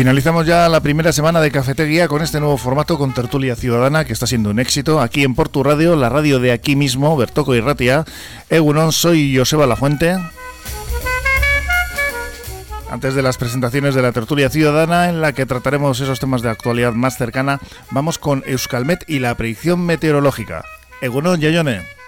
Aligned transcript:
Finalizamos 0.00 0.46
ya 0.46 0.66
la 0.70 0.80
primera 0.80 1.12
semana 1.12 1.42
de 1.42 1.50
Cafetería 1.50 2.08
con 2.08 2.22
este 2.22 2.40
nuevo 2.40 2.56
formato 2.56 2.96
con 2.96 3.12
tertulia 3.12 3.54
ciudadana 3.54 4.06
que 4.06 4.14
está 4.14 4.26
siendo 4.26 4.48
un 4.48 4.58
éxito 4.58 4.98
aquí 4.98 5.24
en 5.24 5.34
Portu 5.34 5.62
Radio, 5.62 5.94
la 5.94 6.08
radio 6.08 6.38
de 6.38 6.52
aquí 6.52 6.74
mismo, 6.74 7.18
Bertoco 7.18 7.54
y 7.54 7.60
Ratia. 7.60 8.06
Egunon, 8.48 8.92
soy 8.92 9.36
Joseba 9.36 9.66
Lafuente. 9.66 10.16
Antes 12.90 13.14
de 13.14 13.20
las 13.20 13.36
presentaciones 13.36 13.94
de 13.94 14.00
la 14.00 14.12
tertulia 14.12 14.48
ciudadana, 14.48 15.10
en 15.10 15.20
la 15.20 15.34
que 15.34 15.44
trataremos 15.44 16.00
esos 16.00 16.18
temas 16.18 16.40
de 16.40 16.48
actualidad 16.48 16.94
más 16.94 17.18
cercana, 17.18 17.60
vamos 17.90 18.16
con 18.16 18.42
Euskalmet 18.46 19.04
y 19.06 19.18
la 19.18 19.34
predicción 19.34 19.84
meteorológica. 19.84 20.64
Egunon, 21.02 21.40
Yayone. 21.40 21.99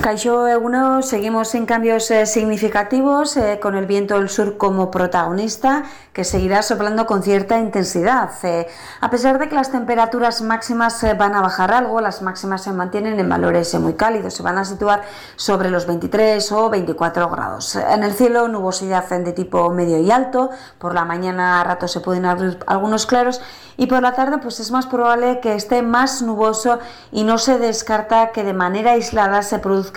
Caixo 0.00 0.46
Eguno, 0.46 1.02
seguimos 1.02 1.48
sin 1.48 1.66
cambios 1.66 2.08
eh, 2.12 2.24
significativos, 2.24 3.36
eh, 3.36 3.58
con 3.60 3.74
el 3.74 3.86
viento 3.86 4.14
del 4.14 4.28
sur 4.28 4.56
como 4.56 4.92
protagonista, 4.92 5.82
que 6.12 6.22
seguirá 6.22 6.62
soplando 6.62 7.04
con 7.04 7.24
cierta 7.24 7.58
intensidad. 7.58 8.30
Eh, 8.44 8.68
a 9.00 9.10
pesar 9.10 9.40
de 9.40 9.48
que 9.48 9.56
las 9.56 9.72
temperaturas 9.72 10.40
máximas 10.40 11.04
van 11.18 11.34
a 11.34 11.42
bajar 11.42 11.72
algo, 11.72 12.00
las 12.00 12.22
máximas 12.22 12.62
se 12.62 12.72
mantienen 12.72 13.18
en 13.18 13.28
valores 13.28 13.74
muy 13.74 13.94
cálidos, 13.94 14.34
se 14.34 14.42
van 14.44 14.56
a 14.58 14.64
situar 14.64 15.02
sobre 15.34 15.68
los 15.68 15.84
23 15.86 16.52
o 16.52 16.70
24 16.70 17.28
grados. 17.28 17.74
En 17.74 18.04
el 18.04 18.14
cielo, 18.14 18.46
nubosidad 18.46 19.08
de 19.08 19.32
tipo 19.32 19.68
medio 19.70 19.98
y 19.98 20.12
alto, 20.12 20.50
por 20.78 20.94
la 20.94 21.04
mañana 21.04 21.60
a 21.60 21.64
rato 21.64 21.88
se 21.88 21.98
pueden 22.00 22.24
abrir 22.24 22.58
algunos 22.68 23.04
claros 23.04 23.40
y 23.76 23.86
por 23.86 24.02
la 24.02 24.12
tarde 24.12 24.38
pues 24.38 24.58
es 24.60 24.70
más 24.70 24.86
probable 24.86 25.40
que 25.40 25.54
esté 25.54 25.82
más 25.82 26.20
nuboso 26.20 26.80
y 27.12 27.22
no 27.22 27.38
se 27.38 27.58
descarta 27.58 28.32
que 28.32 28.42
de 28.42 28.52
manera 28.52 28.92
aislada 28.92 29.42
se 29.42 29.60
produzca 29.60 29.87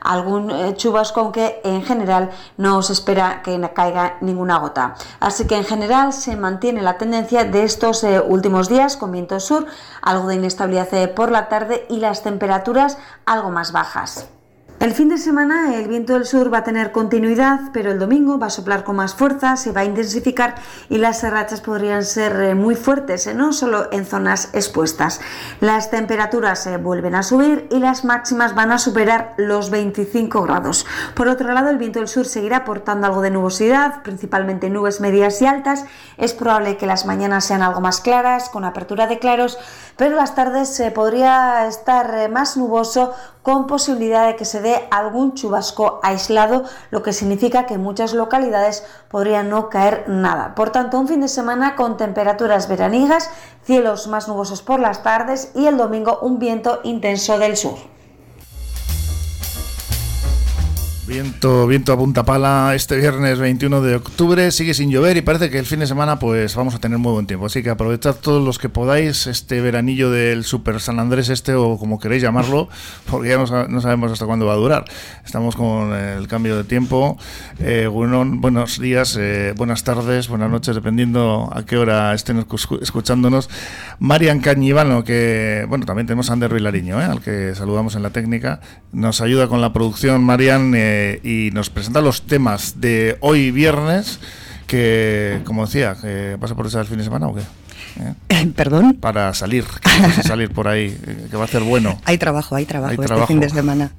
algún 0.00 0.50
eh, 0.50 0.74
chubasco, 0.76 1.20
aunque 1.20 1.60
en 1.64 1.82
general 1.82 2.30
no 2.56 2.82
se 2.82 2.92
espera 2.92 3.42
que 3.42 3.60
caiga 3.74 4.16
ninguna 4.20 4.58
gota. 4.58 4.94
Así 5.20 5.46
que 5.46 5.56
en 5.56 5.64
general 5.64 6.12
se 6.12 6.36
mantiene 6.36 6.82
la 6.82 6.98
tendencia 6.98 7.44
de 7.44 7.64
estos 7.64 8.04
eh, 8.04 8.20
últimos 8.20 8.68
días 8.68 8.96
con 8.96 9.12
viento 9.12 9.40
sur, 9.40 9.66
algo 10.02 10.28
de 10.28 10.36
inestabilidad 10.36 10.92
eh, 10.94 11.08
por 11.08 11.30
la 11.30 11.48
tarde 11.48 11.86
y 11.88 11.98
las 11.98 12.22
temperaturas 12.22 12.98
algo 13.26 13.50
más 13.50 13.72
bajas. 13.72 14.28
El 14.80 14.94
fin 14.94 15.10
de 15.10 15.18
semana 15.18 15.76
el 15.76 15.88
viento 15.88 16.14
del 16.14 16.24
sur 16.24 16.50
va 16.50 16.58
a 16.58 16.64
tener 16.64 16.90
continuidad, 16.90 17.60
pero 17.70 17.92
el 17.92 17.98
domingo 17.98 18.38
va 18.38 18.46
a 18.46 18.50
soplar 18.50 18.82
con 18.82 18.96
más 18.96 19.14
fuerza, 19.14 19.58
se 19.58 19.72
va 19.72 19.82
a 19.82 19.84
intensificar 19.84 20.54
y 20.88 20.96
las 20.96 21.22
rachas 21.22 21.60
podrían 21.60 22.02
ser 22.02 22.40
eh, 22.40 22.54
muy 22.54 22.74
fuertes, 22.76 23.26
eh, 23.26 23.34
no 23.34 23.52
solo 23.52 23.92
en 23.92 24.06
zonas 24.06 24.48
expuestas. 24.54 25.20
Las 25.60 25.90
temperaturas 25.90 26.62
se 26.62 26.72
eh, 26.72 26.76
vuelven 26.78 27.14
a 27.14 27.22
subir 27.22 27.68
y 27.70 27.78
las 27.78 28.06
máximas 28.06 28.54
van 28.54 28.72
a 28.72 28.78
superar 28.78 29.34
los 29.36 29.68
25 29.68 30.44
grados. 30.44 30.86
Por 31.14 31.28
otro 31.28 31.52
lado, 31.52 31.68
el 31.68 31.76
viento 31.76 31.98
del 31.98 32.08
sur 32.08 32.24
seguirá 32.24 32.56
aportando 32.56 33.06
algo 33.06 33.20
de 33.20 33.32
nubosidad, 33.32 34.02
principalmente 34.02 34.70
nubes 34.70 35.02
medias 35.02 35.42
y 35.42 35.46
altas. 35.46 35.84
Es 36.16 36.32
probable 36.32 36.78
que 36.78 36.86
las 36.86 37.04
mañanas 37.04 37.44
sean 37.44 37.60
algo 37.60 37.82
más 37.82 38.00
claras, 38.00 38.48
con 38.48 38.64
apertura 38.64 39.06
de 39.06 39.18
claros, 39.18 39.58
pero 40.00 40.16
las 40.16 40.34
tardes 40.34 40.70
se 40.70 40.90
podría 40.90 41.66
estar 41.66 42.30
más 42.30 42.56
nuboso 42.56 43.12
con 43.42 43.66
posibilidad 43.66 44.28
de 44.28 44.34
que 44.34 44.46
se 44.46 44.62
dé 44.62 44.88
algún 44.90 45.34
chubasco 45.34 46.00
aislado, 46.02 46.64
lo 46.90 47.02
que 47.02 47.12
significa 47.12 47.66
que 47.66 47.74
en 47.74 47.82
muchas 47.82 48.14
localidades 48.14 48.82
podría 49.10 49.42
no 49.42 49.68
caer 49.68 50.04
nada. 50.08 50.54
Por 50.54 50.70
tanto, 50.70 50.98
un 50.98 51.06
fin 51.06 51.20
de 51.20 51.28
semana 51.28 51.76
con 51.76 51.98
temperaturas 51.98 52.66
veraniegas, 52.66 53.28
cielos 53.62 54.06
más 54.06 54.26
nubosos 54.26 54.62
por 54.62 54.80
las 54.80 55.02
tardes 55.02 55.52
y 55.54 55.66
el 55.66 55.76
domingo 55.76 56.18
un 56.22 56.38
viento 56.38 56.80
intenso 56.82 57.38
del 57.38 57.58
sur. 57.58 57.99
Viento, 61.10 61.66
viento 61.66 61.92
a 61.92 61.96
punta 61.96 62.24
pala 62.24 62.72
este 62.76 62.96
viernes 62.96 63.40
21 63.40 63.82
de 63.82 63.96
octubre, 63.96 64.52
sigue 64.52 64.74
sin 64.74 64.92
llover 64.92 65.16
y 65.16 65.22
parece 65.22 65.50
que 65.50 65.58
el 65.58 65.66
fin 65.66 65.80
de 65.80 65.88
semana 65.88 66.20
pues 66.20 66.54
vamos 66.54 66.72
a 66.76 66.78
tener 66.78 66.98
muy 66.98 67.10
buen 67.10 67.26
tiempo. 67.26 67.46
Así 67.46 67.64
que 67.64 67.70
aprovechad 67.70 68.14
todos 68.14 68.44
los 68.44 68.60
que 68.60 68.68
podáis 68.68 69.26
este 69.26 69.60
veranillo 69.60 70.12
del 70.12 70.44
Super 70.44 70.78
San 70.78 71.00
Andrés 71.00 71.28
este 71.28 71.54
o 71.54 71.78
como 71.78 71.98
queréis 71.98 72.22
llamarlo, 72.22 72.68
porque 73.10 73.30
ya 73.30 73.38
no, 73.38 73.80
sabemos 73.80 74.12
hasta 74.12 74.24
cuándo 74.24 74.46
va 74.46 74.52
a 74.52 74.56
durar. 74.56 74.84
Estamos 75.24 75.56
con 75.56 75.92
el 75.94 76.28
cambio 76.28 76.56
de 76.56 76.62
tiempo. 76.62 77.18
Eh, 77.58 77.88
buenos 77.88 78.78
días, 78.78 79.18
eh, 79.18 79.52
buenas 79.56 79.82
tardes, 79.82 80.28
buenas 80.28 80.48
noches, 80.48 80.76
dependiendo 80.76 81.50
a 81.52 81.66
qué 81.66 81.76
hora 81.76 82.14
estén 82.14 82.46
escuchándonos. 82.82 83.50
Marian 83.98 84.38
Cañivano, 84.38 85.02
que 85.02 85.66
bueno, 85.68 85.86
también 85.86 86.06
tenemos 86.06 86.30
a 86.30 86.34
Ander 86.34 86.54
Vilariño, 86.54 87.00
eh, 87.00 87.04
al 87.04 87.20
que 87.20 87.56
saludamos 87.56 87.96
en 87.96 88.04
la 88.04 88.10
técnica, 88.10 88.60
nos 88.92 89.20
ayuda 89.20 89.48
con 89.48 89.60
la 89.60 89.72
producción. 89.72 90.22
Marian 90.22 90.72
y 91.22 91.50
nos 91.52 91.70
presenta 91.70 92.00
los 92.00 92.22
temas 92.22 92.80
de 92.80 93.16
hoy 93.20 93.50
viernes, 93.50 94.20
que, 94.66 95.40
como 95.44 95.66
decía, 95.66 95.96
que 96.00 96.36
¿vas 96.38 96.50
a 96.50 96.54
aprovechar 96.54 96.82
el 96.82 96.86
fin 96.86 96.98
de 96.98 97.04
semana 97.04 97.28
o 97.28 97.34
qué? 97.34 97.42
¿Eh? 98.28 98.46
¿Perdón? 98.56 98.94
Para 98.94 99.34
salir, 99.34 99.64
salir 100.24 100.50
por 100.50 100.68
ahí, 100.68 100.96
que 101.30 101.36
va 101.36 101.44
a 101.44 101.48
ser 101.48 101.62
bueno. 101.62 102.00
Hay 102.04 102.18
trabajo, 102.18 102.54
hay 102.54 102.66
trabajo, 102.66 103.02
este 103.02 103.26
fin 103.26 103.40
de 103.40 103.50
semana. 103.50 103.92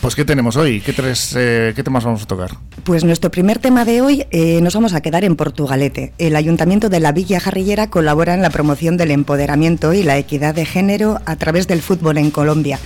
Pues 0.00 0.14
¿qué 0.14 0.24
tenemos 0.24 0.56
hoy? 0.56 0.80
¿Qué, 0.80 0.92
tres, 0.92 1.34
eh, 1.36 1.72
¿Qué 1.74 1.82
temas 1.82 2.04
vamos 2.04 2.22
a 2.22 2.26
tocar? 2.26 2.50
Pues 2.84 3.02
nuestro 3.02 3.30
primer 3.30 3.58
tema 3.58 3.84
de 3.84 4.02
hoy 4.02 4.26
eh, 4.30 4.60
nos 4.60 4.74
vamos 4.74 4.92
a 4.92 5.00
quedar 5.00 5.24
en 5.24 5.36
Portugalete. 5.36 6.12
El 6.18 6.36
Ayuntamiento 6.36 6.90
de 6.90 7.00
la 7.00 7.12
Villa 7.12 7.40
Jarrillera 7.40 7.88
colabora 7.88 8.34
en 8.34 8.42
la 8.42 8.50
promoción 8.50 8.96
del 8.98 9.10
empoderamiento 9.10 9.94
y 9.94 10.02
la 10.02 10.18
equidad 10.18 10.54
de 10.54 10.66
género 10.66 11.20
a 11.24 11.36
través 11.36 11.66
del 11.66 11.80
fútbol 11.80 12.18
en 12.18 12.30
Colombia. 12.30 12.78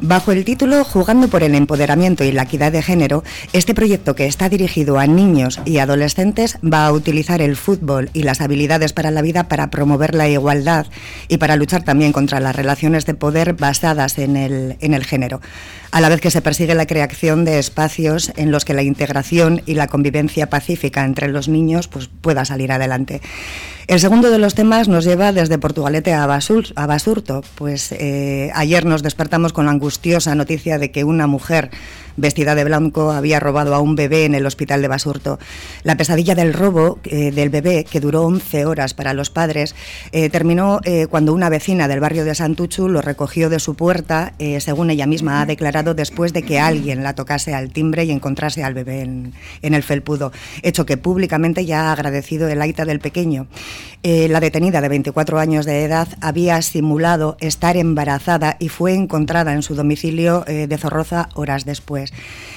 Bajo 0.00 0.32
el 0.32 0.44
título 0.44 0.84
Jugando 0.84 1.28
por 1.28 1.42
el 1.42 1.54
Empoderamiento 1.54 2.24
y 2.24 2.32
la 2.32 2.42
Equidad 2.42 2.72
de 2.72 2.82
Género, 2.82 3.22
este 3.52 3.74
proyecto 3.74 4.14
que 4.14 4.26
está 4.26 4.48
dirigido 4.48 4.98
a 4.98 5.06
niños 5.06 5.60
y 5.64 5.78
adolescentes 5.78 6.58
va 6.62 6.86
a 6.86 6.92
utilizar 6.92 7.40
el 7.40 7.56
fútbol 7.56 8.10
y 8.12 8.22
las 8.22 8.40
habilidades 8.40 8.92
para 8.92 9.10
la 9.10 9.22
vida 9.22 9.48
para 9.48 9.70
promover 9.70 10.14
la 10.14 10.28
igualdad 10.28 10.86
y 11.28 11.38
para 11.38 11.56
luchar 11.56 11.84
también 11.84 12.12
contra 12.12 12.40
las 12.40 12.56
relaciones 12.56 13.06
de 13.06 13.14
poder 13.14 13.54
basadas 13.54 14.18
en 14.18 14.36
el, 14.36 14.76
en 14.80 14.94
el 14.94 15.04
género, 15.04 15.40
a 15.94 16.00
la 16.00 16.08
vez 16.08 16.20
que 16.20 16.32
se 16.32 16.42
persigue 16.42 16.74
la 16.74 16.88
creación 16.88 17.44
de 17.44 17.60
espacios 17.60 18.32
en 18.34 18.50
los 18.50 18.64
que 18.64 18.74
la 18.74 18.82
integración 18.82 19.62
y 19.64 19.74
la 19.74 19.86
convivencia 19.86 20.50
pacífica 20.50 21.04
entre 21.04 21.28
los 21.28 21.46
niños 21.46 21.86
pues, 21.86 22.08
pueda 22.08 22.44
salir 22.44 22.72
adelante. 22.72 23.22
El 23.86 24.00
segundo 24.00 24.32
de 24.32 24.38
los 24.38 24.56
temas 24.56 24.88
nos 24.88 25.04
lleva 25.04 25.30
desde 25.30 25.56
Portugalete 25.56 26.12
a, 26.12 26.26
Basurto, 26.26 27.44
pues 27.54 27.92
eh, 27.92 28.50
ayer 28.56 28.84
nos 28.86 29.04
despertamos 29.04 29.52
con 29.52 29.66
la 29.66 29.70
angustiosa 29.70 30.34
noticia 30.34 30.78
de 30.78 30.90
que 30.90 31.04
una 31.04 31.28
mujer 31.28 31.70
vestida 32.16 32.54
de 32.54 32.64
blanco, 32.64 33.12
había 33.12 33.40
robado 33.40 33.74
a 33.74 33.80
un 33.80 33.96
bebé 33.96 34.24
en 34.24 34.34
el 34.34 34.46
hospital 34.46 34.82
de 34.82 34.88
Basurto. 34.88 35.38
La 35.82 35.96
pesadilla 35.96 36.34
del 36.34 36.52
robo 36.52 36.98
eh, 37.04 37.30
del 37.32 37.50
bebé, 37.50 37.84
que 37.84 38.00
duró 38.00 38.22
11 38.22 38.66
horas 38.66 38.94
para 38.94 39.14
los 39.14 39.30
padres, 39.30 39.74
eh, 40.12 40.30
terminó 40.30 40.80
eh, 40.84 41.06
cuando 41.08 41.32
una 41.32 41.48
vecina 41.48 41.88
del 41.88 42.00
barrio 42.00 42.24
de 42.24 42.34
Santuchu 42.34 42.88
lo 42.88 43.00
recogió 43.00 43.48
de 43.50 43.58
su 43.58 43.74
puerta, 43.74 44.34
según 44.58 44.90
ella 44.90 45.06
misma 45.06 45.40
ha 45.40 45.46
declarado, 45.46 45.94
después 45.94 46.32
de 46.32 46.42
que 46.42 46.58
alguien 46.58 47.02
la 47.02 47.14
tocase 47.14 47.54
al 47.54 47.70
timbre 47.70 48.04
y 48.04 48.10
encontrase 48.10 48.62
al 48.62 48.74
bebé 48.74 49.00
en, 49.00 49.32
en 49.62 49.74
el 49.74 49.82
felpudo, 49.82 50.32
hecho 50.62 50.86
que 50.86 50.96
públicamente 50.96 51.64
ya 51.64 51.88
ha 51.88 51.92
agradecido 51.92 52.48
el 52.48 52.60
aita 52.60 52.84
del 52.84 53.00
pequeño. 53.00 53.46
la 54.02 54.40
detenida 54.40 54.80
de 54.80 54.88
24 54.88 55.38
años 55.38 55.66
de 55.66 55.84
edad 55.84 56.08
había 56.20 56.60
simulado 56.62 57.36
estar 57.40 57.76
embarazada 57.76 58.56
y 58.58 58.68
fue 58.68 58.94
encontrada 58.94 59.52
en 59.54 59.62
su 59.62 59.74
domicilio 59.74 60.44
de 60.46 60.78
Zorroza 60.78 61.28
horas 61.34 61.64
después. 61.64 62.03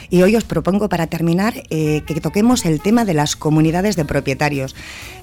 Y 0.10 0.22
hoy 0.22 0.36
os 0.36 0.44
propongo 0.44 0.90
para 0.90 1.08
terminar 1.08 1.64
eh, 1.70 2.02
que 2.06 2.20
toquemos 2.22 2.66
el 2.66 2.82
tema 2.82 3.06
de 3.06 3.14
las 3.14 3.36
comunidades 3.36 3.96
de 3.96 4.06
propietarios, 4.06 4.76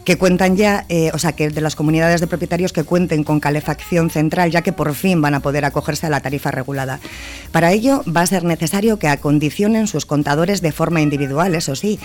que 0.04 0.18
cuentan 0.18 0.56
ya, 0.56 0.84
eh, 0.88 1.10
o 1.14 1.18
sea, 1.18 1.32
que 1.32 1.48
de 1.48 1.60
las 1.60 1.76
comunidades 1.76 2.20
de 2.20 2.26
propietarios 2.26 2.72
que 2.72 2.84
cuenten 2.84 3.24
con 3.24 3.40
calefacción 3.40 4.10
central, 4.10 4.50
ya 4.50 4.62
que 4.62 4.72
por 4.72 4.94
fin 4.94 5.20
van 5.22 5.34
a 5.34 5.40
poder 5.40 5.64
acogerse 5.64 6.06
a 6.06 6.10
la 6.10 6.20
tarifa 6.20 6.50
regulada. 6.50 7.00
Para 7.52 7.72
ello 7.72 8.02
va 8.04 8.22
a 8.22 8.26
ser 8.26 8.44
necesario 8.44 8.98
que 8.98 9.08
acondicionen 9.08 9.86
sus 9.86 10.06
contadores 10.06 10.60
de 10.60 10.72
forma 10.72 11.00
individual, 11.00 11.54
eso 11.54 11.74
sí, 11.74 11.98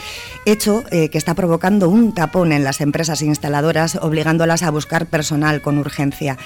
hecho 0.46 0.84
eh, 0.92 1.10
que 1.10 1.18
está 1.18 1.34
provocando 1.34 1.90
un 1.90 2.14
tapón 2.14 2.52
en 2.52 2.64
las 2.64 2.82
empresas 2.82 3.22
instaladoras, 3.22 3.96
obligándolas 3.96 4.64
a 4.64 4.72
buscar 4.72 5.08
personal 5.08 5.62
con 5.62 5.78
urgencia. 5.78 6.38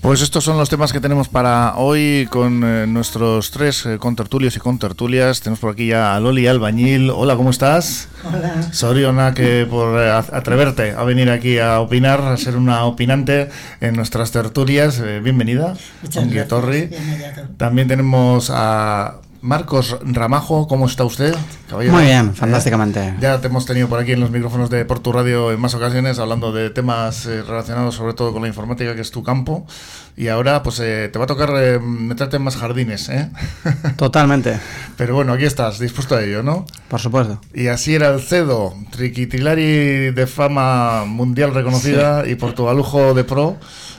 Pues 0.04 0.22
estos 0.22 0.44
son 0.44 0.58
los 0.58 0.68
temas 0.68 0.92
que 0.92 1.00
tenemos 1.00 1.30
para 1.30 1.78
hoy 1.78 2.28
con 2.30 2.62
eh, 2.62 2.86
nuestros 2.88 3.52
tres 3.52 3.86
eh, 3.86 3.98
contertulios 3.98 4.54
y 4.58 4.60
contertulias. 4.60 5.40
Tenemos 5.40 5.60
por 5.60 5.72
aquí 5.72 5.88
ya 5.88 6.14
a 6.14 6.20
Loli 6.20 6.46
Albañil. 6.46 7.10
Hola, 7.10 7.38
¿cómo 7.38 7.52
estás? 7.52 8.10
Hola. 8.26 8.64
Soriona, 8.74 9.34
que 9.34 9.66
por 9.66 9.98
eh, 9.98 10.12
atreverte 10.12 10.92
a 10.92 11.04
venir 11.04 11.30
aquí 11.30 11.58
a 11.58 11.80
opinar, 11.80 12.20
a 12.20 12.36
ser 12.36 12.58
una 12.58 12.84
opinante 12.84 13.50
en 13.80 13.96
nuestras 13.96 14.34
tertulias. 14.34 15.02
bienvenida. 15.24 15.74
Muchas 16.02 16.30
gracias. 16.30 17.48
También 17.56 17.88
tenemos 17.88 18.52
a 18.54 19.22
Marcos 19.44 19.98
Ramajo, 20.06 20.70
¿cómo 20.70 20.86
está 20.86 21.04
usted? 21.04 21.36
Muy 21.70 22.06
bien, 22.06 22.30
eh, 22.30 22.32
fantásticamente. 22.34 23.14
ya 23.20 23.42
te 23.42 23.48
hemos 23.48 23.66
tenido 23.66 23.90
por 23.90 24.00
aquí 24.00 24.14
en 24.14 24.22
los 24.22 24.32
micrófonos 24.32 24.70
de 24.70 24.86
Portu 24.86 25.12
Radio 25.12 25.52
en 25.52 25.60
más 25.60 25.74
ocasiones 25.74 26.18
hablando 26.18 26.54
de 26.54 26.70
temas 26.70 27.26
eh, 27.26 27.44
relacionados 27.44 27.96
sobre 27.96 28.14
todo 28.14 28.32
con 28.32 28.42
la 28.42 28.48
informática, 28.48 28.96
que 28.96 29.02
es 29.02 29.12
tu 29.12 29.22
campo. 29.22 29.68
Y 30.16 30.30
ahora 30.30 30.64
pues 30.64 30.80
eh, 30.80 31.10
te 31.12 31.20
va 31.20 31.26
a 31.26 31.28
tocar 31.28 31.82
meterte 31.82 32.38
en 32.38 32.44
más 32.44 32.56
jardines, 32.56 33.10
¿eh? 33.10 33.30
Totalmente. 33.98 34.58
Pero 34.96 35.14
bueno, 35.16 35.34
aquí 35.34 35.44
estás, 35.44 35.78
dispuesto 35.78 36.16
a 36.16 36.24
ello, 36.24 36.42
¿no? 36.42 36.66
Por 36.88 37.02
supuesto. 37.02 37.42
Y 37.54 37.68
así 37.68 37.96
era 37.96 38.14
el 38.14 38.22
CEDO, 38.22 38.74
triquitilari 38.92 40.12
de 40.12 40.26
fama 40.26 41.04
mundial 41.06 41.54
reconocida 41.54 42.26
y 42.26 42.36
portugalujo 42.36 43.14
de 43.14 43.26
pro. 43.26 43.58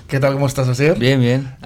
¿Qué 0.09 0.21
tal? 0.21 0.35
¿Cómo 0.35 0.47
estás, 0.47 0.69
Asier? 0.69 0.99
Bien, 0.99 1.21
bien. 1.21 1.57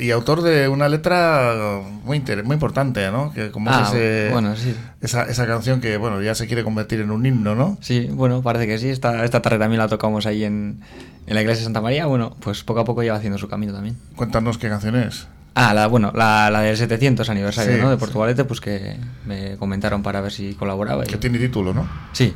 y, 0.00 0.10
autor 0.10 0.42
de 0.42 0.68
una 0.68 0.88
letra 0.88 1.80
muy, 2.04 2.22
muy 2.44 2.54
importante, 2.54 3.10
¿no? 3.10 3.32
Que 3.32 3.50
como 3.50 3.70
ah, 3.70 3.90
bueno, 4.30 4.54
sí. 4.56 4.76
esa, 5.00 5.22
esa, 5.24 5.46
canción 5.46 5.80
que, 5.80 5.96
bueno, 5.96 6.20
ya 6.20 6.34
se 6.34 6.46
quiere 6.46 6.62
convertir 6.62 7.00
en 7.00 7.10
un 7.10 7.24
himno, 7.24 7.54
¿no? 7.54 7.78
Sí, 7.80 8.08
bueno, 8.12 8.42
parece 8.42 8.66
que 8.66 8.78
sí. 8.78 8.90
Esta, 8.90 9.24
esta 9.24 9.40
tarde 9.40 9.58
también 9.58 9.78
la 9.78 9.88
tocamos 9.88 10.26
ahí 10.26 10.44
en, 10.44 10.80
en 11.26 11.34
la 11.34 11.40
iglesia 11.40 11.60
de 11.60 11.64
Santa 11.64 11.80
María. 11.80 12.06
Bueno, 12.06 12.36
pues 12.40 12.62
poco 12.62 12.80
a 12.80 12.84
poco 12.84 13.02
lleva 13.02 13.16
haciendo 13.16 13.38
su 13.38 13.48
camino 13.48 13.72
también. 13.72 13.96
Cuéntanos 14.14 14.58
qué 14.58 14.68
canción 14.68 14.96
es. 14.96 15.26
Ah, 15.54 15.72
la, 15.72 15.86
bueno, 15.86 16.12
la, 16.14 16.50
la 16.50 16.60
del 16.60 16.76
700 16.76 17.28
aniversario, 17.30 17.78
¿no? 17.78 17.88
De 17.88 17.96
Portugalete, 17.96 18.44
pues 18.44 18.60
que 18.60 18.96
me 19.24 19.56
comentaron 19.56 20.02
para 20.02 20.20
ver 20.20 20.32
si 20.32 20.54
colaboraba. 20.54 21.04
Que 21.04 21.16
tiene 21.16 21.38
título, 21.38 21.72
¿no? 21.72 21.88
Sí. 22.12 22.34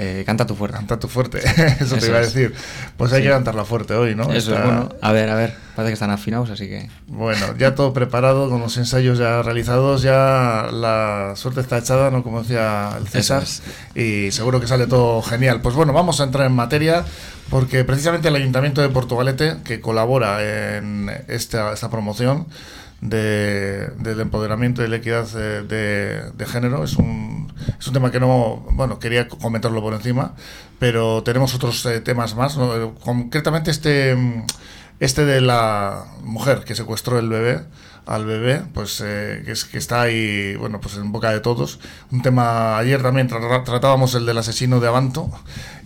Eh, 0.00 0.22
canta 0.24 0.46
tu 0.46 0.54
fuerte. 0.54 0.76
Canta 0.76 0.96
tu 1.00 1.08
fuerte, 1.08 1.40
eso, 1.80 1.96
te 1.96 2.06
iba 2.06 2.18
a 2.18 2.20
decir. 2.20 2.54
Pues 2.96 3.12
hay 3.12 3.24
que 3.24 3.30
cantarla 3.30 3.64
fuerte 3.64 3.94
hoy, 3.94 4.14
¿no? 4.14 4.32
Eso 4.32 4.54
es 4.54 4.62
bueno. 4.62 4.90
A 5.02 5.10
ver, 5.10 5.28
a 5.28 5.34
ver, 5.34 5.54
parece 5.74 5.90
que 5.90 5.94
están 5.94 6.12
afinados, 6.12 6.50
así 6.50 6.68
que. 6.68 6.88
Bueno, 7.08 7.56
ya 7.58 7.74
todo 7.74 7.92
preparado, 7.92 8.48
con 8.48 8.60
los 8.60 8.76
ensayos 8.76 9.18
ya 9.18 9.42
realizados, 9.42 10.02
ya 10.02 10.68
la 10.72 11.32
suerte 11.34 11.62
está 11.62 11.78
echada, 11.78 12.12
¿no? 12.12 12.22
Como 12.22 12.42
decía 12.42 12.90
el 12.96 13.08
César, 13.08 13.42
y 13.96 14.30
seguro 14.30 14.60
que 14.60 14.68
sale 14.68 14.86
todo 14.86 15.20
genial. 15.20 15.62
Pues 15.62 15.74
bueno, 15.74 15.92
vamos 15.92 16.20
a 16.20 16.24
entrar 16.24 16.46
en 16.46 16.52
materia, 16.52 17.04
porque 17.50 17.82
precisamente 17.82 18.28
el 18.28 18.36
Ayuntamiento 18.36 18.80
de 18.80 18.90
Portugalete, 18.90 19.56
que 19.64 19.80
colabora 19.80 20.76
en 20.76 21.10
esta, 21.26 21.72
esta 21.72 21.90
promoción, 21.90 22.46
de, 23.00 23.88
del 23.98 24.20
empoderamiento 24.20 24.84
y 24.84 24.88
la 24.88 24.96
equidad 24.96 25.26
de, 25.28 26.32
de, 26.32 26.46
género. 26.46 26.84
Es 26.84 26.96
un, 26.96 27.52
es 27.78 27.86
un 27.86 27.92
tema 27.92 28.10
que 28.10 28.20
no, 28.20 28.66
bueno, 28.72 28.98
quería 28.98 29.28
comentarlo 29.28 29.80
por 29.80 29.94
encima, 29.94 30.34
pero 30.78 31.22
tenemos 31.22 31.54
otros 31.54 31.84
eh, 31.86 32.00
temas 32.00 32.34
más. 32.34 32.58
Concretamente 33.04 33.70
este, 33.70 34.16
este 35.00 35.24
de 35.24 35.40
la 35.40 36.04
mujer 36.22 36.64
que 36.64 36.74
secuestró 36.74 37.18
el 37.18 37.28
bebé 37.28 37.64
al 38.08 38.24
bebé, 38.24 38.62
pues 38.72 39.02
eh, 39.04 39.42
que, 39.44 39.52
es, 39.52 39.66
que 39.66 39.76
está 39.76 40.00
ahí, 40.00 40.56
bueno, 40.56 40.80
pues 40.80 40.96
en 40.96 41.12
boca 41.12 41.30
de 41.30 41.40
todos. 41.40 41.78
Un 42.10 42.22
tema, 42.22 42.78
ayer 42.78 43.02
también 43.02 43.28
tratábamos 43.28 44.14
el 44.14 44.24
del 44.24 44.38
asesino 44.38 44.80
de 44.80 44.88
Avanto 44.88 45.30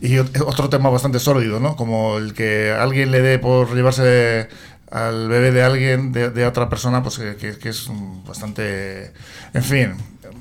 y 0.01 0.19
otro 0.19 0.69
tema 0.69 0.89
bastante 0.89 1.19
sórdido, 1.19 1.59
¿no? 1.59 1.75
Como 1.75 2.19
el 2.19 2.33
que 2.33 2.71
alguien 2.71 3.11
le 3.11 3.23
dé 3.23 3.41
por 3.41 3.75
llevarse 3.75 4.49
al 4.93 5.29
bebé 5.29 5.53
de 5.53 5.63
alguien, 5.63 6.13
de, 6.13 6.47
otra 6.47 6.69
persona, 6.69 7.03
pues 7.03 7.19
que, 7.19 7.69
es 7.69 7.91
bastante, 8.27 9.13
en 9.55 9.63
fin, 9.63 9.95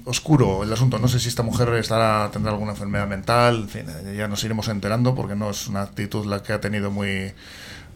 oscuro 0.05 0.63
el 0.63 0.73
asunto. 0.73 0.99
No 0.99 1.07
sé 1.07 1.19
si 1.19 1.29
esta 1.29 1.41
mujer 1.41 1.69
estará, 1.75 2.29
tendrá 2.31 2.51
alguna 2.51 2.71
enfermedad 2.71 3.07
mental, 3.07 3.61
en 3.61 3.69
fin, 3.69 3.85
ya 4.17 4.27
nos 4.27 4.43
iremos 4.43 4.67
enterando 4.67 5.15
porque 5.15 5.35
no 5.35 5.49
es 5.49 5.67
una 5.67 5.83
actitud 5.83 6.25
la 6.25 6.43
que 6.43 6.51
ha 6.51 6.59
tenido 6.59 6.91
muy, 6.91 7.31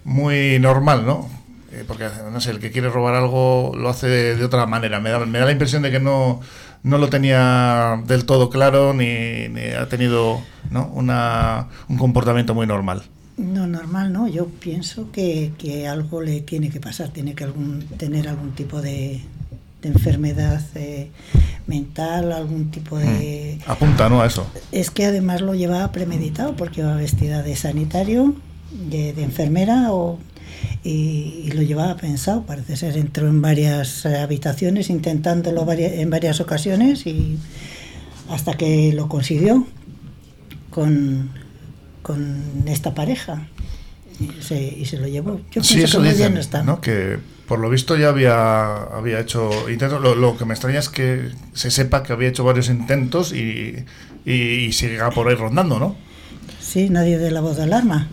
muy 0.05 0.57
normal, 0.59 1.05
¿no? 1.05 1.29
Eh, 1.73 1.83
porque, 1.85 2.07
no 2.31 2.39
sé, 2.39 2.51
el 2.51 2.59
que 2.59 2.71
quiere 2.71 2.89
robar 2.89 3.15
algo 3.15 3.73
lo 3.75 3.89
hace 3.89 4.07
de, 4.07 4.43
otra 4.43 4.65
manera. 4.65 5.01
Me 5.01 5.09
da, 5.09 5.25
me 5.25 5.39
da 5.39 5.45
la 5.45 5.51
impresión 5.51 5.81
de 5.81 5.91
que 5.91 5.99
no, 5.99 6.39
no 6.83 6.97
lo 6.97 7.09
tenía 7.09 8.01
del 8.05 8.25
todo 8.25 8.49
claro 8.49 8.93
ni, 8.93 9.49
ni 9.49 9.71
ha 9.71 9.89
tenido 9.89 10.41
¿no? 10.71 10.87
Una, 10.93 11.67
un 11.89 11.97
comportamiento 11.97 12.53
muy 12.53 12.67
normal. 12.67 13.03
No, 13.37 13.67
normal 13.67 14.13
no. 14.13 14.27
Yo 14.27 14.47
pienso 14.47 15.11
que, 15.11 15.51
que 15.57 15.87
algo 15.87 16.21
le 16.21 16.41
tiene 16.41 16.69
que 16.69 16.79
pasar, 16.79 17.09
tiene 17.09 17.35
que 17.35 17.43
algún, 17.43 17.81
tener 17.97 18.27
algún 18.27 18.51
tipo 18.51 18.81
de, 18.81 19.21
enfermedad 19.83 20.61
eh, 20.75 21.11
mental, 21.67 22.31
algún 22.31 22.71
tipo 22.71 22.97
de... 22.97 23.59
Mm. 23.65 23.71
Apunta, 23.71 24.09
¿no? 24.09 24.21
A 24.21 24.25
eso. 24.25 24.47
Es 24.71 24.89
que 24.89 25.05
además 25.05 25.41
lo 25.41 25.53
llevaba 25.53 25.91
premeditado 25.91 26.55
porque 26.55 26.81
iba 26.81 26.95
vestida 26.95 27.43
de 27.43 27.55
sanitario, 27.55 28.35
de, 28.89 29.09
enfermera 29.21 29.91
o, 29.91 30.19
y, 30.83 31.51
lo 31.53 31.61
llevaba 31.61 31.95
pensado. 31.97 32.43
Parece 32.43 32.77
ser, 32.77 32.97
entró 32.97 33.27
en 33.27 33.41
varias 33.41 34.05
habitaciones 34.05 34.89
intentándolo 34.89 35.65
en 35.71 36.09
varias 36.09 36.39
ocasiones 36.39 37.05
y 37.05 37.37
hasta 38.29 38.53
que 38.53 38.91
lo 38.93 39.07
consiguió 39.07 39.67
con 40.71 41.29
con 42.05 42.63
esta 42.67 42.93
pareja 42.93 43.47
y 44.19 44.85
se, 44.85 44.97
lo 44.99 45.07
llevó. 45.07 45.41
Yo 45.51 45.63
sí, 45.63 45.81
eso 45.81 46.03
que 46.03 46.09
dicen, 46.09 46.39
¿no? 46.63 46.79
Que 46.79 47.17
por 47.47 47.57
lo 47.57 47.67
visto 47.67 47.97
ya 47.97 48.09
había, 48.09 48.75
había 48.75 49.19
hecho 49.19 49.49
intentos. 49.71 49.99
Lo, 50.15 50.37
que 50.37 50.45
me 50.45 50.53
extraña 50.53 50.77
es 50.77 50.89
que 50.89 51.31
se 51.53 51.71
sepa 51.71 52.03
que 52.03 52.13
había 52.13 52.29
hecho 52.29 52.43
varios 52.43 52.69
intentos 52.69 53.33
y, 53.33 53.85
y, 54.23 54.71
sigue 54.71 54.99
por 55.15 55.29
ahí 55.29 55.35
rondando, 55.35 55.79
¿no? 55.79 55.95
Sí, 56.61 56.91
nadie 56.91 57.17
de 57.17 57.31
la 57.31 57.41
voz 57.41 57.57
de 57.57 57.63
alarma. 57.63 58.07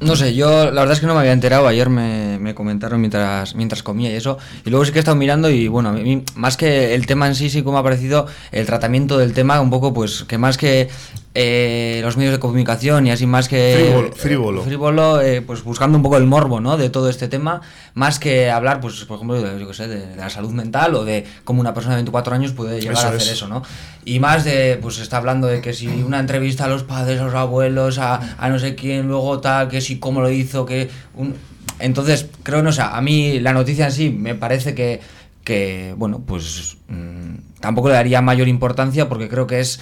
No 0.00 0.16
sé, 0.16 0.34
yo 0.34 0.70
la 0.70 0.82
verdad 0.82 0.92
es 0.92 1.00
que 1.00 1.06
no 1.06 1.14
me 1.14 1.20
había 1.20 1.32
enterado. 1.32 1.66
Ayer 1.66 1.88
me, 1.88 2.38
me, 2.38 2.54
comentaron 2.54 3.00
mientras, 3.00 3.54
mientras 3.54 3.82
comía 3.82 4.10
y 4.10 4.16
eso. 4.16 4.36
Y 4.66 4.70
luego 4.70 4.84
sí 4.84 4.92
que 4.92 4.98
he 4.98 5.00
estado 5.00 5.16
mirando 5.16 5.48
y 5.48 5.66
bueno, 5.66 5.88
a 5.88 5.92
mí, 5.92 6.22
más 6.34 6.58
que 6.58 6.94
el 6.94 7.06
tema 7.06 7.26
en 7.26 7.34
sí, 7.34 7.48
sí 7.48 7.62
como 7.62 7.78
ha 7.78 7.82
parecido 7.82 8.26
el 8.52 8.66
tratamiento 8.66 9.16
del 9.16 9.32
tema, 9.32 9.62
un 9.62 9.70
poco 9.70 9.94
pues 9.94 10.24
que 10.24 10.36
más 10.36 10.58
que 10.58 10.90
eh, 11.36 11.98
los 12.02 12.16
medios 12.16 12.32
de 12.32 12.38
comunicación 12.38 13.08
y 13.08 13.10
así 13.10 13.26
más 13.26 13.48
que 13.48 13.92
frívolo, 14.14 14.62
frívolo, 14.62 15.20
eh, 15.20 15.42
pues 15.42 15.64
buscando 15.64 15.98
un 15.98 16.02
poco 16.04 16.16
el 16.16 16.26
morbo 16.26 16.60
¿no? 16.60 16.76
de 16.76 16.90
todo 16.90 17.08
este 17.08 17.26
tema, 17.26 17.60
más 17.94 18.20
que 18.20 18.52
hablar, 18.52 18.80
pues 18.80 19.04
por 19.04 19.16
ejemplo, 19.16 19.42
de, 19.42 19.58
yo 19.58 19.74
sé, 19.74 19.88
de, 19.88 20.14
la 20.14 20.30
salud 20.30 20.52
mental 20.52 20.94
o 20.94 21.04
de 21.04 21.26
cómo 21.42 21.60
una 21.60 21.74
persona 21.74 21.96
de 21.96 22.02
24 22.02 22.36
años 22.36 22.52
puede 22.52 22.80
llegar 22.80 23.04
a 23.04 23.08
hacer 23.08 23.32
eso, 23.32 23.48
¿no? 23.48 23.64
Y 24.04 24.20
más 24.20 24.44
de, 24.44 24.78
pues 24.80 25.00
está 25.00 25.16
hablando 25.16 25.48
de 25.48 25.60
que 25.60 25.72
si 25.72 25.88
una 25.88 26.20
entrevista 26.20 26.66
a 26.66 26.68
los 26.68 26.84
padres, 26.84 27.20
a 27.20 27.24
los 27.24 27.34
abuelos, 27.34 27.98
a, 27.98 28.36
a 28.38 28.48
no 28.48 28.60
sé 28.60 28.76
quién, 28.76 29.08
luego 29.08 29.40
tal, 29.40 29.68
que 29.68 29.80
si 29.80 29.98
cómo 29.98 30.20
lo 30.20 30.30
hizo, 30.30 30.64
que... 30.64 30.88
Un... 31.16 31.34
Entonces, 31.80 32.28
creo, 32.44 32.62
no 32.62 32.70
sé, 32.70 32.82
a 32.82 33.00
mí 33.00 33.40
la 33.40 33.52
noticia 33.52 33.86
en 33.86 33.92
sí 33.92 34.10
me 34.10 34.36
parece 34.36 34.76
que, 34.76 35.00
que 35.42 35.94
bueno, 35.96 36.22
pues 36.24 36.76
mmm, 36.86 37.34
tampoco 37.58 37.88
le 37.88 37.94
daría 37.94 38.22
mayor 38.22 38.46
importancia 38.46 39.08
porque 39.08 39.28
creo 39.28 39.48
que 39.48 39.58
es 39.58 39.80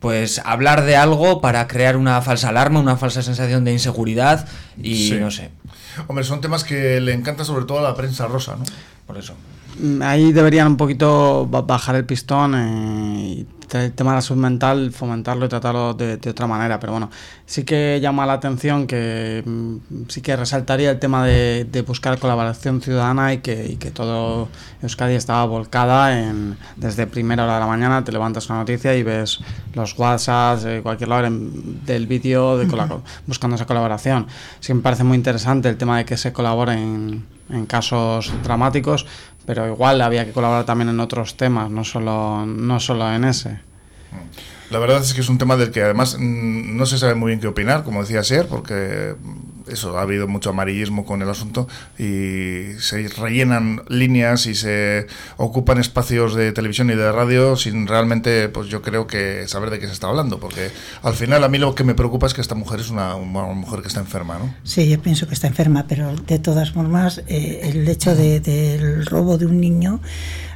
pues 0.00 0.40
hablar 0.44 0.84
de 0.84 0.96
algo 0.96 1.40
para 1.40 1.66
crear 1.66 1.96
una 1.96 2.20
falsa 2.22 2.50
alarma, 2.50 2.80
una 2.80 2.96
falsa 2.96 3.22
sensación 3.22 3.64
de 3.64 3.72
inseguridad 3.72 4.48
y 4.80 5.12
no 5.18 5.30
sé. 5.30 5.50
Hombre, 6.06 6.24
son 6.24 6.40
temas 6.40 6.64
que 6.64 7.00
le 7.00 7.12
encanta 7.12 7.44
sobre 7.44 7.64
todo 7.64 7.80
a 7.80 7.82
la 7.82 7.94
prensa 7.94 8.26
rosa, 8.26 8.56
¿no? 8.56 8.64
Por 9.06 9.18
eso. 9.18 9.34
Mm, 9.80 10.02
ahí 10.02 10.32
deberían 10.32 10.68
un 10.68 10.76
poquito 10.76 11.46
bajar 11.46 11.96
el 11.96 12.04
pistón 12.04 12.54
eh, 12.54 13.20
y 13.20 13.46
el 13.72 13.92
tema 13.92 14.12
de 14.12 14.16
la 14.16 14.22
salud 14.22 14.42
mental, 14.42 14.92
fomentarlo 14.92 15.46
y 15.46 15.48
tratarlo 15.48 15.94
de, 15.94 16.18
otra 16.28 16.46
manera. 16.46 16.78
Pero 16.80 16.92
bueno, 16.92 17.10
sí 17.46 17.64
que 17.64 17.98
llama 18.00 18.26
la 18.26 18.34
atención 18.34 18.86
que 18.86 19.42
mm, 19.44 19.76
sí 20.08 20.20
que 20.20 20.36
resaltaría 20.36 20.90
el 20.90 20.98
tema 20.98 21.24
de, 21.24 21.84
buscar 21.86 22.18
colaboración 22.18 22.82
ciudadana 22.82 23.32
y 23.32 23.38
que, 23.38 23.66
y 23.66 23.76
que 23.76 23.90
todo 23.90 24.48
Euskadi 24.82 25.14
estaba 25.14 25.44
volcada 25.46 26.20
en 26.20 26.56
desde 26.76 27.06
primera 27.06 27.44
hora 27.44 27.54
de 27.54 27.60
la 27.60 27.66
mañana, 27.66 28.04
te 28.04 28.12
levantas 28.12 28.48
una 28.50 28.58
noticia 28.58 28.94
y 28.94 29.02
ves 29.02 29.38
los 29.74 29.98
WhatsApps, 29.98 30.64
de 30.64 30.82
cualquier 30.82 31.08
lado 31.08 31.28
del 31.86 32.06
vídeo 32.06 32.58
de 32.58 32.68
buscando 33.26 33.56
esa 33.56 33.66
colaboración. 33.66 34.26
Sí 34.60 34.74
me 34.74 34.82
parece 34.82 35.04
muy 35.04 35.16
interesante 35.16 35.68
el 35.68 35.76
tema 35.76 35.98
de 35.98 36.04
que 36.04 36.16
se 36.16 36.32
colabore 36.32 36.74
en, 36.74 37.24
en 37.50 37.66
casos 37.66 38.32
dramáticos, 38.42 39.06
pero 39.46 39.66
igual 39.66 40.00
había 40.00 40.24
que 40.24 40.32
colaborar 40.32 40.64
también 40.64 40.90
en 40.90 41.00
otros 41.00 41.36
temas, 41.36 41.70
no 41.70 41.84
solo, 41.84 42.44
no 42.46 42.80
solo 42.80 43.10
en 43.12 43.24
ese. 43.24 43.57
La 44.70 44.78
verdad 44.78 45.00
es 45.00 45.14
que 45.14 45.22
es 45.22 45.28
un 45.30 45.38
tema 45.38 45.56
del 45.56 45.70
que 45.70 45.82
además 45.82 46.16
mm, 46.18 46.76
no 46.76 46.84
se 46.84 46.98
sabe 46.98 47.14
muy 47.14 47.30
bien 47.30 47.40
qué 47.40 47.46
opinar, 47.46 47.84
como 47.84 48.02
decía 48.02 48.22
Ser, 48.22 48.46
porque 48.48 49.14
eso, 49.70 49.98
ha 49.98 50.02
habido 50.02 50.26
mucho 50.28 50.50
amarillismo 50.50 51.04
con 51.04 51.22
el 51.22 51.28
asunto 51.28 51.68
y 51.98 52.78
se 52.78 53.08
rellenan 53.08 53.82
líneas 53.88 54.46
y 54.46 54.54
se 54.54 55.06
ocupan 55.36 55.78
espacios 55.78 56.34
de 56.34 56.52
televisión 56.52 56.90
y 56.90 56.94
de 56.94 57.10
radio 57.12 57.56
sin 57.56 57.86
realmente, 57.86 58.48
pues 58.48 58.68
yo 58.68 58.82
creo 58.82 59.06
que 59.06 59.46
saber 59.48 59.70
de 59.70 59.78
qué 59.78 59.86
se 59.86 59.92
está 59.92 60.08
hablando, 60.08 60.38
porque 60.38 60.70
al 61.02 61.14
final 61.14 61.44
a 61.44 61.48
mí 61.48 61.58
lo 61.58 61.74
que 61.74 61.84
me 61.84 61.94
preocupa 61.94 62.26
es 62.26 62.34
que 62.34 62.40
esta 62.40 62.54
mujer 62.54 62.80
es 62.80 62.90
una, 62.90 63.16
mujer 63.16 63.80
que 63.80 63.88
está 63.88 64.00
enferma, 64.00 64.38
¿no? 64.38 64.54
Sí, 64.64 64.88
yo 64.88 65.00
pienso 65.00 65.26
que 65.26 65.34
está 65.34 65.46
enferma, 65.46 65.86
pero 65.88 66.14
de 66.14 66.38
todas 66.38 66.72
formas 66.72 67.22
eh, 67.26 67.60
el 67.62 67.88
hecho 67.88 68.14
del 68.14 69.06
robo 69.06 69.38
de 69.38 69.46
un 69.46 69.60
niño 69.60 70.00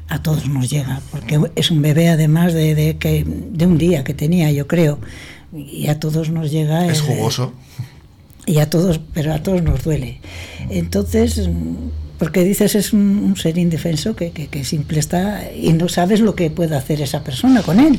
a 0.09 0.23
todos 0.23 0.49
nos 0.49 0.69
llega, 0.69 1.01
porque 1.11 1.41
es 1.57 1.71
un 1.71 1.83
bebé 1.83 2.09
además 2.09 2.53
de, 2.53 2.75
de, 2.75 2.99
que, 2.99 3.25
de 3.27 3.67
un 3.67 3.79
día 3.79 4.05
que 4.05 4.15
tenía, 4.15 4.51
yo 4.51 4.67
creo, 4.67 4.99
y 5.55 5.89
a 5.89 6.01
todos 6.01 6.31
nos 6.31 6.51
llega... 6.51 6.87
Es 6.87 7.01
jugoso. 7.01 7.53
Y 8.45 8.59
a 8.59 8.69
todos, 8.69 9.01
pero 9.15 9.33
a 9.33 9.43
todos 9.43 9.63
nos 9.63 9.85
duele. 9.85 10.21
Entonces, 10.69 11.49
porque 12.19 12.45
dices 12.45 12.75
es 12.75 12.93
un, 12.93 13.35
ser 13.37 13.59
indefenso 13.59 14.15
que, 14.17 14.31
que, 14.31 14.65
simple 14.65 14.99
está 14.99 15.53
y 15.53 15.73
no 15.73 15.89
sabes 15.89 16.21
lo 16.21 16.35
que 16.35 16.51
puede 16.51 16.77
hacer 16.77 17.01
esa 17.01 17.25
persona 17.25 17.63
con 17.63 17.81
él. 17.81 17.99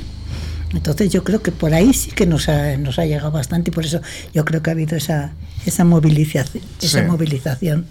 Entonces 0.74 1.12
yo 1.12 1.24
creo 1.24 1.42
que 1.42 1.52
por 1.52 1.74
ahí 1.74 1.94
sí 1.94 2.12
que 2.12 2.26
nos 2.26 2.50
ha, 2.50 2.78
nos 2.78 3.00
ha 3.00 3.06
llegado 3.06 3.32
bastante 3.32 3.70
y 3.70 3.74
por 3.74 3.86
eso 3.86 4.02
yo 4.34 4.44
creo 4.44 4.64
que 4.64 4.70
ha 4.70 4.74
habido 4.74 4.96
esa, 4.96 5.34
esa 5.66 5.84
movilización, 5.84 6.64
esa 6.82 7.04
movilización 7.04 7.86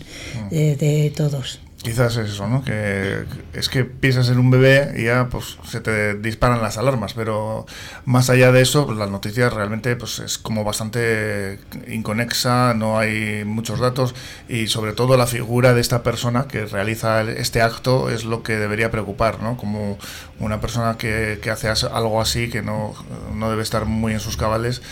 de, 0.50 0.76
de 0.76 1.12
todos. 1.14 1.60
Quizás 1.82 2.16
es 2.16 2.30
eso, 2.30 2.46
¿no? 2.46 2.62
Que 2.62 3.24
es 3.54 3.68
que 3.68 3.84
piensas 3.84 4.28
en 4.28 4.38
un 4.38 4.52
bebé 4.52 4.94
y 4.96 5.04
ya 5.06 5.28
pues 5.28 5.58
se 5.64 5.80
te 5.80 6.14
disparan 6.14 6.62
las 6.62 6.78
alarmas, 6.78 7.14
pero 7.14 7.66
más 8.04 8.30
allá 8.30 8.52
de 8.52 8.62
eso, 8.62 8.86
pues, 8.86 8.96
la 8.98 9.08
noticia 9.08 9.50
realmente 9.50 9.96
pues 9.96 10.20
es 10.20 10.38
como 10.38 10.62
bastante 10.62 11.58
inconexa, 11.88 12.74
no 12.74 13.00
hay 13.00 13.44
muchos 13.44 13.80
datos 13.80 14.14
y 14.48 14.68
sobre 14.68 14.92
todo 14.92 15.16
la 15.16 15.26
figura 15.26 15.74
de 15.74 15.80
esta 15.80 16.04
persona 16.04 16.46
que 16.46 16.66
realiza 16.66 17.22
este 17.22 17.62
acto 17.62 18.10
es 18.10 18.24
lo 18.24 18.44
que 18.44 18.56
debería 18.58 18.92
preocupar, 18.92 19.42
¿no? 19.42 19.56
Como 19.56 19.98
una 20.38 20.60
persona 20.60 20.96
que, 20.96 21.40
que 21.42 21.50
hace 21.50 21.68
algo 21.68 22.20
así, 22.20 22.48
que 22.48 22.62
no, 22.62 22.94
no 23.34 23.50
debe 23.50 23.62
estar 23.62 23.86
muy 23.86 24.12
en 24.12 24.20
sus 24.20 24.36
cabales, 24.36 24.82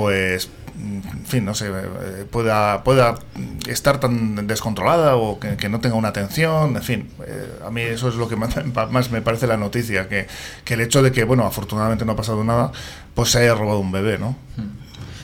pues 0.00 0.50
en 0.78 1.24
fin, 1.24 1.42
no 1.42 1.54
sé, 1.54 1.70
pueda, 2.30 2.84
pueda 2.84 3.14
estar 3.66 3.98
tan 3.98 4.46
descontrolada 4.46 5.16
o 5.16 5.40
que, 5.40 5.68
no 5.70 5.80
tenga 5.80 5.94
una 5.96 6.08
atención, 6.08 6.76
en 6.76 6.82
fin, 6.82 7.08
eh, 7.26 7.60
a 7.64 7.70
mí 7.70 7.80
eso 7.80 8.10
es 8.10 8.16
lo 8.16 8.28
que 8.28 8.36
más, 8.90 9.10
me 9.10 9.22
parece 9.22 9.46
la 9.46 9.56
noticia, 9.56 10.06
que, 10.06 10.26
que, 10.64 10.74
el 10.74 10.82
hecho 10.82 11.02
de 11.02 11.12
que, 11.12 11.24
bueno, 11.24 11.46
afortunadamente 11.46 12.04
no 12.04 12.12
ha 12.12 12.16
pasado 12.16 12.44
nada, 12.44 12.72
pues 13.14 13.30
se 13.30 13.38
haya 13.38 13.54
robado 13.54 13.78
un 13.78 13.90
bebé, 13.90 14.18
¿no? 14.18 14.36
Hmm. 14.56 14.75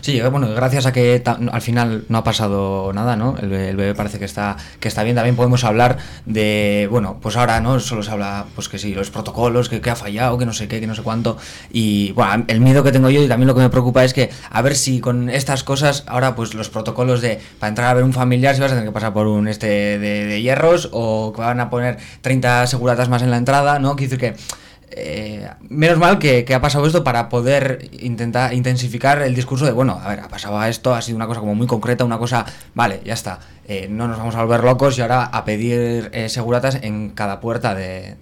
Sí, 0.02 0.20
bueno, 0.20 0.48
gracias 0.52 0.84
a 0.86 0.92
que 0.92 1.22
al 1.24 1.62
final 1.62 2.06
no 2.08 2.18
ha 2.18 2.24
pasado 2.24 2.92
nada, 2.92 3.14
¿no? 3.14 3.36
El, 3.40 3.48
bebé 3.48 3.94
parece 3.94 4.18
que 4.18 4.24
está, 4.24 4.56
que 4.80 4.88
está 4.88 5.04
bien. 5.04 5.14
También 5.14 5.36
podemos 5.36 5.62
hablar 5.62 5.96
de, 6.26 6.88
bueno, 6.90 7.18
pues 7.22 7.36
ahora, 7.36 7.60
¿no? 7.60 7.78
Solo 7.78 8.02
se 8.02 8.10
habla, 8.10 8.46
pues 8.56 8.68
que 8.68 8.80
sí, 8.80 8.96
los 8.96 9.12
protocolos, 9.12 9.68
que, 9.68 9.80
que 9.80 9.90
ha 9.90 9.94
fallado, 9.94 10.38
que 10.38 10.44
no 10.44 10.52
sé 10.54 10.66
qué, 10.66 10.80
que 10.80 10.88
no 10.88 10.96
sé 10.96 11.02
cuánto. 11.02 11.36
Y, 11.70 12.10
bueno, 12.12 12.44
el 12.48 12.60
miedo 12.60 12.82
que 12.82 12.90
tengo 12.90 13.10
yo 13.10 13.22
y 13.22 13.28
también 13.28 13.46
lo 13.46 13.54
que 13.54 13.60
me 13.60 13.70
preocupa 13.70 14.04
es 14.04 14.12
que 14.12 14.30
a 14.50 14.60
ver 14.60 14.74
si 14.74 14.98
con 14.98 15.30
estas 15.30 15.62
cosas, 15.62 16.02
ahora, 16.08 16.34
pues 16.34 16.54
los 16.54 16.68
protocolos 16.68 17.20
de, 17.20 17.40
para 17.60 17.68
entrar 17.68 17.88
a 17.88 17.94
ver 17.94 18.02
un 18.02 18.12
familiar, 18.12 18.56
si 18.56 18.60
vas 18.60 18.72
a 18.72 18.74
tener 18.74 18.88
que 18.88 18.92
pasar 18.92 19.12
por 19.12 19.28
un 19.28 19.46
este 19.46 19.68
de, 19.68 20.26
de 20.26 20.42
hierros 20.42 20.88
o 20.90 21.32
que 21.32 21.42
van 21.42 21.60
a 21.60 21.70
poner 21.70 21.98
30 22.22 22.66
seguratas 22.66 23.08
más 23.08 23.22
en 23.22 23.30
la 23.30 23.36
entrada, 23.36 23.78
¿no? 23.78 23.94
Quiere 23.94 24.16
decir 24.16 24.18
que 24.18 24.61
eh, 24.96 25.48
menos 25.68 25.98
mal 25.98 26.18
que, 26.18 26.46
ha 26.54 26.60
pasado 26.60 26.86
esto 26.86 27.02
para 27.02 27.28
poder 27.28 27.88
intentar 28.00 28.52
intensificar 28.52 29.22
el 29.22 29.34
discurso 29.34 29.64
de, 29.64 29.72
bueno, 29.72 30.00
a 30.02 30.08
ver, 30.08 30.20
ha 30.20 30.28
pasado 30.28 30.62
esto, 30.64 30.94
ha 30.94 31.02
sido 31.02 31.16
una 31.16 31.26
cosa 31.26 31.40
como 31.40 31.54
muy 31.54 31.66
concreta, 31.66 32.04
una 32.04 32.18
cosa, 32.18 32.44
vale, 32.74 33.00
ya 33.04 33.14
está, 33.14 33.40
eh, 33.66 33.88
no 33.90 34.08
nos 34.08 34.18
vamos 34.18 34.34
a 34.34 34.42
volver 34.42 34.64
locos 34.64 34.98
y 34.98 35.02
ahora 35.02 35.24
a 35.24 35.44
pedir 35.44 36.10
eh, 36.12 36.28
seguratas 36.28 36.78
en 36.82 37.10
cada 37.10 37.40
puerta 37.40 37.74
de, 37.74 38.16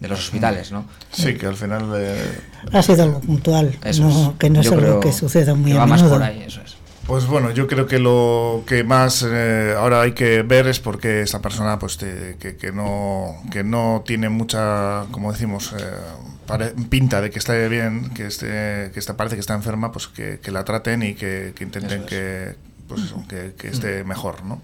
los 0.00 0.18
hospitales, 0.18 0.72
¿no? 0.72 0.84
Sí, 1.12 1.34
que 1.34 1.46
al 1.46 1.56
final... 1.56 2.30
Ha 2.72 2.82
sido 2.82 3.02
algo 3.02 3.20
puntual, 3.20 3.76
que 4.38 4.50
no 4.50 4.60
es 4.60 4.72
algo 4.72 5.00
que 5.00 5.12
suceda 5.12 5.54
muy 5.54 5.76
a 5.76 5.86
menudo. 5.86 6.10
por 6.10 6.22
ahí, 6.22 6.44
eso 6.46 6.60
es. 6.64 6.79
Pues 7.10 7.26
bueno, 7.26 7.50
yo 7.50 7.66
creo 7.66 7.88
que 7.88 7.98
lo 7.98 8.62
que 8.68 8.84
más 8.84 9.26
eh, 9.28 9.74
ahora 9.76 10.02
hay 10.02 10.12
que 10.12 10.42
ver 10.42 10.68
es 10.68 10.78
porque 10.78 11.22
esa 11.22 11.42
persona 11.42 11.76
pues 11.76 11.96
que, 11.96 12.56
que, 12.56 12.70
no, 12.70 13.34
que 13.50 13.64
no 13.64 14.04
tiene 14.06 14.28
mucha, 14.28 15.06
como 15.10 15.32
decimos, 15.32 15.74
eh, 15.76 16.72
pinta 16.88 17.20
de 17.20 17.30
que 17.30 17.40
esté 17.40 17.68
bien, 17.68 18.10
que, 18.10 18.28
esté, 18.28 18.92
que 18.94 19.00
parece 19.14 19.34
que 19.34 19.40
está 19.40 19.54
enferma, 19.54 19.90
pues 19.90 20.06
que, 20.06 20.38
la 20.52 20.64
traten 20.64 21.02
y 21.02 21.14
que, 21.14 21.52
intenten 21.58 22.06
que, 22.06 22.54
pues 22.90 23.02
eso, 23.04 23.22
que, 23.28 23.68
esté 23.68 24.02
mejor, 24.02 24.44
¿no? 24.44 24.60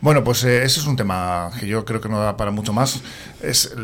Bueno, 0.00 0.22
pues 0.22 0.44
eh, 0.44 0.62
ese 0.62 0.78
es 0.78 0.86
un 0.86 0.94
tema 0.94 1.50
que 1.58 1.66
yo 1.66 1.84
creo 1.84 2.00
que 2.00 2.08
no 2.08 2.20
da 2.20 2.36
para 2.36 2.52
mucho 2.52 2.72
más. 2.72 3.00
Es 3.42 3.74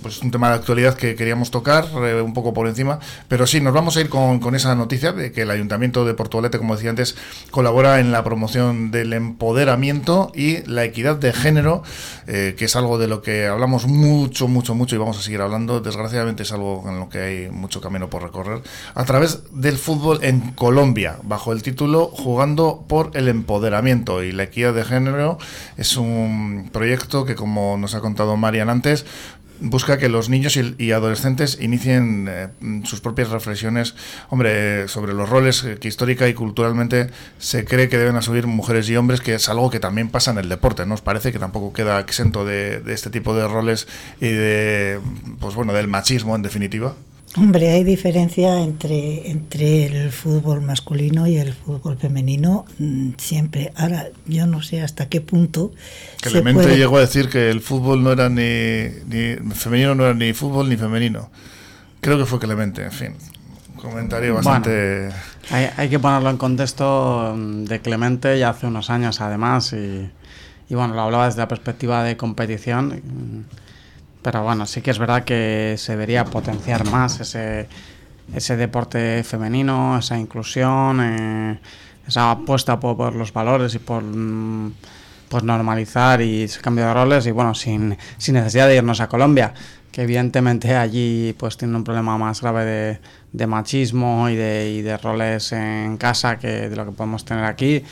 pues, 0.00 0.22
un 0.22 0.30
tema 0.30 0.50
de 0.50 0.54
actualidad 0.54 0.94
que 0.94 1.16
queríamos 1.16 1.50
tocar 1.50 1.86
eh, 2.04 2.22
un 2.22 2.34
poco 2.34 2.54
por 2.54 2.68
encima, 2.68 3.00
pero 3.26 3.48
sí, 3.48 3.60
nos 3.60 3.74
vamos 3.74 3.96
a 3.96 4.00
ir 4.00 4.08
con, 4.08 4.38
con, 4.38 4.54
esa 4.54 4.76
noticia 4.76 5.12
de 5.12 5.32
que 5.32 5.42
el 5.42 5.50
Ayuntamiento 5.50 6.04
de 6.04 6.14
Portugalete, 6.14 6.58
como 6.58 6.76
decía 6.76 6.90
antes, 6.90 7.16
colabora 7.50 7.98
en 7.98 8.12
la 8.12 8.22
promoción 8.22 8.92
del 8.92 9.12
empoderamiento 9.12 10.30
y 10.36 10.64
la 10.70 10.84
equidad 10.84 11.16
de 11.16 11.32
género, 11.32 11.82
eh, 12.28 12.54
que 12.56 12.66
es 12.66 12.76
algo 12.76 12.98
de 12.98 13.08
lo 13.08 13.22
que 13.22 13.48
hablamos 13.48 13.88
mucho, 13.88 14.46
mucho, 14.46 14.76
mucho 14.76 14.94
y 14.94 14.98
vamos 14.98 15.18
a 15.18 15.22
seguir 15.22 15.40
hablando. 15.40 15.80
Desgraciadamente 15.80 16.44
es 16.44 16.52
algo 16.52 16.84
en 16.86 17.00
lo 17.00 17.08
que 17.08 17.18
hay 17.18 17.50
mucho 17.50 17.80
camino 17.80 18.08
por 18.08 18.22
recorrer, 18.22 18.62
a 18.94 19.04
través 19.04 19.40
del 19.52 19.78
fútbol 19.78 20.20
en 20.22 20.52
Colombia, 20.52 21.18
bajo 21.24 21.52
el 21.52 21.64
título 21.64 22.06
Jugando 22.06 22.84
por 22.86 23.10
el 23.14 23.31
empoderamiento 23.32 24.22
y 24.22 24.30
la 24.32 24.44
equidad 24.44 24.72
de 24.72 24.84
género 24.84 25.38
es 25.76 25.96
un 25.96 26.70
proyecto 26.72 27.24
que, 27.24 27.34
como 27.34 27.76
nos 27.76 27.94
ha 27.94 28.00
contado 28.00 28.36
Marian 28.36 28.70
antes, 28.70 29.04
busca 29.62 29.98
que 29.98 30.08
los 30.08 30.28
niños 30.28 30.56
y, 30.56 30.92
adolescentes 30.92 31.58
inicien 31.60 32.26
eh, 32.28 32.48
sus 32.84 33.00
propias 33.00 33.30
reflexiones, 33.30 33.94
hombre, 34.28 34.88
sobre 34.88 35.14
los 35.14 35.28
roles 35.28 35.62
que 35.80 35.88
histórica 35.88 36.28
y 36.28 36.34
culturalmente 36.34 37.10
se 37.38 37.64
cree 37.64 37.88
que 37.88 37.98
deben 37.98 38.16
asumir 38.16 38.46
mujeres 38.46 38.88
y 38.90 38.96
hombres, 38.96 39.20
que 39.20 39.34
es 39.34 39.48
algo 39.48 39.70
que 39.70 39.80
también 39.80 40.08
pasa 40.08 40.32
en 40.32 40.38
el 40.38 40.48
deporte, 40.48 40.84
¿no? 40.84 40.94
Os 40.94 41.00
parece 41.00 41.32
que 41.32 41.38
tampoco 41.38 41.72
queda 41.72 42.00
exento 42.00 42.44
de, 42.44 42.80
de 42.80 42.92
este 42.92 43.10
tipo 43.10 43.34
de 43.34 43.46
roles 43.46 43.86
y 44.20 44.28
de, 44.28 45.00
pues 45.40 45.54
bueno, 45.54 45.72
del 45.72 45.88
machismo 45.88 46.34
en 46.34 46.42
definitiva. 46.42 46.94
Hombre, 47.36 47.70
hay 47.70 47.82
diferencia 47.82 48.60
entre, 48.60 49.30
entre 49.30 49.86
el 49.86 50.12
fútbol 50.12 50.60
masculino 50.60 51.26
y 51.26 51.38
el 51.38 51.54
fútbol 51.54 51.96
femenino 51.96 52.66
mm, 52.78 53.12
siempre. 53.16 53.72
Ahora, 53.74 54.08
yo 54.26 54.46
no 54.46 54.62
sé 54.62 54.82
hasta 54.82 55.08
qué 55.08 55.22
punto. 55.22 55.72
Clemente 56.20 56.76
llegó 56.76 56.98
a 56.98 57.00
decir 57.00 57.30
que 57.30 57.50
el 57.50 57.62
fútbol 57.62 58.02
no 58.02 58.12
era 58.12 58.28
ni, 58.28 58.84
ni, 59.06 59.54
femenino, 59.54 59.94
no 59.94 60.04
era 60.04 60.14
ni 60.14 60.34
fútbol 60.34 60.68
ni 60.68 60.76
femenino. 60.76 61.30
Creo 62.02 62.18
que 62.18 62.26
fue 62.26 62.38
Clemente, 62.38 62.84
en 62.84 62.92
fin. 62.92 63.14
comentario 63.76 64.34
bastante. 64.34 65.08
hay, 65.50 65.68
hay, 65.74 65.88
que 65.88 65.98
ponerlo 65.98 66.28
en 66.28 66.36
contexto 66.36 67.34
mm, 67.34 67.64
de 67.64 67.80
Clemente 67.80 68.38
ya 68.38 68.50
hace 68.50 68.66
unos 68.66 68.90
años, 68.90 69.22
además, 69.22 69.72
y, 69.72 70.10
y 70.68 70.74
bueno, 70.74 70.92
lo 70.92 71.00
hablaba 71.00 71.24
desde 71.24 71.38
la 71.38 71.48
perspectiva 71.48 72.04
de 72.04 72.18
competición 72.18 73.46
pero 74.22 74.42
bueno, 74.44 74.66
sí 74.66 74.80
que 74.80 74.92
es 74.92 74.98
verdad 74.98 75.24
que 75.24 75.74
se 75.76 75.92
debería 75.92 76.24
potenciar 76.24 76.88
más 76.88 77.20
ese, 77.20 77.68
ese 78.34 78.56
deporte 78.56 79.22
femenino, 79.24 79.98
esa 79.98 80.18
inclusión, 80.18 81.00
eh, 81.02 81.58
esa 82.06 82.30
apuesta 82.30 82.78
por, 82.78 83.14
los 83.14 83.32
valores 83.32 83.74
y 83.74 83.78
por 83.78 84.02
mm, 84.02 84.72
pues 85.28 85.42
normalizar 85.42 86.20
y 86.20 86.42
ese 86.42 86.60
cambio 86.60 86.86
de 86.86 86.94
roles 86.94 87.26
y 87.26 87.30
bueno, 87.30 87.54
sin, 87.54 87.96
sin 88.18 88.34
necesidad 88.34 88.68
de 88.68 88.76
irnos 88.76 89.00
a 89.00 89.08
Colombia, 89.08 89.54
que 89.90 90.02
evidentemente 90.02 90.76
allí 90.76 91.34
pues 91.38 91.56
tiene 91.56 91.76
un 91.76 91.84
problema 91.84 92.16
más 92.16 92.40
grave 92.40 92.64
de, 92.64 93.00
de 93.32 93.46
machismo 93.46 94.28
y 94.28 94.36
de, 94.36 94.70
y 94.70 94.82
de 94.82 94.96
roles 94.98 95.52
en 95.52 95.96
casa 95.96 96.38
que 96.38 96.68
de 96.68 96.76
lo 96.76 96.84
que 96.84 96.92
podemos 96.92 97.24
tener 97.24 97.44
aquí 97.44 97.82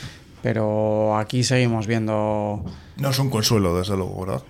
pero 0.41 1.17
aquí 1.17 1.43
seguimos 1.43 1.87
viendo... 1.87 2.63
No 2.97 3.09
es 3.09 3.19
un 3.19 3.29
consuelo, 3.29 3.77
desde 3.77 3.95
luego, 3.95 4.25
¿verdad? 4.25 4.43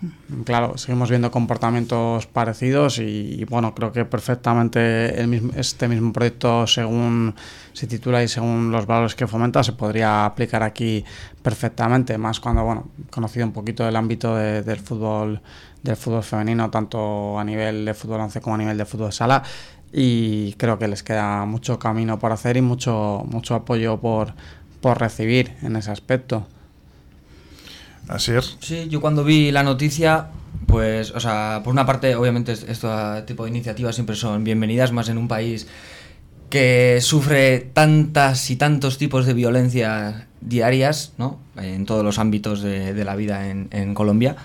Claro, 0.45 0.77
seguimos 0.77 1.09
viendo 1.09 1.31
comportamientos 1.31 2.27
parecidos 2.27 2.99
y, 2.99 3.45
bueno, 3.49 3.73
creo 3.73 3.91
que 3.91 4.03
perfectamente 4.03 5.19
el 5.19 5.27
mismo, 5.27 5.51
este 5.55 5.87
mismo 5.87 6.11
proyecto, 6.11 6.67
según 6.67 7.35
se 7.73 7.87
titula 7.87 8.23
y 8.23 8.27
según 8.27 8.71
los 8.71 8.85
valores 8.85 9.15
que 9.15 9.27
fomenta, 9.27 9.63
se 9.63 9.73
podría 9.73 10.25
aplicar 10.25 10.63
aquí 10.63 11.05
perfectamente, 11.41 12.17
más 12.17 12.39
cuando, 12.39 12.63
bueno, 12.63 12.89
conocido 13.09 13.45
un 13.45 13.53
poquito 13.53 13.87
el 13.87 13.95
ámbito 13.95 14.35
del 14.35 14.79
fútbol 14.79 15.41
del 15.81 15.95
fútbol 15.95 16.23
femenino, 16.23 16.69
tanto 16.69 17.39
a 17.39 17.43
nivel 17.43 17.85
de 17.85 17.93
fútbol 17.93 18.21
11 18.21 18.41
como 18.41 18.55
a 18.55 18.57
nivel 18.59 18.77
de 18.77 18.85
fútbol 18.85 19.11
sala, 19.11 19.41
y 19.91 20.53
creo 20.53 20.77
que 20.77 20.87
les 20.87 21.03
queda 21.03 21.45
mucho 21.45 21.79
camino 21.79 22.19
por 22.19 22.31
hacer 22.31 22.57
y 22.57 22.61
mucho, 22.61 23.23
mucho 23.27 23.55
apoyo 23.55 23.99
por 23.99 24.33
por 24.81 24.99
recibir 24.99 25.53
en 25.61 25.75
ese 25.75 25.91
aspecto. 25.91 26.47
Así 28.07 28.31
es. 28.31 28.57
Sí, 28.59 28.87
yo 28.89 28.99
cuando 28.99 29.23
vi 29.23 29.51
la 29.51 29.63
noticia, 29.63 30.27
pues, 30.67 31.11
o 31.11 31.19
sea, 31.19 31.61
por 31.63 31.71
una 31.71 31.85
parte, 31.85 32.15
obviamente, 32.15 32.51
este 32.51 32.87
tipo 33.25 33.43
de 33.43 33.51
iniciativas 33.51 33.95
siempre 33.95 34.15
son 34.15 34.43
bienvenidas, 34.43 34.91
más 34.91 35.07
en 35.09 35.17
un 35.17 35.27
país 35.27 35.67
que 36.49 36.99
sufre 36.99 37.59
tantas 37.59 38.49
y 38.49 38.57
tantos 38.57 38.97
tipos 38.97 39.25
de 39.25 39.33
violencia 39.33 40.27
diarias, 40.41 41.13
¿no? 41.17 41.39
En 41.55 41.85
todos 41.85 42.03
los 42.03 42.19
ámbitos 42.19 42.61
de, 42.61 43.05
la 43.05 43.15
vida 43.15 43.49
en 43.49 43.93
Colombia. 43.93 44.35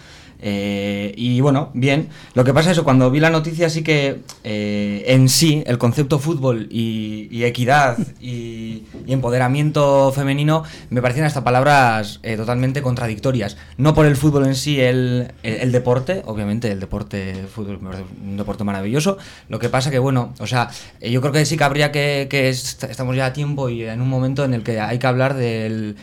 Eh, 0.40 1.12
y 1.16 1.40
bueno, 1.40 1.70
bien. 1.74 2.08
Lo 2.34 2.44
que 2.44 2.52
pasa 2.52 2.70
es 2.70 2.78
que 2.78 2.84
cuando 2.84 3.10
vi 3.10 3.20
la 3.20 3.30
noticia 3.30 3.70
sí 3.70 3.82
que 3.82 4.20
eh, 4.44 5.04
en 5.06 5.28
sí 5.28 5.62
el 5.66 5.78
concepto 5.78 6.18
fútbol 6.18 6.68
y, 6.70 7.44
equidad 7.44 7.96
y, 8.20 8.84
empoderamiento 9.06 10.12
femenino 10.12 10.64
me 10.90 11.00
parecían 11.00 11.26
hasta 11.26 11.44
palabras 11.44 12.20
eh, 12.22 12.36
totalmente 12.36 12.82
contradictorias. 12.82 13.56
No 13.76 13.94
por 13.94 14.06
el 14.06 14.16
fútbol 14.16 14.46
en 14.46 14.54
sí, 14.54 14.80
el, 14.80 15.32
deporte, 15.42 16.22
obviamente 16.26 16.70
el 16.70 16.80
deporte, 16.80 17.46
fútbol, 17.52 17.78
un 18.22 18.36
deporte 18.36 18.64
maravilloso. 18.64 19.18
Lo 19.48 19.58
que 19.58 19.68
pasa 19.68 19.90
que 19.90 19.98
bueno, 19.98 20.34
o 20.38 20.46
sea, 20.46 20.70
yo 21.00 21.20
creo 21.20 21.32
que 21.32 21.46
sí 21.46 21.56
que 21.56 21.64
habría 21.64 21.92
que 21.92 22.48
estamos 22.48 23.16
ya 23.16 23.26
a 23.26 23.32
tiempo 23.32 23.68
y 23.68 23.84
en 23.84 24.00
un 24.00 24.08
momento 24.08 24.44
en 24.44 24.54
el 24.54 24.62
que 24.62 24.80
hay 24.80 24.98
que 24.98 25.06
hablar 25.06 25.34
del 25.34 25.96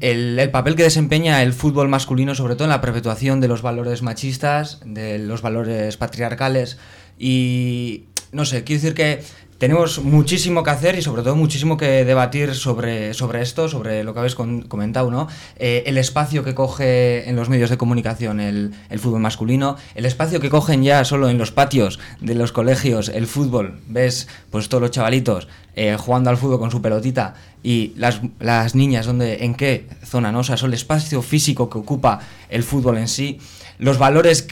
el, 0.00 0.50
papel 0.50 0.76
que 0.76 0.82
desempeña 0.82 1.42
el 1.42 1.52
fútbol 1.52 1.88
masculino, 1.88 2.34
sobre 2.34 2.54
todo 2.54 2.64
en 2.64 2.70
la 2.70 2.80
perpetuación 2.80 3.40
de 3.40 3.48
los 3.48 3.62
valores 3.62 4.02
machistas, 4.02 4.80
de 4.84 5.18
los 5.18 5.42
valores 5.42 5.96
patriarcales. 5.96 6.78
Y 7.18 8.04
no 8.32 8.44
sé, 8.44 8.64
quiero 8.64 8.82
decir 8.82 8.94
que 8.94 9.22
tenemos 9.58 10.02
muchísimo 10.02 10.62
que 10.62 10.70
hacer 10.70 10.98
y 10.98 11.02
sobre 11.02 11.22
todo 11.22 11.36
muchísimo 11.36 11.76
que 11.76 12.04
debatir 12.04 12.54
sobre, 12.54 13.14
sobre 13.14 13.42
esto, 13.42 13.68
sobre 13.68 14.04
lo 14.04 14.12
que 14.12 14.20
habéis 14.20 14.34
comentado, 14.34 15.10
¿no? 15.10 15.28
Eh, 15.56 15.84
el 15.86 15.98
espacio 15.98 16.44
que 16.44 16.54
coge 16.54 17.28
en 17.28 17.36
los 17.36 17.48
medios 17.48 17.70
de 17.70 17.78
comunicación 17.78 18.40
el, 18.40 18.74
el, 18.90 18.98
fútbol 18.98 19.20
masculino, 19.20 19.76
el 19.94 20.04
espacio 20.04 20.40
que 20.40 20.50
cogen 20.50 20.82
ya 20.82 21.04
solo 21.04 21.28
en 21.28 21.38
los 21.38 21.52
patios 21.52 21.98
de 22.20 22.34
los 22.34 22.52
colegios 22.52 23.08
el 23.08 23.26
fútbol, 23.26 23.80
ves 23.86 24.28
pues 24.50 24.68
todos 24.68 24.82
los 24.82 24.90
chavalitos 24.90 25.48
eh, 25.74 25.96
jugando 25.98 26.30
al 26.30 26.36
fútbol 26.36 26.58
con 26.58 26.70
su 26.70 26.80
pelotita 26.80 27.34
y 27.62 27.92
las, 27.96 28.20
las 28.40 28.74
niñas, 28.74 29.06
donde, 29.06 29.44
¿en 29.44 29.54
qué 29.54 29.86
zona? 30.04 30.32
¿no? 30.32 30.40
O 30.40 30.44
sea, 30.44 30.56
el 30.56 30.74
espacio 30.74 31.20
físico 31.20 31.68
que 31.68 31.78
ocupa 31.78 32.20
el 32.48 32.62
fútbol 32.62 32.96
en 32.98 33.08
sí, 33.08 33.38
los 33.78 33.98
valores 33.98 34.48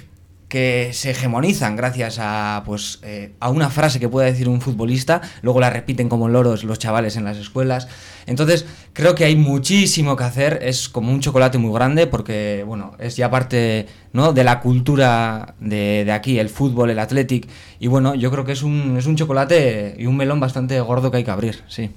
que 0.55 0.91
se 0.93 1.11
hegemonizan 1.11 1.75
gracias 1.75 2.21
a, 2.21 2.63
pues, 2.65 3.01
eh, 3.03 3.33
a 3.41 3.51
una 3.51 3.71
frase 3.71 3.99
que 3.99 4.09
pueda 4.09 4.29
decir 4.29 4.49
un 4.49 4.61
futbolista, 4.61 5.21
luego 5.43 5.59
la 5.59 5.69
repiten 5.69 6.09
como 6.09 6.29
loros 6.29 6.63
los 6.63 6.79
chavales 6.79 7.17
en 7.17 7.25
las 7.25 7.39
escuelas. 7.39 7.89
Entonces, 8.27 8.65
creo 8.93 9.17
que 9.17 9.25
hay 9.25 9.35
muchísimo 9.35 10.15
que 10.15 10.23
hacer, 10.23 10.61
es 10.63 10.89
como 10.89 11.11
un 11.11 11.19
chocolate 11.19 11.59
muy 11.59 11.75
grande 11.75 12.07
porque, 12.07 12.63
bueno, 12.65 12.93
es 13.01 13.17
ya 13.17 13.33
parte 13.33 13.87
¿no? 14.13 14.33
de 14.33 14.45
la 14.45 14.61
cultura 14.61 15.57
de, 15.59 16.09
aquí, 16.13 16.39
el 16.39 16.51
fútbol, 16.51 16.91
el 16.91 17.01
athletic, 17.01 17.49
y 17.81 17.89
bueno, 17.89 18.15
yo 18.15 18.31
creo 18.31 18.45
que 18.45 18.53
es 18.53 18.63
un, 18.63 18.95
es 18.97 19.07
un 19.07 19.17
chocolate 19.17 19.97
y 19.99 20.07
un 20.07 20.17
melón 20.17 20.39
bastante 20.39 20.81
gordo 20.81 21.11
que 21.11 21.17
hay 21.17 21.25
que 21.25 21.33
abrir, 21.33 21.65
sí. 21.67 21.91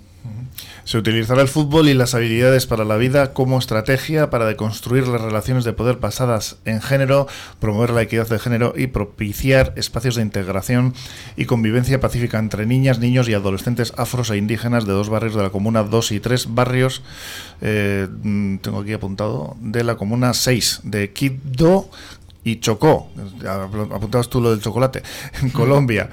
Se 0.84 0.98
utilizará 0.98 1.42
el 1.42 1.50
fútbol 1.50 1.90
y 1.90 1.94
las 1.94 2.16
habilidades 2.16 2.66
para 2.66 2.86
la 2.86 2.96
vida 2.96 3.34
como 3.34 3.60
estrategia 3.60 4.30
para 4.30 4.46
deconstruir 4.46 5.08
las 5.08 5.22
relaciones 5.22 5.66
de 5.66 5.74
poder 5.74 5.98
basadas 5.98 6.58
en 6.64 6.82
género, 6.82 7.28
promover 7.60 7.90
la 7.90 8.02
equidad 8.04 8.28
de 8.30 8.40
género 8.40 8.74
y 8.76 8.88
propiciar 8.88 9.74
espacios 9.76 10.16
de 10.16 10.22
integración 10.22 10.94
y 11.36 11.46
convivencia 11.46 12.00
pacífica 12.00 12.40
entre 12.40 12.66
niñas, 12.66 13.00
niños 13.00 13.28
y 13.28 13.34
adolescentes 13.34 13.94
afros 13.98 14.30
e 14.30 14.38
indígenas 14.38 14.86
de 14.86 14.94
dos 14.94 15.10
barrios 15.10 15.36
de 15.36 15.44
la 15.44 15.50
comuna 15.50 15.84
2 15.84 16.12
y 16.14 16.20
3 16.20 16.56
barrios, 16.56 17.02
eh, 17.62 18.08
mm, 18.24 18.58
tengo 18.58 18.80
aquí 18.80 18.94
apuntado, 18.94 19.58
de 19.60 19.84
la 19.84 19.96
comuna 19.96 20.34
6 20.34 20.82
de 20.84 21.12
Quibdó 21.12 21.90
y 22.44 22.60
Chocó, 22.60 23.10
apuntabas 23.46 24.30
tú 24.30 24.42
lo 24.42 24.52
del 24.52 24.62
chocolate, 24.62 25.04
en 25.42 25.50
Colombia. 25.52 26.10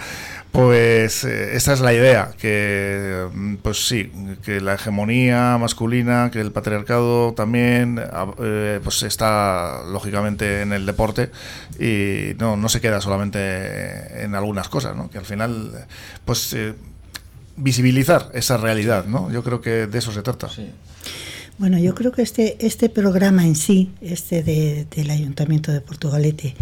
Pues 0.54 1.24
eh, 1.24 1.56
esa 1.56 1.72
es 1.72 1.80
la 1.80 1.92
idea, 1.92 2.30
que 2.38 3.26
pues 3.60 3.88
sí, 3.88 4.12
que 4.44 4.60
la 4.60 4.74
hegemonía 4.74 5.58
masculina, 5.58 6.30
que 6.32 6.40
el 6.40 6.52
patriarcado 6.52 7.34
también 7.34 8.00
eh, 8.40 8.78
pues 8.84 9.02
está 9.02 9.82
lógicamente 9.90 10.62
en 10.62 10.72
el 10.72 10.86
deporte 10.86 11.32
y 11.80 12.36
no, 12.38 12.56
no 12.56 12.68
se 12.68 12.80
queda 12.80 13.00
solamente 13.00 14.22
en 14.22 14.36
algunas 14.36 14.68
cosas, 14.68 14.94
¿no? 14.94 15.10
que 15.10 15.18
al 15.18 15.24
final 15.24 15.72
pues 16.24 16.52
eh, 16.52 16.74
visibilizar 17.56 18.30
esa 18.32 18.56
realidad, 18.56 19.06
¿no? 19.06 19.32
yo 19.32 19.42
creo 19.42 19.60
que 19.60 19.88
de 19.88 19.98
eso 19.98 20.12
se 20.12 20.22
trata. 20.22 20.48
Bueno, 21.58 21.78
yo 21.78 21.94
creo 21.94 22.12
que 22.12 22.22
este, 22.22 22.56
este 22.66 22.88
programa 22.88 23.46
en 23.46 23.54
sí, 23.54 23.90
este 24.00 24.42
del 24.42 25.10
Ayuntamiento 25.10 25.70
de 25.72 25.80
Portugalete, 25.80 26.54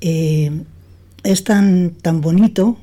es 0.00 1.44
tan, 1.44 1.90
tan 2.02 2.20
bonito 2.20 2.76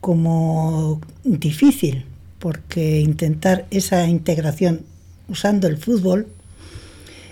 como 0.00 1.00
difícil, 1.24 2.04
porque 2.38 3.00
intentar 3.00 3.66
esa 3.70 4.06
integración 4.08 4.80
usando 5.28 5.68
el 5.68 5.76
fútbol, 5.76 6.26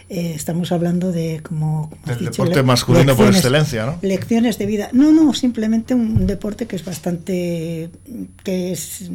eh, 0.08 0.32
estamos 0.34 0.72
hablando 0.72 1.12
de 1.12 1.40
como... 1.42 1.90
El 2.06 2.24
deporte 2.24 2.62
masculino 2.62 3.16
por 3.16 3.28
excelencia, 3.28 3.86
¿no? 3.86 3.98
Lecciones 4.02 4.58
de 4.58 4.66
vida. 4.66 4.88
No, 4.92 5.12
no, 5.12 5.34
simplemente 5.34 5.94
un 5.94 6.26
deporte 6.26 6.66
que 6.66 6.76
es 6.76 6.84
bastante... 6.84 7.90
que 8.42 8.72
es 8.72 9.10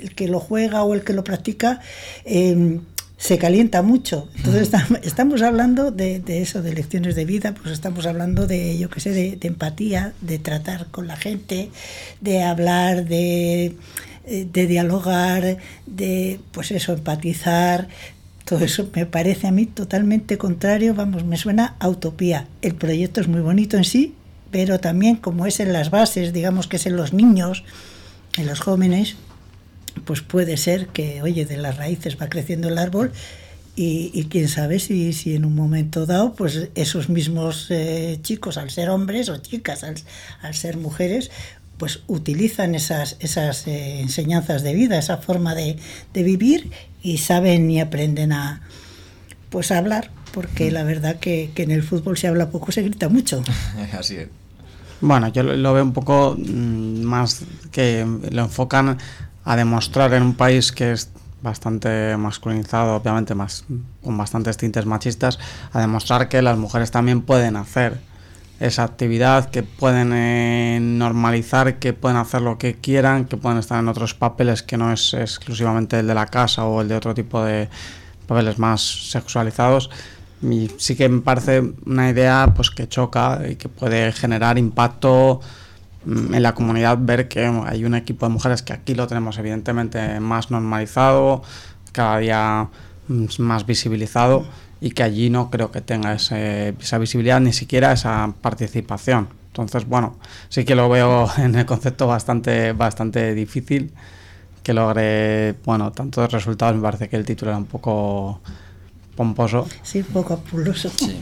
el 0.00 0.14
que 0.14 0.28
lo 0.28 0.38
juega 0.38 0.84
o 0.84 0.94
el 0.94 1.02
que 1.02 1.12
lo 1.12 1.24
practica. 1.24 1.80
Eh, 2.24 2.78
se 3.18 3.36
calienta 3.36 3.82
mucho. 3.82 4.28
Entonces 4.36 4.70
estamos 5.02 5.42
hablando 5.42 5.90
de, 5.90 6.22
eso, 6.40 6.62
de 6.62 6.72
lecciones 6.72 7.16
de 7.16 7.24
vida, 7.24 7.52
pues 7.52 7.72
estamos 7.72 8.06
hablando 8.06 8.46
de, 8.46 8.78
yo 8.78 8.88
qué 8.88 9.00
sé, 9.00 9.10
de, 9.10 9.48
empatía, 9.48 10.14
de 10.20 10.38
tratar 10.38 10.86
con 10.86 11.08
la 11.08 11.16
gente, 11.16 11.70
de 12.20 12.44
hablar, 12.44 13.06
de, 13.06 13.74
de 14.24 14.66
dialogar, 14.68 15.58
de, 15.86 16.40
pues 16.52 16.70
eso, 16.70 16.92
empatizar. 16.92 17.88
Todo 18.44 18.64
eso 18.64 18.88
me 18.94 19.04
parece 19.04 19.48
a 19.48 19.50
mí 19.50 19.66
totalmente 19.66 20.38
contrario, 20.38 20.94
vamos, 20.94 21.24
me 21.24 21.36
suena 21.36 21.74
a 21.80 21.88
utopía. 21.88 22.46
El 22.62 22.76
proyecto 22.76 23.20
es 23.20 23.26
muy 23.26 23.40
bonito 23.40 23.76
en 23.76 23.84
sí, 23.84 24.14
pero 24.52 24.78
también 24.78 25.16
como 25.16 25.44
es 25.44 25.58
en 25.58 25.72
las 25.72 25.90
bases, 25.90 26.32
digamos 26.32 26.68
que 26.68 26.76
es 26.76 26.86
en 26.86 26.96
los 26.96 27.12
niños, 27.12 27.64
en 28.36 28.46
los 28.46 28.60
jóvenes, 28.60 29.16
pues 29.90 30.20
puede 30.20 30.56
ser 30.56 30.88
que, 30.88 31.22
oye, 31.22 31.44
de 31.44 31.56
las 31.56 31.76
raíces 31.76 32.20
va 32.20 32.28
creciendo 32.28 32.68
el 32.68 32.78
árbol 32.78 33.12
y, 33.80 34.24
quién 34.24 34.48
sabe 34.48 34.80
si, 34.80 35.12
si, 35.12 35.36
en 35.36 35.44
un 35.44 35.54
momento 35.54 36.04
dado, 36.04 36.34
pues 36.34 36.68
esos 36.74 37.08
mismos 37.08 37.68
eh, 37.70 38.18
chicos, 38.22 38.58
al 38.58 38.70
ser 38.70 38.90
hombres 38.90 39.28
o 39.28 39.36
chicas, 39.36 39.84
al, 39.84 40.54
ser 40.54 40.76
mujeres, 40.78 41.30
pues 41.76 42.00
utilizan 42.08 42.74
esas, 42.74 43.16
esas 43.20 43.68
eh, 43.68 44.00
enseñanzas 44.00 44.64
de 44.64 44.74
vida, 44.74 44.98
esa 44.98 45.18
forma 45.18 45.54
de, 45.54 45.78
vivir 46.12 46.72
y 47.04 47.18
saben 47.18 47.70
y 47.70 47.80
aprenden 47.80 48.32
a, 48.32 48.62
pues 49.48 49.70
a 49.70 49.78
hablar, 49.78 50.10
porque 50.32 50.72
la 50.72 50.82
verdad 50.82 51.20
que, 51.20 51.52
que 51.54 51.62
en 51.62 51.70
el 51.70 51.84
fútbol 51.84 52.18
se 52.18 52.26
habla 52.26 52.50
poco, 52.50 52.72
se 52.72 52.82
grita 52.82 53.08
mucho. 53.08 53.44
Así 53.92 54.16
es. 54.16 54.28
Bueno, 55.00 55.28
yo 55.28 55.44
lo 55.44 55.72
veo 55.72 55.84
un 55.84 55.92
poco 55.92 56.36
mm, 56.36 57.02
más 57.02 57.42
que 57.70 58.04
lo 58.32 58.42
enfocan 58.42 58.98
a 59.48 59.56
demostrar 59.56 60.12
en 60.12 60.22
un 60.22 60.34
país 60.34 60.72
que 60.72 60.92
es 60.92 61.10
bastante 61.40 62.14
masculinizado, 62.18 62.96
obviamente 62.96 63.34
más 63.34 63.64
con 64.04 64.18
bastantes 64.18 64.58
tintes 64.58 64.84
machistas, 64.84 65.38
a 65.72 65.80
demostrar 65.80 66.28
que 66.28 66.42
las 66.42 66.58
mujeres 66.58 66.90
también 66.90 67.22
pueden 67.22 67.56
hacer 67.56 67.98
esa 68.60 68.84
actividad, 68.84 69.48
que 69.48 69.62
pueden 69.62 70.12
eh, 70.12 70.78
normalizar, 70.82 71.78
que 71.78 71.94
pueden 71.94 72.18
hacer 72.18 72.42
lo 72.42 72.58
que 72.58 72.74
quieran, 72.74 73.24
que 73.24 73.38
pueden 73.38 73.56
estar 73.56 73.80
en 73.80 73.88
otros 73.88 74.12
papeles 74.12 74.62
que 74.62 74.76
no 74.76 74.92
es 74.92 75.14
exclusivamente 75.14 75.98
el 75.98 76.06
de 76.06 76.14
la 76.14 76.26
casa 76.26 76.66
o 76.66 76.82
el 76.82 76.88
de 76.88 76.96
otro 76.96 77.14
tipo 77.14 77.42
de 77.42 77.70
papeles 78.26 78.58
más 78.58 78.82
sexualizados. 78.82 79.88
Y 80.42 80.70
sí 80.76 80.94
que 80.94 81.08
me 81.08 81.22
parece 81.22 81.62
una 81.86 82.10
idea 82.10 82.52
pues 82.54 82.70
que 82.70 82.86
choca 82.86 83.40
y 83.48 83.56
que 83.56 83.70
puede 83.70 84.12
generar 84.12 84.58
impacto 84.58 85.40
en 86.06 86.42
la 86.42 86.54
comunidad 86.54 86.98
ver 87.00 87.28
que 87.28 87.46
hay 87.46 87.84
un 87.84 87.94
equipo 87.94 88.26
de 88.26 88.32
mujeres 88.32 88.62
que 88.62 88.72
aquí 88.72 88.94
lo 88.94 89.06
tenemos 89.06 89.38
evidentemente 89.38 90.20
más 90.20 90.50
normalizado, 90.50 91.42
cada 91.92 92.18
día 92.18 92.68
mm, 93.08 93.26
más 93.38 93.66
visibilizado 93.66 94.46
y 94.80 94.90
que 94.90 95.02
allí 95.02 95.30
no 95.30 95.50
creo 95.50 95.72
que 95.72 95.80
tenga 95.80 96.14
esa 96.14 96.98
visibilidad 96.98 97.40
ni 97.40 97.52
siquiera 97.52 97.92
esa 97.92 98.32
participación. 98.40 99.28
Entonces, 99.48 99.88
bueno, 99.88 100.16
sí 100.48 100.64
que 100.64 100.74
lo 100.74 100.88
veo 100.88 101.28
en 101.38 101.56
el 101.56 101.66
concepto 101.66 102.06
bastante, 102.06 102.72
bastante 102.72 103.34
difícil 103.34 103.92
que 104.62 104.74
logre, 104.74 105.54
bueno, 105.64 105.90
tantos 105.92 106.30
resultados. 106.30 106.76
Me 106.76 106.82
parece 106.82 107.08
que 107.08 107.16
el 107.16 107.24
título 107.24 107.50
era 107.50 107.58
un 107.58 107.64
poco 107.64 108.40
pomposo. 109.16 109.66
Sí, 109.82 110.00
un 110.00 110.06
poco 110.06 110.34
apuloso. 110.34 110.90
Sí. 110.90 111.18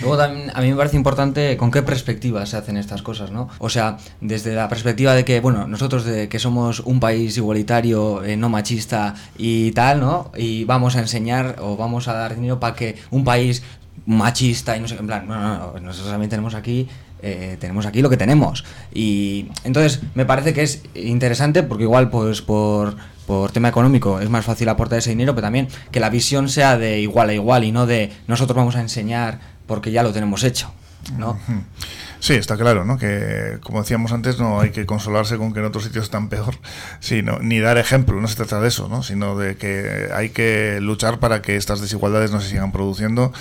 Luego 0.00 0.16
también 0.16 0.50
a 0.54 0.60
mí 0.60 0.70
me 0.70 0.76
parece 0.76 0.96
importante 0.96 1.56
con 1.56 1.70
qué 1.70 1.82
perspectiva 1.82 2.44
se 2.46 2.56
hacen 2.56 2.76
estas 2.76 3.02
cosas, 3.02 3.30
¿no? 3.30 3.48
O 3.58 3.68
sea, 3.68 3.98
desde 4.20 4.54
la 4.54 4.68
perspectiva 4.68 5.14
de 5.14 5.24
que, 5.24 5.40
bueno, 5.40 5.66
nosotros 5.66 6.04
de 6.04 6.28
que 6.28 6.38
somos 6.38 6.80
un 6.80 7.00
país 7.00 7.36
igualitario, 7.36 8.24
eh, 8.24 8.36
no 8.36 8.48
machista 8.48 9.14
y 9.36 9.72
tal, 9.72 10.00
¿no? 10.00 10.30
Y 10.36 10.64
vamos 10.64 10.96
a 10.96 11.00
enseñar 11.00 11.56
o 11.60 11.76
vamos 11.76 12.08
a 12.08 12.14
dar 12.14 12.34
dinero 12.34 12.60
para 12.60 12.74
que 12.74 12.96
un 13.10 13.24
país 13.24 13.62
machista 14.06 14.76
y 14.76 14.80
no 14.80 14.88
sé, 14.88 14.96
en 14.96 15.06
plan, 15.06 15.28
no, 15.28 15.38
no, 15.38 15.72
no, 15.72 15.80
nosotros 15.80 16.10
también 16.10 16.30
tenemos 16.30 16.54
aquí 16.54 16.88
eh, 17.22 17.58
tenemos 17.60 17.84
aquí 17.86 18.00
lo 18.00 18.08
que 18.08 18.16
tenemos. 18.16 18.64
Y 18.94 19.48
entonces 19.64 20.00
me 20.14 20.24
parece 20.24 20.54
que 20.54 20.62
es 20.62 20.82
interesante 20.94 21.62
porque 21.62 21.84
igual 21.84 22.08
pues 22.08 22.40
por, 22.40 22.96
por 23.26 23.52
tema 23.52 23.68
económico 23.68 24.20
es 24.20 24.30
más 24.30 24.44
fácil 24.44 24.68
aportar 24.68 24.98
ese 24.98 25.10
dinero, 25.10 25.34
pero 25.34 25.46
también 25.46 25.68
que 25.90 26.00
la 26.00 26.08
visión 26.08 26.48
sea 26.48 26.78
de 26.78 27.00
igual 27.00 27.28
a 27.30 27.34
igual 27.34 27.64
y 27.64 27.72
no 27.72 27.86
de 27.86 28.10
nosotros 28.26 28.56
vamos 28.56 28.76
a 28.76 28.80
enseñar 28.80 29.38
porque 29.70 29.92
ya 29.92 30.02
lo 30.02 30.12
tenemos 30.12 30.42
hecho. 30.42 30.72
¿no? 31.16 31.38
Sí, 32.18 32.34
está 32.34 32.56
claro, 32.56 32.84
¿no? 32.84 32.98
Que 32.98 33.58
como 33.62 33.80
decíamos 33.80 34.10
antes, 34.10 34.40
no 34.40 34.60
hay 34.60 34.70
que 34.70 34.84
consolarse 34.84 35.36
con 35.38 35.52
que 35.52 35.60
en 35.60 35.66
otros 35.66 35.84
sitios 35.84 36.06
están 36.06 36.28
peor, 36.28 36.56
sino, 37.00 37.38
ni 37.38 37.60
dar 37.60 37.78
ejemplo, 37.78 38.20
no 38.20 38.26
se 38.26 38.34
trata 38.34 38.60
de 38.60 38.66
eso, 38.66 38.88
¿no? 38.88 39.04
Sino 39.04 39.38
de 39.38 39.56
que 39.56 40.08
hay 40.12 40.30
que 40.30 40.80
luchar 40.80 41.20
para 41.20 41.40
que 41.40 41.54
estas 41.54 41.80
desigualdades 41.80 42.32
no 42.32 42.40
se 42.40 42.48
sigan 42.48 42.72
produciendo 42.72 43.32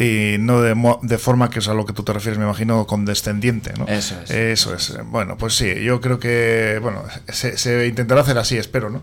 y 0.00 0.38
no 0.38 0.62
de, 0.62 0.74
de, 1.02 1.18
forma 1.18 1.50
que 1.50 1.58
es 1.58 1.68
a 1.68 1.74
lo 1.74 1.84
que 1.84 1.92
tú 1.92 2.02
te 2.02 2.14
refieres, 2.14 2.38
me 2.38 2.46
imagino, 2.46 2.86
condescendiente, 2.86 3.74
¿no? 3.76 3.86
Eso 3.86 4.18
es. 4.22 4.30
Eso 4.30 4.74
es. 4.74 4.96
Bueno, 5.04 5.36
pues 5.36 5.54
sí, 5.54 5.74
yo 5.84 6.00
creo 6.00 6.18
que, 6.18 6.78
bueno, 6.80 7.04
se, 7.28 7.86
intentará 7.86 8.22
hacer 8.22 8.38
así, 8.38 8.56
espero, 8.56 8.88
¿no? 8.88 9.02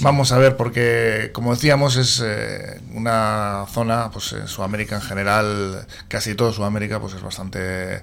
Vamos 0.00 0.32
a 0.32 0.38
ver, 0.38 0.56
porque, 0.56 1.32
como 1.34 1.54
decíamos, 1.54 1.96
es 1.96 2.22
eh, 2.24 2.80
una 2.94 3.66
zona, 3.70 4.10
pues 4.10 4.32
en 4.32 4.48
Sudamérica 4.48 4.94
en 4.94 5.02
general, 5.02 5.86
casi 6.08 6.34
todo 6.34 6.50
Sudamérica, 6.50 6.98
pues 6.98 7.12
es 7.12 7.20
bastante 7.20 8.02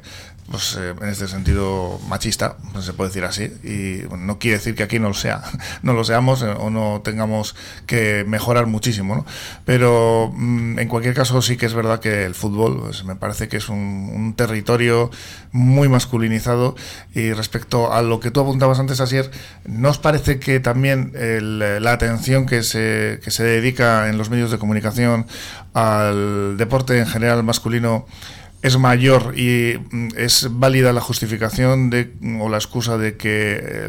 pues, 0.49 0.77
eh, 0.79 0.93
en 1.01 1.09
este 1.09 1.27
sentido 1.27 1.99
machista, 2.07 2.57
se 2.79 2.93
puede 2.93 3.09
decir 3.09 3.23
así, 3.25 3.45
y 3.63 4.03
no 4.15 4.37
quiere 4.37 4.57
decir 4.57 4.75
que 4.75 4.83
aquí 4.83 4.99
no 4.99 5.07
lo 5.07 5.13
sea, 5.15 5.41
no 5.81 5.93
lo 5.93 6.03
seamos 6.03 6.43
eh, 6.43 6.47
o 6.47 6.69
no 6.69 7.01
tengamos 7.03 7.55
que 7.87 8.23
mejorar 8.27 8.67
muchísimo, 8.67 9.15
¿no? 9.15 9.25
pero 9.65 10.31
mm, 10.35 10.77
en 10.79 10.87
cualquier 10.87 11.15
caso 11.15 11.41
sí 11.41 11.57
que 11.57 11.65
es 11.65 11.73
verdad 11.73 11.99
que 11.99 12.25
el 12.25 12.35
fútbol 12.35 12.79
pues, 12.81 13.03
me 13.05 13.15
parece 13.15 13.47
que 13.47 13.57
es 13.57 13.69
un, 13.69 14.33
territorio 14.35 15.11
muy 15.51 15.87
masculinizado 15.87 16.75
y 17.13 17.31
respecto 17.31 17.93
a 17.93 18.01
lo 18.01 18.19
que 18.19 18.31
tú 18.31 18.41
apuntabas 18.41 18.79
antes, 18.79 18.99
Asier, 18.99 19.31
¿no 19.65 19.89
os 19.89 19.97
parece 19.97 20.39
que 20.39 20.59
también 20.59 21.13
la 21.15 21.91
atención 21.91 22.45
que 22.45 22.63
se, 22.63 23.19
que 23.23 23.31
se 23.31 23.43
dedica 23.43 24.09
en 24.09 24.17
los 24.17 24.29
medios 24.29 24.51
de 24.51 24.57
comunicación 24.57 25.25
al 25.73 26.57
deporte 26.57 26.97
en 26.97 27.07
general 27.07 27.43
masculino 27.43 28.05
es 28.65 28.79
mayor 28.79 29.37
y 29.37 29.77
mm, 29.77 30.07
es 30.17 30.47
válida 30.49 30.91
la 30.91 30.99
justificación 30.99 31.91
de, 31.91 32.15
o 32.41 32.49
la 32.49 32.57
excusa 32.57 32.97
de 32.97 33.15
que 33.15 33.87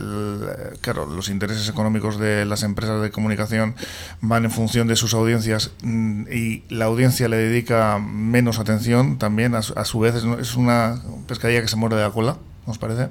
claro, 0.83 1.07
los 1.07 1.31
intereses 1.31 1.67
económicos 1.71 2.19
de 2.19 2.45
las 2.45 2.63
empresas 2.63 3.01
de 3.01 3.11
comunicación 3.11 3.75
van 4.21 4.45
en 4.45 4.51
función 4.51 4.87
de 4.87 4.97
sus 4.97 5.15
audiencias 5.15 5.71
mm, 5.83 6.25
y 6.31 6.63
la 6.69 6.85
audiencia 6.85 7.27
le 7.29 7.39
dedica 7.39 7.99
menos 7.99 8.59
atención 8.59 9.17
también, 9.17 9.55
a, 9.55 9.63
su 9.63 9.99
vez 9.99 10.15
es 10.15 10.57
una 10.57 11.01
pescadilla 11.27 11.63
que 11.63 11.69
se 11.69 11.77
muere 11.77 11.97
de 11.97 12.03
la 12.03 12.11
cola, 12.11 12.37
¿os 12.67 12.77
parece? 12.77 13.09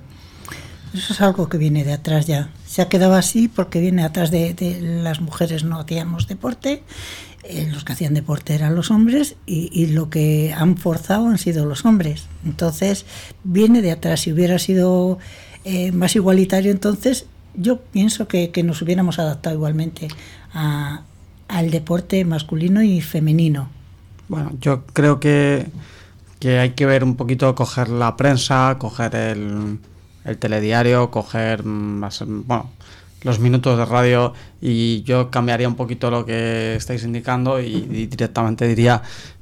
Eso 0.93 1.13
es 1.13 1.21
algo 1.21 1.49
que 1.49 1.58
viene 1.58 1.84
de 1.84 1.93
atrás 1.93 2.28
ya. 2.28 2.51
Se 2.65 2.82
ha 2.82 2.89
quedado 2.89 3.15
así 3.15 3.47
porque 3.47 3.82
viene 3.82 4.06
atrás 4.06 4.30
de, 4.30 4.54
de 4.54 4.80
las 4.82 5.19
mujeres 5.19 5.63
no 5.63 5.80
hacíamos 5.80 6.28
deporte 6.28 6.84
eh, 7.47 7.69
los 7.71 7.84
que 7.84 7.93
hacían 7.93 8.13
deporte 8.15 8.55
eran 8.55 8.75
los 8.75 8.89
hombres 8.89 9.36
y, 9.45 9.88
lo 9.88 10.10
que 10.10 10.53
han 10.55 10.77
forzado 10.77 11.27
han 11.27 11.38
sido 11.38 11.65
los 11.65 11.86
hombres. 11.86 12.25
Entonces, 12.43 13.05
viene 13.43 13.81
de 13.81 13.91
atrás. 13.91 14.21
Si 14.21 14.34
hubiera 14.34 14.58
sido 14.58 15.19
eh, 15.63 15.91
más 15.91 16.15
igualitario, 16.15 16.71
entonces 16.71 17.27
yo 17.53 17.79
pienso 17.79 18.27
que, 18.27 18.51
nos 18.63 18.81
hubiéramos 18.81 19.19
adaptado 19.19 19.55
igualmente 19.55 20.08
al 20.53 21.71
deporte 21.71 22.25
masculino 22.25 22.81
y 22.81 23.01
femenino. 23.01 23.69
Bueno, 24.27 24.51
yo 24.60 24.86
creo 24.88 25.19
que, 25.19 25.67
que 26.39 26.58
hay 26.58 26.71
que 26.71 26.86
ver 26.86 27.03
un 27.03 27.15
poquito, 27.15 27.53
coger 27.53 27.89
la 27.89 28.17
prensa, 28.17 28.75
coger 28.79 29.15
el, 29.15 29.77
el 30.23 30.38
telediario, 30.38 31.12
coger, 31.12 31.63
más, 31.63 32.23
bueno, 32.25 32.71
los 33.26 33.40
minutos 33.40 33.76
de 33.76 33.86
radio 33.86 34.34
y 34.62 35.02
yo 35.02 35.32
cambiaría 35.32 35.68
un 35.68 35.76
poquito 35.76 36.12
lo 36.12 36.28
que 36.28 36.76
estáis 36.76 37.04
indicando 37.04 37.60
y, 37.60 38.06
directamente 38.06 38.68
diría 38.68 39.02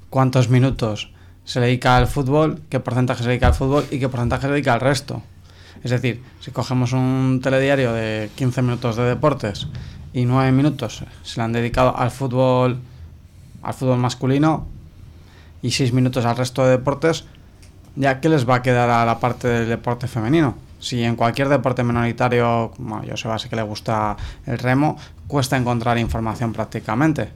cuántos 0.09 0.47
minutos 0.47 1.11
se 1.43 1.59
dedica 1.59 1.97
al 1.97 2.07
fútbol, 2.07 2.61
qué 2.69 2.79
porcentaje 2.79 3.23
se 3.23 3.29
dedica 3.29 3.47
al 3.47 3.53
fútbol 3.53 3.85
y 3.91 3.99
qué 3.99 4.07
porcentaje 4.07 4.43
se 4.43 4.53
dedica 4.53 4.73
al 4.73 4.79
resto. 4.79 5.21
Es 5.83 5.91
decir, 5.91 6.23
si 6.39 6.51
cogemos 6.51 6.93
un 6.93 7.41
telediario 7.43 7.91
de 7.91 8.29
15 8.35 8.61
minutos 8.61 8.95
de 8.95 9.03
deportes 9.03 9.67
y 10.13 10.23
9 10.23 10.53
minutos 10.53 11.03
se 11.23 11.37
le 11.37 11.43
han 11.43 11.51
dedicado 11.51 11.95
al 11.97 12.09
fútbol 12.09 12.79
al 13.63 13.73
fútbol 13.73 13.97
masculino 13.97 14.65
y 15.61 15.71
6 15.71 15.91
minutos 15.91 16.23
al 16.23 16.37
resto 16.37 16.63
de 16.63 16.71
deportes, 16.71 17.25
ya 17.97 18.21
qué 18.21 18.29
les 18.29 18.47
va 18.47 18.55
a 18.55 18.61
quedar 18.61 18.89
a 18.89 19.05
la 19.05 19.19
parte 19.19 19.49
del 19.49 19.67
deporte 19.67 20.07
femenino 20.07 20.55
si 20.83 21.01
en 21.01 21.15
cualquier 21.15 21.47
deporte 21.47 21.81
minoritario, 21.83 22.71
como 22.75 23.01
yo 23.03 23.15
sé 23.15 23.29
base 23.29 23.47
que 23.47 23.55
le 23.55 23.63
gusta 23.63 24.17
el 24.45 24.59
remo, 24.59 24.97
cuesta 25.27 25.55
encontrar 25.55 25.97
información 25.97 26.51
prácticamente. 26.51 27.29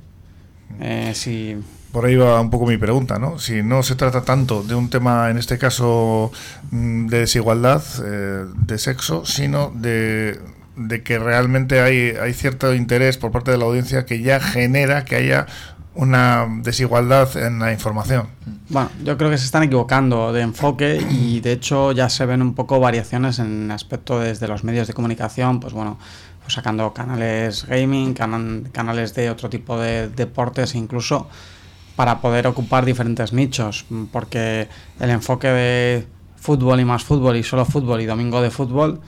Eh, 0.81 1.13
si... 1.15 1.57
Por 1.93 2.05
ahí 2.05 2.17
va 2.17 2.41
un 2.41 2.49
poco 2.49 2.65
mi 2.65 2.77
pregunta, 2.77 3.17
¿no? 3.17 3.39
Si 3.39 3.63
no 3.63 3.81
se 3.83 3.95
trata 3.95 4.23
tanto 4.23 4.63
de 4.63 4.75
un 4.75 4.89
tema, 4.89 5.29
en 5.29 5.37
este 5.37 5.57
caso, 5.57 6.31
mm, 6.71 7.07
de 7.07 7.19
desigualdad 7.19 7.81
eh, 8.03 8.45
de 8.53 8.77
sexo, 8.77 9.25
sino 9.25 9.71
de, 9.73 10.37
de 10.75 11.01
que 11.01 11.17
realmente 11.17 11.79
hay, 11.79 12.17
hay 12.21 12.33
cierto 12.33 12.75
interés 12.75 13.17
por 13.17 13.31
parte 13.31 13.51
de 13.51 13.57
la 13.57 13.63
audiencia 13.63 14.05
que 14.05 14.21
ya 14.21 14.41
genera 14.41 15.05
que 15.05 15.15
haya 15.15 15.47
una 15.97 16.47
desigualdad 16.61 17.35
en 17.37 17.59
la 17.59 17.71
información. 17.73 18.27
Bueno, 18.69 18.89
yo 19.03 19.17
creo 19.17 19.29
que 19.29 19.37
se 19.37 19.45
están 19.45 19.63
equivocando 19.63 20.31
de 20.31 20.41
enfoque 20.41 21.05
y 21.09 21.39
de 21.39 21.51
hecho 21.51 21.91
ya 21.91 22.07
se 22.09 22.25
ven 22.25 22.41
un 22.41 22.53
poco 22.53 22.79
variaciones 22.79 23.39
en 23.39 23.71
aspecto 23.71 24.19
desde 24.19 24.47
los 24.47 24.63
medios 24.63 24.87
de 24.87 24.93
comunicación, 24.93 25.59
pues 25.59 25.73
bueno, 25.73 25.97
pues 26.41 26.53
sacando 26.53 26.93
canales 26.93 27.65
gaming, 27.65 28.13
canales 28.13 29.15
de 29.15 29.29
otro 29.29 29.49
tipo 29.49 29.77
de 29.79 30.09
deportes 30.09 30.75
incluso 30.75 31.27
para 31.95 32.21
poder 32.21 32.45
ocupar 32.45 32.85
diferentes 32.85 33.33
nichos, 33.33 33.85
porque 34.11 34.69
el 34.99 35.09
enfoque 35.09 35.47
de 35.47 36.07
fútbol 36.35 36.79
y 36.79 36.85
más 36.85 37.03
fútbol 37.03 37.37
y 37.37 37.43
solo 37.43 37.65
fútbol 37.65 38.01
y 38.01 38.05
domingo 38.05 38.39
de 38.41 38.51
fútbol 38.51 39.01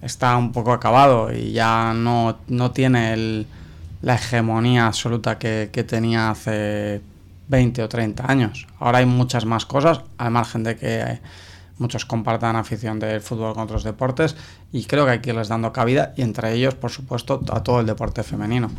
está 0.00 0.36
un 0.38 0.52
poco 0.52 0.72
acabado 0.72 1.30
y 1.32 1.52
ya 1.52 1.92
no, 1.94 2.38
no 2.48 2.70
tiene 2.70 3.12
el 3.12 3.46
la 4.02 4.14
hegemonía 4.14 4.86
absoluta 4.86 5.38
que, 5.38 5.84
tenía 5.86 6.30
hace 6.30 7.00
20 7.48 7.82
o 7.82 7.88
30 7.88 8.30
años. 8.30 8.66
Ahora 8.78 8.98
hay 8.98 9.06
muchas 9.06 9.44
más 9.44 9.66
cosas, 9.66 10.00
al 10.18 10.30
margen 10.30 10.62
de 10.64 10.76
que 10.76 11.20
muchos 11.78 12.04
compartan 12.04 12.56
afición 12.56 12.98
del 12.98 13.20
fútbol 13.20 13.54
con 13.54 13.64
otros 13.64 13.84
deportes, 13.84 14.36
y 14.72 14.84
creo 14.84 15.04
que 15.06 15.12
hay 15.12 15.18
que 15.20 15.30
irles 15.30 15.48
dando 15.48 15.72
cabida, 15.72 16.12
y 16.16 16.22
entre 16.22 16.52
ellos, 16.52 16.74
por 16.74 16.90
supuesto, 16.90 17.40
a 17.52 17.62
todo 17.62 17.80
el 17.80 17.86
deporte 17.86 18.22
femenino. 18.22 18.70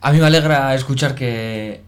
A 0.00 0.12
mí 0.12 0.18
me 0.18 0.26
alegra 0.26 0.74
escuchar 0.74 1.14
que, 1.14 1.82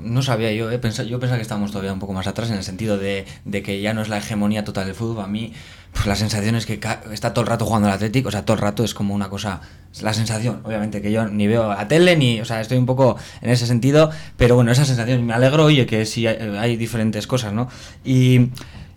no 0.00 0.22
sabía 0.22 0.52
yo, 0.52 0.70
eh, 0.70 0.80
yo 1.08 1.18
pensaba 1.18 1.36
que 1.36 1.42
estábamos 1.42 1.72
todavía 1.72 1.92
un 1.92 1.98
poco 1.98 2.12
más 2.12 2.26
atrás 2.28 2.50
en 2.50 2.56
el 2.56 2.62
sentido 2.62 2.98
de, 2.98 3.26
de 3.44 3.62
que 3.62 3.80
ya 3.80 3.94
no 3.94 4.02
es 4.02 4.08
la 4.08 4.18
hegemonía 4.18 4.62
total 4.64 4.86
del 4.86 4.94
fútbol. 4.94 5.24
A 5.24 5.26
mí 5.26 5.52
pues 5.92 6.06
la 6.06 6.16
sensación 6.16 6.54
es 6.54 6.64
que 6.64 6.80
está 7.12 7.34
todo 7.34 7.42
el 7.42 7.48
rato 7.48 7.66
jugando 7.66 7.88
al 7.88 7.94
Atlético, 7.94 8.28
o 8.28 8.32
sea, 8.32 8.44
todo 8.44 8.54
el 8.54 8.62
rato 8.62 8.82
es 8.82 8.94
como 8.94 9.14
una 9.14 9.28
cosa, 9.28 9.60
la 10.00 10.14
sensación, 10.14 10.60
obviamente, 10.64 11.02
que 11.02 11.12
yo 11.12 11.28
ni 11.28 11.46
veo 11.46 11.70
a 11.70 11.86
tele, 11.86 12.16
ni, 12.16 12.40
o 12.40 12.46
sea, 12.46 12.60
estoy 12.62 12.78
un 12.78 12.86
poco 12.86 13.16
en 13.42 13.50
ese 13.50 13.66
sentido, 13.66 14.10
pero 14.38 14.54
bueno, 14.54 14.72
esa 14.72 14.86
sensación, 14.86 15.24
me 15.26 15.34
alegro, 15.34 15.64
oye, 15.64 15.84
que 15.84 16.06
sí 16.06 16.26
hay, 16.26 16.76
diferentes 16.76 17.26
cosas, 17.26 17.52
¿no? 17.52 17.68
Y 18.04 18.48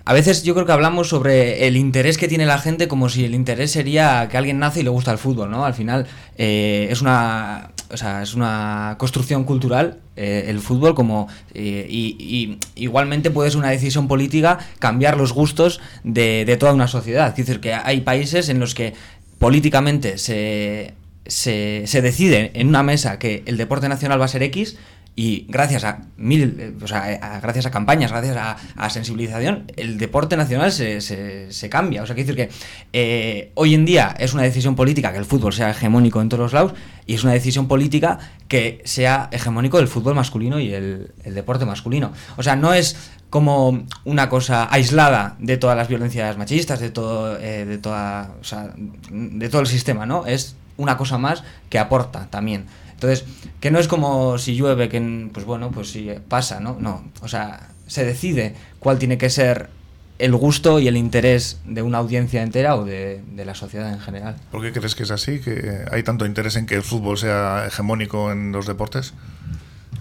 a 0.05 0.13
veces 0.13 0.43
yo 0.43 0.53
creo 0.53 0.65
que 0.65 0.71
hablamos 0.71 1.09
sobre 1.09 1.67
el 1.67 1.77
interés 1.77 2.17
que 2.17 2.27
tiene 2.27 2.45
la 2.45 2.59
gente 2.59 2.87
como 2.87 3.09
si 3.09 3.25
el 3.25 3.33
interés 3.33 3.71
sería 3.71 4.27
que 4.29 4.37
alguien 4.37 4.59
nace 4.59 4.81
y 4.81 4.83
le 4.83 4.89
gusta 4.89 5.11
el 5.11 5.17
fútbol, 5.17 5.49
¿no? 5.49 5.65
Al 5.65 5.73
final 5.73 6.05
eh, 6.37 6.87
es 6.91 7.01
una 7.01 7.71
o 7.91 7.97
sea, 7.97 8.21
es 8.21 8.33
una 8.33 8.95
construcción 8.97 9.43
cultural 9.43 9.99
eh, 10.15 10.45
el 10.47 10.59
fútbol 10.59 10.95
como 10.95 11.27
eh, 11.53 11.85
y, 11.89 12.57
igualmente 12.75 13.31
puede 13.31 13.51
ser 13.51 13.59
una 13.59 13.69
decisión 13.69 14.07
política 14.07 14.59
cambiar 14.79 15.17
los 15.17 15.33
gustos 15.33 15.81
de, 16.03 16.55
toda 16.59 16.73
una 16.73 16.87
sociedad. 16.87 17.29
Es 17.29 17.35
decir, 17.35 17.59
que 17.59 17.73
hay 17.73 18.01
países 18.01 18.49
en 18.49 18.59
los 18.59 18.75
que 18.75 18.93
políticamente 19.39 20.17
se, 20.17 20.93
se, 21.25 21.83
se 21.85 22.01
decide 22.01 22.51
en 22.53 22.69
una 22.69 22.83
mesa 22.83 23.19
que 23.19 23.43
el 23.45 23.57
deporte 23.57 23.89
nacional 23.89 24.19
va 24.19 24.25
a 24.25 24.29
ser 24.29 24.43
X, 24.43 24.77
y 25.17 25.45
gracias 25.47 25.85
a 25.85 25.99
mil, 26.17 26.57
eh, 26.59 26.73
o 26.83 26.87
sea, 26.87 27.39
gracias 27.41 27.65
a 27.65 27.71
campañas, 27.71 28.11
gracias 28.11 28.35
a, 28.75 28.89
sensibilización, 28.89 29.71
el 29.77 29.97
deporte 29.97 30.35
nacional 30.35 30.71
se, 30.73 30.99
se, 30.99 31.69
cambia. 31.69 32.03
O 32.03 32.05
sea, 32.05 32.15
quiere 32.15 32.33
decir 32.33 32.49
que 32.49 32.55
eh, 32.91 33.51
hoy 33.55 33.73
en 33.73 33.85
día 33.85 34.13
es 34.19 34.33
una 34.33 34.43
decisión 34.43 34.75
política 34.75 35.13
que 35.13 35.17
el 35.17 35.25
fútbol 35.25 35.53
sea 35.53 35.69
hegemónico 35.69 36.21
en 36.21 36.29
todos 36.29 36.41
los 36.41 36.53
lados 36.53 36.73
y 37.05 37.13
es 37.13 37.23
una 37.23 37.33
decisión 37.33 37.67
política 37.67 38.19
que 38.49 38.81
sea 38.83 39.29
hegemónico 39.31 39.79
el 39.79 39.87
fútbol 39.87 40.15
masculino 40.15 40.59
y 40.59 40.73
el, 40.73 41.11
deporte 41.23 41.65
masculino. 41.65 42.11
O 42.35 42.43
sea, 42.43 42.57
no 42.57 42.73
es 42.73 42.97
como 43.29 43.85
una 44.03 44.27
cosa 44.27 44.67
aislada 44.71 45.35
de 45.39 45.57
todas 45.57 45.77
las 45.77 45.87
violencias 45.87 46.37
machistas, 46.37 46.79
de 46.79 46.89
todo, 46.89 47.37
eh, 47.39 47.65
de 47.65 47.77
toda, 47.77 48.35
o 48.39 48.43
sea, 48.43 48.73
de 49.09 49.49
todo 49.49 49.61
el 49.61 49.67
sistema, 49.67 50.05
¿no? 50.05 50.25
Es 50.25 50.55
una 50.77 50.97
cosa 50.97 51.17
más 51.17 51.43
que 51.69 51.79
aporta 51.79 52.27
también. 52.29 52.65
Entonces, 52.95 53.25
que 53.59 53.71
no 53.71 53.79
es 53.79 53.87
como 53.87 54.37
si 54.37 54.55
llueve, 54.55 54.89
que 54.89 55.29
pues 55.31 55.45
bueno, 55.45 55.71
pues 55.71 55.91
sí 55.91 56.09
pasa, 56.27 56.59
¿no? 56.59 56.77
No, 56.79 57.03
o 57.21 57.27
sea, 57.27 57.69
se 57.87 58.03
decide 58.03 58.55
cuál 58.79 58.97
tiene 58.97 59.17
que 59.17 59.29
ser 59.29 59.69
el 60.17 60.33
gusto 60.33 60.79
y 60.79 60.87
el 60.87 60.95
interés 60.95 61.59
de 61.65 61.81
una 61.81 61.97
audiencia 61.97 62.41
entera 62.41 62.75
o 62.75 62.85
de, 62.85 63.21
de, 63.33 63.45
la 63.45 63.53
sociedad 63.53 63.91
en 63.91 63.99
general. 63.99 64.37
¿Por 64.49 64.61
qué 64.61 64.71
crees 64.71 64.95
que 64.95 65.03
es 65.03 65.11
así? 65.11 65.41
¿Que 65.41 65.85
hay 65.91 66.03
tanto 66.03 66.25
interés 66.25 66.55
en 66.55 66.65
que 66.65 66.75
el 66.75 66.83
fútbol 66.83 67.17
sea 67.17 67.65
hegemónico 67.67 68.31
en 68.31 68.53
los 68.53 68.65
deportes? 68.65 69.13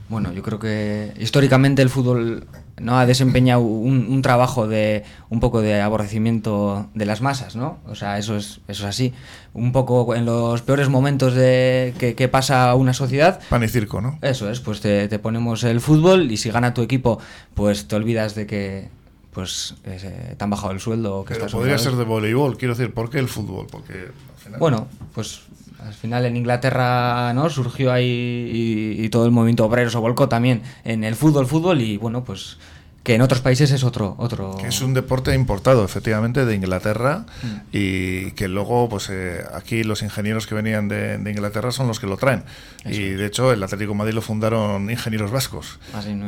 Bueno, 0.08 0.32
yo 0.32 0.42
creo 0.42 0.60
que 0.60 1.12
históricamente 1.18 1.82
el 1.82 1.90
fútbol 1.90 2.46
no 2.80 2.98
ha 2.98 3.06
desempeñado 3.06 3.60
un, 3.60 4.22
trabajo 4.22 4.66
de 4.66 5.04
un 5.30 5.40
poco 5.40 5.60
de 5.60 5.80
aborrecimiento 5.80 6.88
de 6.94 7.06
las 7.06 7.20
masas, 7.20 7.56
¿no? 7.56 7.78
O 7.86 7.94
sea, 7.94 8.18
eso 8.18 8.36
es, 8.36 8.60
eso 8.68 8.84
es 8.84 8.88
así. 8.88 9.12
Un 9.52 9.72
poco 9.72 10.14
en 10.14 10.24
los 10.24 10.62
peores 10.62 10.88
momentos 10.88 11.34
de 11.34 11.94
que, 11.98 12.28
pasa 12.28 12.74
una 12.74 12.92
sociedad. 12.92 13.40
Pan 13.48 13.62
y 13.62 13.68
circo, 13.68 14.00
¿no? 14.00 14.18
Eso 14.22 14.50
es, 14.50 14.60
pues 14.60 14.80
te, 14.80 15.18
ponemos 15.18 15.62
el 15.64 15.80
fútbol 15.80 16.30
y 16.32 16.36
si 16.36 16.50
gana 16.50 16.74
tu 16.74 16.82
equipo, 16.82 17.20
pues 17.54 17.86
te 17.86 17.96
olvidas 17.96 18.34
de 18.34 18.46
que 18.46 18.88
pues 19.32 19.74
eh, 19.84 20.34
te 20.36 20.44
han 20.44 20.50
bajado 20.50 20.72
el 20.72 20.80
sueldo. 20.80 21.18
O 21.18 21.24
que 21.24 21.34
Pero 21.34 21.46
podría 21.48 21.78
ser 21.78 21.94
de 21.96 22.04
voleibol, 22.04 22.56
quiero 22.56 22.74
decir, 22.74 22.94
¿por 22.94 23.10
qué 23.10 23.18
el 23.18 23.28
fútbol? 23.28 23.66
Porque 23.70 24.10
Bueno, 24.58 24.88
pues 25.12 25.42
al 25.84 25.94
final 25.94 26.24
en 26.24 26.36
Inglaterra 26.36 27.32
no 27.34 27.50
surgió 27.50 27.92
ahí 27.92 28.96
y, 28.98 29.08
todo 29.10 29.26
el 29.26 29.32
movimiento 29.32 29.66
obrero 29.66 29.90
se 29.90 29.98
volcó 29.98 30.28
también 30.28 30.62
en 30.84 31.04
el 31.04 31.14
fútbol, 31.14 31.46
fútbol 31.46 31.80
y 31.82 31.98
bueno, 31.98 32.24
pues 32.24 32.56
que 33.04 33.14
en 33.14 33.22
otros 33.22 33.40
países 33.40 33.70
es 33.70 33.84
otro 33.84 34.16
otro 34.18 34.56
que 34.60 34.66
es 34.66 34.80
un 34.80 34.94
deporte 34.94 35.34
importado 35.34 35.84
efectivamente 35.84 36.44
de 36.44 36.54
Inglaterra 36.54 37.26
mm. 37.42 37.46
y 37.72 38.30
que 38.32 38.48
luego 38.48 38.88
pues 38.88 39.08
eh, 39.10 39.44
aquí 39.54 39.84
los 39.84 40.02
ingenieros 40.02 40.46
que 40.46 40.54
venían 40.54 40.88
de, 40.88 41.20
Inglaterra 41.24 41.70
son 41.70 41.88
los 41.88 42.00
que 42.00 42.06
lo 42.06 42.16
traen. 42.16 42.44
Y 42.84 43.10
de 43.10 43.26
hecho 43.26 43.52
el 43.52 43.62
Atlético 43.62 43.94
Madrid 43.94 44.14
lo 44.14 44.22
fundaron 44.22 44.90
ingenieros 44.90 45.30
vascos. 45.30 45.78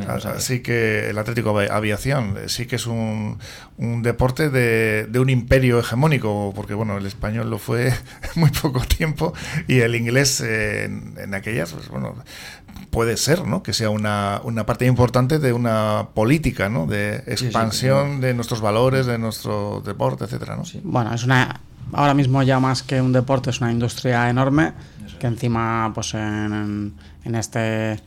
Así, 0.09 0.61
que 0.61 1.11
el 1.11 1.19
Atlético 1.19 1.59
Aviación 1.59 2.37
eh, 2.39 2.49
sí 2.49 2.67
que 2.67 2.77
es 2.77 2.87
un, 2.87 3.39
un 3.77 4.03
deporte 4.03 4.51
de, 4.51 5.07
de, 5.09 5.19
un 5.19 5.31
imperio 5.31 5.79
hegemónico 5.79 6.53
porque 6.55 6.75
bueno 6.75 6.97
el 6.97 7.07
español 7.07 7.51
lo 7.51 7.59
fue 7.59 7.93
muy 8.35 8.51
poco 8.51 8.81
tiempo 8.81 9.35
y 9.69 9.81
el 9.81 9.95
inglés 9.95 10.41
eh, 10.41 10.85
en, 10.85 11.15
en, 11.19 11.35
aquellas 11.35 11.73
pues 11.73 11.89
bueno 11.89 12.17
puede 12.91 13.17
ser, 13.17 13.47
¿no? 13.47 13.63
Que 13.63 13.73
sea 13.73 13.91
una, 13.91 14.41
una 14.45 14.67
parte 14.67 14.87
importante 14.87 15.39
de 15.39 15.53
una 15.53 16.09
política, 16.15 16.69
¿no? 16.69 16.87
De 16.87 17.17
expansión 17.27 18.21
de 18.21 18.35
nuestros 18.35 18.61
valores, 18.61 19.07
de 19.07 19.19
nuestro 19.19 19.83
deporte, 19.85 20.25
etcétera, 20.25 20.57
¿no? 20.57 20.63
Bueno, 20.83 21.15
es 21.15 21.25
una 21.25 21.61
ahora 21.93 22.15
mismo 22.15 22.43
ya 22.43 22.59
más 22.61 22.83
que 22.83 23.01
un 23.01 23.13
deporte 23.13 23.51
es 23.51 23.61
una 23.61 23.71
industria 23.71 24.29
enorme 24.29 24.73
que 25.21 25.27
encima 25.27 25.93
pues 25.95 26.15
en, 26.15 26.95
en 27.25 27.35
este 27.35 28.01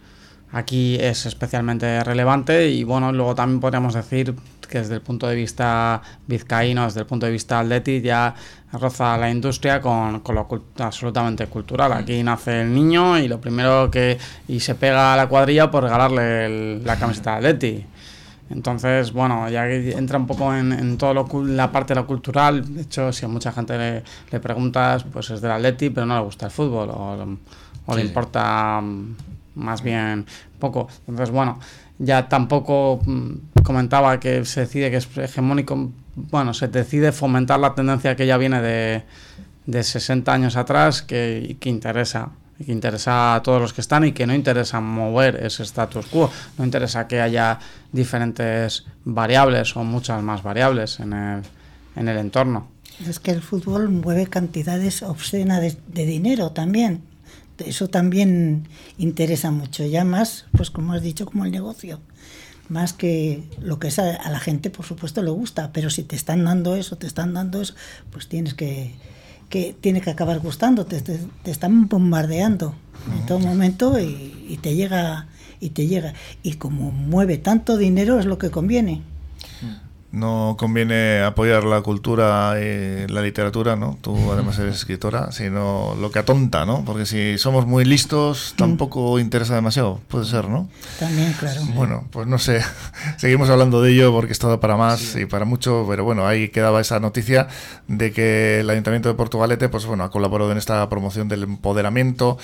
aquí 0.51 0.97
es 0.99 1.25
especialmente 1.25 2.03
relevante 2.03 2.69
y 2.69 2.83
bueno 2.83 3.11
luego 3.11 3.35
también 3.35 3.59
podríamos 3.59 3.93
decir 3.93 4.35
que 4.69 4.79
desde 4.79 4.95
el 4.95 5.01
punto 5.01 5.27
de 5.27 5.35
vista 5.35 6.01
vizcaíno, 6.27 6.85
desde 6.85 7.01
el 7.01 7.05
punto 7.05 7.25
de 7.25 7.31
vista 7.31 7.59
atleti, 7.59 8.01
ya 8.01 8.33
roza 8.71 9.17
la 9.17 9.29
industria 9.29 9.81
con, 9.81 10.21
con 10.21 10.35
lo 10.35 10.47
absolutamente 10.77 11.47
cultural. 11.47 11.91
Aquí 11.93 12.23
nace 12.23 12.61
el 12.61 12.73
niño 12.73 13.17
y 13.19 13.27
lo 13.27 13.41
primero 13.41 13.89
que. 13.91 14.17
y 14.47 14.59
se 14.59 14.75
pega 14.75 15.13
a 15.13 15.17
la 15.17 15.27
cuadrilla 15.27 15.69
por 15.69 15.83
regalarle 15.83 16.79
la 16.79 16.95
camiseta 16.97 17.31
de 17.31 17.37
atleti. 17.37 17.85
Entonces, 18.49 19.13
bueno, 19.13 19.47
ya 19.49 19.69
entra 19.69 20.17
un 20.17 20.25
poco 20.25 20.53
en, 20.55 20.71
en 20.71 20.97
toda 20.97 21.13
la 21.43 21.71
parte 21.71 21.93
de 21.93 21.99
lo 21.99 22.07
cultural. 22.07 22.73
De 22.73 22.81
hecho, 22.81 23.13
si 23.13 23.25
a 23.25 23.27
mucha 23.27 23.51
gente 23.51 23.77
le, 23.77 24.03
le 24.31 24.39
preguntas, 24.39 25.03
pues 25.03 25.29
es 25.29 25.41
del 25.41 25.51
Atleti, 25.51 25.91
pero 25.91 26.07
no 26.07 26.15
le 26.15 26.23
gusta 26.23 26.47
el 26.47 26.51
fútbol 26.51 26.89
o, 26.89 27.37
o 27.85 27.95
le 27.95 28.01
importa 28.01 28.81
mm, 28.81 29.15
más 29.55 29.83
bien 29.83 30.25
poco. 30.57 30.87
Entonces, 31.07 31.29
bueno, 31.29 31.59
ya 31.99 32.29
tampoco 32.29 33.01
mm, 33.05 33.61
comentaba 33.61 34.19
que 34.19 34.45
se 34.45 34.61
decide 34.61 34.89
que 34.89 34.97
es 34.97 35.07
hegemónico, 35.17 35.91
bueno, 36.15 36.53
se 36.53 36.69
decide 36.69 37.11
fomentar 37.11 37.59
la 37.59 37.75
tendencia 37.75 38.15
que 38.15 38.25
ya 38.25 38.37
viene 38.37 38.61
de, 38.61 39.03
de 39.65 39.83
60 39.83 40.33
años 40.33 40.55
atrás 40.55 41.01
que, 41.01 41.57
que 41.59 41.69
interesa 41.69 42.31
que 42.65 42.73
interesa 42.73 43.35
a 43.35 43.41
todos 43.41 43.61
los 43.61 43.71
que 43.71 43.79
están 43.79 44.03
y 44.03 44.11
que 44.11 44.27
no 44.27 44.33
interesa 44.33 44.81
mover 44.81 45.37
ese 45.45 45.63
status 45.63 46.07
quo, 46.07 46.29
no 46.57 46.65
interesa 46.65 47.07
que 47.07 47.21
haya 47.21 47.57
diferentes 47.93 48.85
variables 49.05 49.77
o 49.77 49.83
muchas 49.85 50.21
más 50.21 50.43
variables 50.43 50.99
en 50.99 51.13
el, 51.13 51.41
en 51.95 52.09
el 52.09 52.17
entorno. 52.17 52.67
Es 53.07 53.19
que 53.21 53.31
el 53.31 53.41
fútbol 53.41 53.87
mueve 53.87 54.27
cantidades 54.27 55.03
obscenas 55.03 55.61
de, 55.61 55.77
de 55.87 56.05
dinero 56.05 56.51
también 56.51 57.01
eso 57.65 57.89
también 57.89 58.67
interesa 58.97 59.51
mucho, 59.51 59.85
ya 59.85 60.03
más, 60.03 60.45
pues 60.55 60.71
como 60.71 60.93
has 60.93 61.01
dicho, 61.01 61.25
como 61.25 61.45
el 61.45 61.51
negocio. 61.51 61.99
Más 62.67 62.93
que 62.93 63.43
lo 63.59 63.79
que 63.79 63.87
es 63.87 63.97
a, 63.97 64.29
la 64.29 64.39
gente, 64.39 64.69
por 64.69 64.85
supuesto, 64.85 65.23
le 65.23 65.31
gusta, 65.31 65.71
pero 65.73 65.89
si 65.89 66.03
te 66.03 66.15
están 66.15 66.45
dando 66.45 66.75
eso, 66.75 66.97
te 66.97 67.07
están 67.07 67.33
dando 67.33 67.61
eso, 67.61 67.73
pues 68.11 68.27
tienes 68.27 68.53
que, 68.53 68.93
que 69.49 69.75
tiene 69.79 70.01
que 70.01 70.11
acabar 70.11 70.39
gustando, 70.39 70.85
te, 70.85 71.01
te, 71.01 71.19
están 71.45 71.87
bombardeando 71.87 72.75
en 73.17 73.25
todo 73.25 73.39
momento 73.39 73.99
y, 73.99 74.45
y, 74.47 74.57
te 74.57 74.75
llega 74.75 75.27
y 75.59 75.71
te 75.71 75.87
llega 75.87 76.13
y 76.43 76.53
como 76.53 76.91
mueve 76.91 77.37
tanto 77.37 77.77
dinero 77.77 78.19
es 78.19 78.25
lo 78.25 78.37
que 78.37 78.51
conviene. 78.51 79.01
No 80.11 80.55
conviene 80.57 81.21
apoyar 81.21 81.63
la 81.63 81.81
cultura 81.81 82.55
y 82.59 83.07
la 83.07 83.21
literatura, 83.21 83.75
¿no? 83.75 83.97
Tú 84.01 84.31
además 84.31 84.57
eres 84.57 84.75
escritora, 84.75 85.31
sino 85.31 85.95
lo 85.99 86.09
que 86.09 86.19
atonta, 86.19 86.65
¿no? 86.65 86.83
Porque 86.83 87.05
si 87.05 87.37
somos 87.37 87.67
muy 87.67 87.85
listos, 87.85 88.55
tampoco 88.57 89.19
interesa 89.19 89.53
demasiado, 89.53 89.99
puede 90.07 90.25
ser, 90.25 90.49
¿no? 90.49 90.67
También, 90.99 91.33
claro. 91.33 91.61
Bueno, 91.75 92.05
pues 92.11 92.25
no 92.25 92.39
sé, 92.39 92.61
seguimos 93.17 93.49
hablando 93.49 93.83
de 93.83 93.91
ello 93.91 94.11
porque 94.11 94.33
es 94.33 94.39
todo 94.39 94.59
para 94.59 94.77
más 94.77 95.15
y 95.15 95.27
para 95.27 95.45
mucho, 95.45 95.85
pero 95.87 96.03
bueno, 96.03 96.25
ahí 96.25 96.49
quedaba 96.49 96.81
esa 96.81 96.99
noticia 96.99 97.47
de 97.87 98.11
que 98.11 98.61
el 98.61 98.69
Ayuntamiento 98.69 99.09
de 99.09 99.15
Portugalete, 99.15 99.69
pues 99.69 99.85
bueno, 99.85 100.03
ha 100.03 100.09
colaborado 100.09 100.51
en 100.51 100.57
esta 100.57 100.87
promoción 100.89 101.27
del 101.27 101.43
empoderamiento 101.43 102.37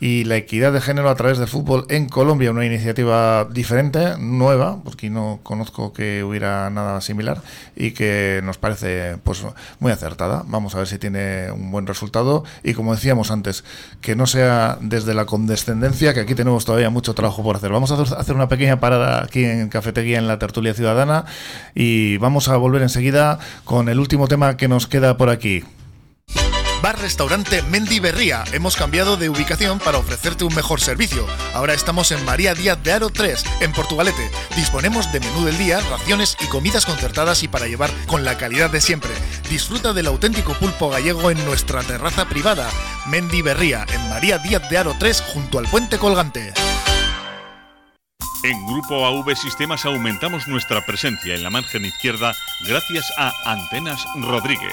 y 0.00 0.24
la 0.24 0.36
equidad 0.36 0.72
de 0.72 0.80
género 0.80 1.10
a 1.10 1.16
través 1.16 1.38
del 1.38 1.48
fútbol 1.48 1.84
en 1.88 2.08
Colombia, 2.08 2.52
una 2.52 2.64
iniciativa 2.64 3.44
diferente, 3.44 4.16
nueva, 4.18 4.80
porque 4.84 5.10
no 5.10 5.40
conozco 5.42 5.92
que 5.92 6.22
hubiera 6.22 6.70
nada 6.70 7.00
similar 7.08 7.42
y 7.74 7.90
que 7.90 8.40
nos 8.44 8.58
parece 8.58 9.16
pues 9.24 9.42
muy 9.80 9.90
acertada. 9.92 10.44
Vamos 10.46 10.74
a 10.74 10.78
ver 10.78 10.86
si 10.86 10.98
tiene 10.98 11.50
un 11.50 11.70
buen 11.70 11.86
resultado 11.86 12.44
y 12.62 12.74
como 12.74 12.94
decíamos 12.94 13.30
antes, 13.30 13.64
que 14.00 14.14
no 14.14 14.26
sea 14.26 14.78
desde 14.80 15.14
la 15.14 15.24
condescendencia, 15.24 16.14
que 16.14 16.20
aquí 16.20 16.34
tenemos 16.34 16.64
todavía 16.64 16.90
mucho 16.90 17.14
trabajo 17.14 17.42
por 17.42 17.56
hacer. 17.56 17.72
Vamos 17.72 17.90
a 17.90 18.00
hacer 18.18 18.34
una 18.34 18.48
pequeña 18.48 18.78
parada 18.78 19.22
aquí 19.22 19.44
en 19.44 19.68
Cafetería 19.68 20.18
en 20.18 20.28
la 20.28 20.38
Tertulia 20.38 20.74
Ciudadana 20.74 21.24
y 21.74 22.18
vamos 22.18 22.48
a 22.48 22.56
volver 22.56 22.82
enseguida 22.82 23.38
con 23.64 23.88
el 23.88 23.98
último 23.98 24.28
tema 24.28 24.56
que 24.56 24.68
nos 24.68 24.86
queda 24.86 25.16
por 25.16 25.30
aquí. 25.30 25.64
Bar 26.82 26.98
Restaurante 27.00 27.62
Mendy 27.62 27.98
Berría. 27.98 28.44
Hemos 28.52 28.76
cambiado 28.76 29.16
de 29.16 29.28
ubicación 29.28 29.80
para 29.80 29.98
ofrecerte 29.98 30.44
un 30.44 30.54
mejor 30.54 30.80
servicio. 30.80 31.26
Ahora 31.52 31.74
estamos 31.74 32.12
en 32.12 32.24
María 32.24 32.54
Díaz 32.54 32.80
de 32.82 32.92
Aro 32.92 33.10
3, 33.10 33.44
en 33.60 33.72
Portugalete. 33.72 34.30
Disponemos 34.54 35.12
de 35.12 35.18
menú 35.18 35.44
del 35.44 35.58
día, 35.58 35.80
raciones 35.90 36.36
y 36.40 36.46
comidas 36.46 36.86
concertadas 36.86 37.42
y 37.42 37.48
para 37.48 37.66
llevar 37.66 37.90
con 38.06 38.24
la 38.24 38.38
calidad 38.38 38.70
de 38.70 38.80
siempre. 38.80 39.10
Disfruta 39.50 39.92
del 39.92 40.06
auténtico 40.06 40.54
pulpo 40.54 40.88
gallego 40.88 41.30
en 41.30 41.44
nuestra 41.44 41.82
terraza 41.82 42.28
privada. 42.28 42.70
Mendy 43.06 43.42
Berría, 43.42 43.84
en 43.92 44.08
María 44.08 44.38
Díaz 44.38 44.68
de 44.70 44.78
Aro 44.78 44.94
3, 44.98 45.20
junto 45.32 45.58
al 45.58 45.66
puente 45.66 45.98
colgante. 45.98 46.52
En 48.44 48.66
Grupo 48.68 49.04
AV 49.04 49.34
Sistemas 49.34 49.84
aumentamos 49.84 50.46
nuestra 50.46 50.80
presencia 50.86 51.34
en 51.34 51.42
la 51.42 51.50
margen 51.50 51.84
izquierda 51.84 52.36
gracias 52.68 53.12
a 53.16 53.32
Antenas 53.44 54.04
Rodríguez, 54.14 54.72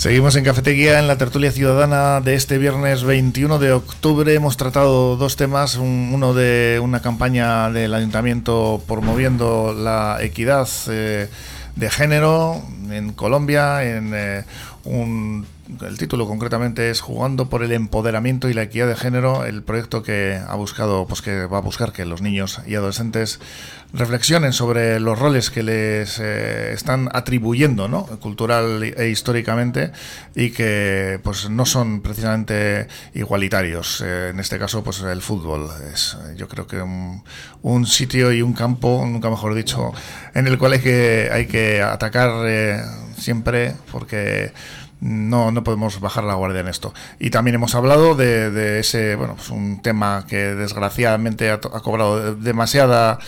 Seguimos 0.00 0.34
en 0.36 0.44
Cafetería, 0.44 0.98
en 0.98 1.08
la 1.08 1.18
tertulia 1.18 1.52
ciudadana 1.52 2.22
de 2.22 2.32
este 2.32 2.56
viernes 2.56 3.04
21 3.04 3.58
de 3.58 3.72
octubre. 3.72 4.32
Hemos 4.32 4.56
tratado 4.56 5.18
dos 5.18 5.36
temas, 5.36 5.76
uno 5.76 6.32
de 6.32 6.80
una 6.82 7.02
campaña 7.02 7.70
del 7.70 7.92
ayuntamiento 7.92 8.82
promoviendo 8.88 9.74
la 9.74 10.16
equidad 10.22 10.66
eh, 10.88 11.28
de 11.76 11.90
género 11.90 12.62
en 12.90 13.12
Colombia, 13.12 13.84
en 13.84 14.12
eh, 14.14 14.44
un 14.84 15.44
el 15.86 15.98
título 15.98 16.26
concretamente 16.26 16.90
es 16.90 17.00
Jugando 17.00 17.48
por 17.48 17.62
el 17.62 17.72
empoderamiento 17.72 18.48
y 18.48 18.54
la 18.54 18.62
equidad 18.62 18.88
de 18.88 18.96
género, 18.96 19.44
el 19.44 19.62
proyecto 19.62 20.02
que 20.02 20.40
ha 20.46 20.54
buscado, 20.54 21.06
pues 21.06 21.22
que 21.22 21.46
va 21.46 21.58
a 21.58 21.60
buscar 21.60 21.92
que 21.92 22.04
los 22.04 22.22
niños 22.22 22.60
y 22.66 22.74
adolescentes 22.74 23.40
reflexionen 23.92 24.52
sobre 24.52 25.00
los 25.00 25.18
roles 25.18 25.50
que 25.50 25.62
les 25.62 26.18
eh, 26.20 26.72
están 26.72 27.08
atribuyendo, 27.12 27.88
¿no? 27.88 28.04
cultural 28.04 28.82
e 28.82 29.08
históricamente 29.08 29.92
y 30.34 30.50
que 30.50 31.18
pues 31.24 31.50
no 31.50 31.66
son 31.66 32.00
precisamente 32.00 32.86
igualitarios. 33.14 34.02
Eh, 34.04 34.30
en 34.30 34.40
este 34.40 34.58
caso, 34.58 34.84
pues 34.84 35.00
el 35.00 35.22
fútbol 35.22 35.68
es, 35.92 36.16
yo 36.36 36.48
creo 36.48 36.66
que 36.66 36.80
un, 36.80 37.86
sitio 37.86 38.32
y 38.32 38.42
un 38.42 38.52
campo, 38.52 39.04
nunca 39.06 39.30
mejor 39.30 39.54
dicho, 39.54 39.92
en 40.34 40.46
el 40.46 40.58
cual 40.58 40.74
hay 40.74 40.80
que 40.80 41.28
hay 41.32 41.46
que 41.46 41.82
atacar 41.82 42.30
eh, 42.46 42.80
siempre 43.16 43.74
porque 43.90 44.52
no, 45.00 45.50
no 45.50 45.64
podemos 45.64 46.00
bajar 46.00 46.24
la 46.24 46.34
guardia 46.34 46.60
en 46.60 46.68
esto. 46.68 46.92
Y 47.18 47.30
también 47.30 47.54
hemos 47.54 47.74
hablado 47.74 48.14
de, 48.14 48.50
de 48.50 48.80
ese, 48.80 49.16
bueno, 49.16 49.34
pues 49.36 49.50
un 49.50 49.80
tema 49.82 50.26
que 50.28 50.54
desgraciadamente 50.54 51.50
ha, 51.50 51.54
ha 51.54 51.80
cobrado 51.80 52.34
demasiada 52.34 53.18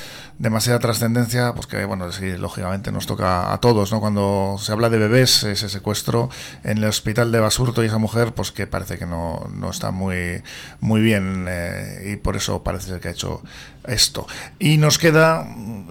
demasiada 0.43 0.81
trascendencia, 0.81 1.53
pues 1.55 1.69
que 1.69 1.85
bueno, 1.85 2.11
sí, 2.11 2.33
lógicamente 2.37 2.91
nos 2.91 3.07
toca 3.07 3.53
a 3.53 3.61
todos, 3.61 3.93
¿no? 3.93 4.01
Cuando 4.01 4.57
se 4.59 4.73
habla 4.73 4.91
de 4.91 4.99
bebés, 4.99 5.45
ese 5.45 5.69
secuestro 5.69 6.31
en 6.65 6.79
el 6.79 6.85
hospital 6.85 7.31
de 7.31 7.39
Basurto 7.39 7.83
y 7.83 7.87
esa 7.87 7.99
mujer, 7.99 8.33
pues 8.35 8.51
que 8.51 8.67
parece 8.67 8.99
que 8.99 9.07
no, 9.07 9.49
no 9.55 9.71
está 9.71 9.93
muy, 9.93 10.43
muy 10.81 11.01
bien 11.01 11.47
eh, 11.49 12.13
y 12.13 12.17
por 12.17 12.35
eso 12.35 12.65
parece 12.65 12.99
que 12.99 13.07
ha 13.07 13.13
hecho 13.13 13.41
esto. 13.87 14.27
Y 14.59 14.79
nos 14.79 14.99
queda, 14.99 15.47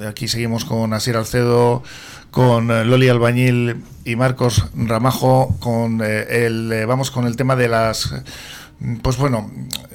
aquí 0.05 0.27
seguimos 0.27 0.65
con 0.65 0.93
Asier 0.93 1.15
Alcedo, 1.15 1.83
con 2.31 2.71
eh, 2.71 2.83
Loli 2.85 3.09
Albañil 3.09 3.83
y 4.03 4.15
Marcos 4.15 4.65
Ramajo, 4.75 5.55
con 5.59 6.01
eh, 6.03 6.45
el, 6.45 6.85
vamos 6.87 7.11
con 7.11 7.27
el 7.27 7.35
tema 7.35 7.55
de 7.55 7.67
las 7.67 8.13
pues 9.03 9.17
bueno, 9.17 9.51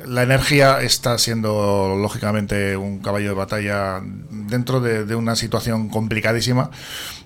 la 0.06 0.22
energía 0.22 0.80
está 0.80 1.18
siendo 1.18 1.96
lógicamente 2.00 2.76
un 2.76 3.00
caballo 3.00 3.30
de 3.30 3.34
batalla 3.34 4.00
dentro 4.30 4.80
de, 4.80 5.12
una 5.16 5.34
situación 5.34 5.88
complicadísima. 5.88 6.70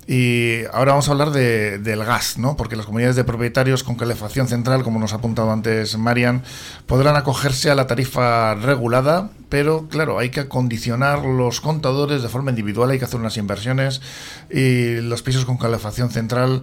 Y 0.06 0.64
ahora 0.72 0.92
vamos 0.92 1.08
a 1.08 1.12
hablar 1.12 1.30
de, 1.30 1.78
del 1.78 2.04
gas, 2.04 2.36
¿no? 2.38 2.56
Porque 2.56 2.74
las 2.74 2.86
comunidades 2.86 3.16
de 3.16 3.24
propietarios 3.24 3.84
con 3.84 3.94
calefacción 3.94 4.48
central, 4.48 4.82
como 4.82 4.98
nos 4.98 5.12
ha 5.12 5.16
apuntado 5.16 5.52
antes 5.52 5.96
Marian, 5.96 6.42
podrán 6.86 7.16
acogerse 7.16 7.70
a 7.70 7.74
la 7.74 7.86
tarifa 7.86 8.54
regulada, 8.56 9.30
pero 9.48 9.88
claro, 9.88 10.18
hay 10.18 10.30
que 10.30 10.40
acondicionar 10.40 11.24
los 11.24 11.60
contadores 11.60 12.22
de 12.22 12.28
forma 12.28 12.50
individual, 12.50 12.90
hay 12.90 12.98
que 12.98 13.04
hacer 13.04 13.20
unas 13.20 13.36
inversiones 13.36 14.00
y 14.50 15.00
los 15.00 15.22
pisos 15.22 15.44
con 15.44 15.58
calefacción 15.58 16.10
central 16.10 16.62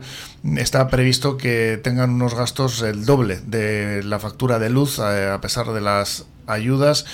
está 0.58 0.88
previsto 0.88 1.38
que 1.38 1.80
tengan 1.82 2.12
unos 2.12 2.34
gastos 2.34 2.82
el 2.82 3.06
doble 3.06 3.40
de 3.46 4.04
la 4.04 4.20
factura 4.20 4.60
de 4.60 4.70
luz 4.70 5.00
eh, 5.00 5.30
a 5.30 5.40
pesar 5.42 5.72
de 5.72 5.82
las 5.82 6.26
ayudas. 6.48 7.06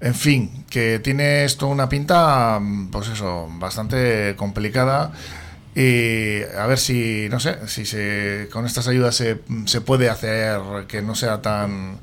En 0.00 0.14
fin, 0.14 0.64
que 0.68 0.98
tiene 0.98 1.44
esto 1.44 1.66
una 1.66 1.88
pinta, 1.88 2.60
pues 2.90 3.08
eso, 3.08 3.48
bastante 3.58 4.34
complicada. 4.36 5.12
Y 5.74 6.42
a 6.56 6.66
ver 6.66 6.78
si, 6.78 7.28
no 7.30 7.40
sé, 7.40 7.56
si 7.66 7.84
se, 7.84 8.48
con 8.52 8.64
estas 8.64 8.86
ayudas 8.86 9.16
se, 9.16 9.40
se 9.66 9.80
puede 9.80 10.08
hacer 10.08 10.60
que 10.86 11.02
no 11.02 11.14
sea 11.14 11.42
tan 11.42 11.98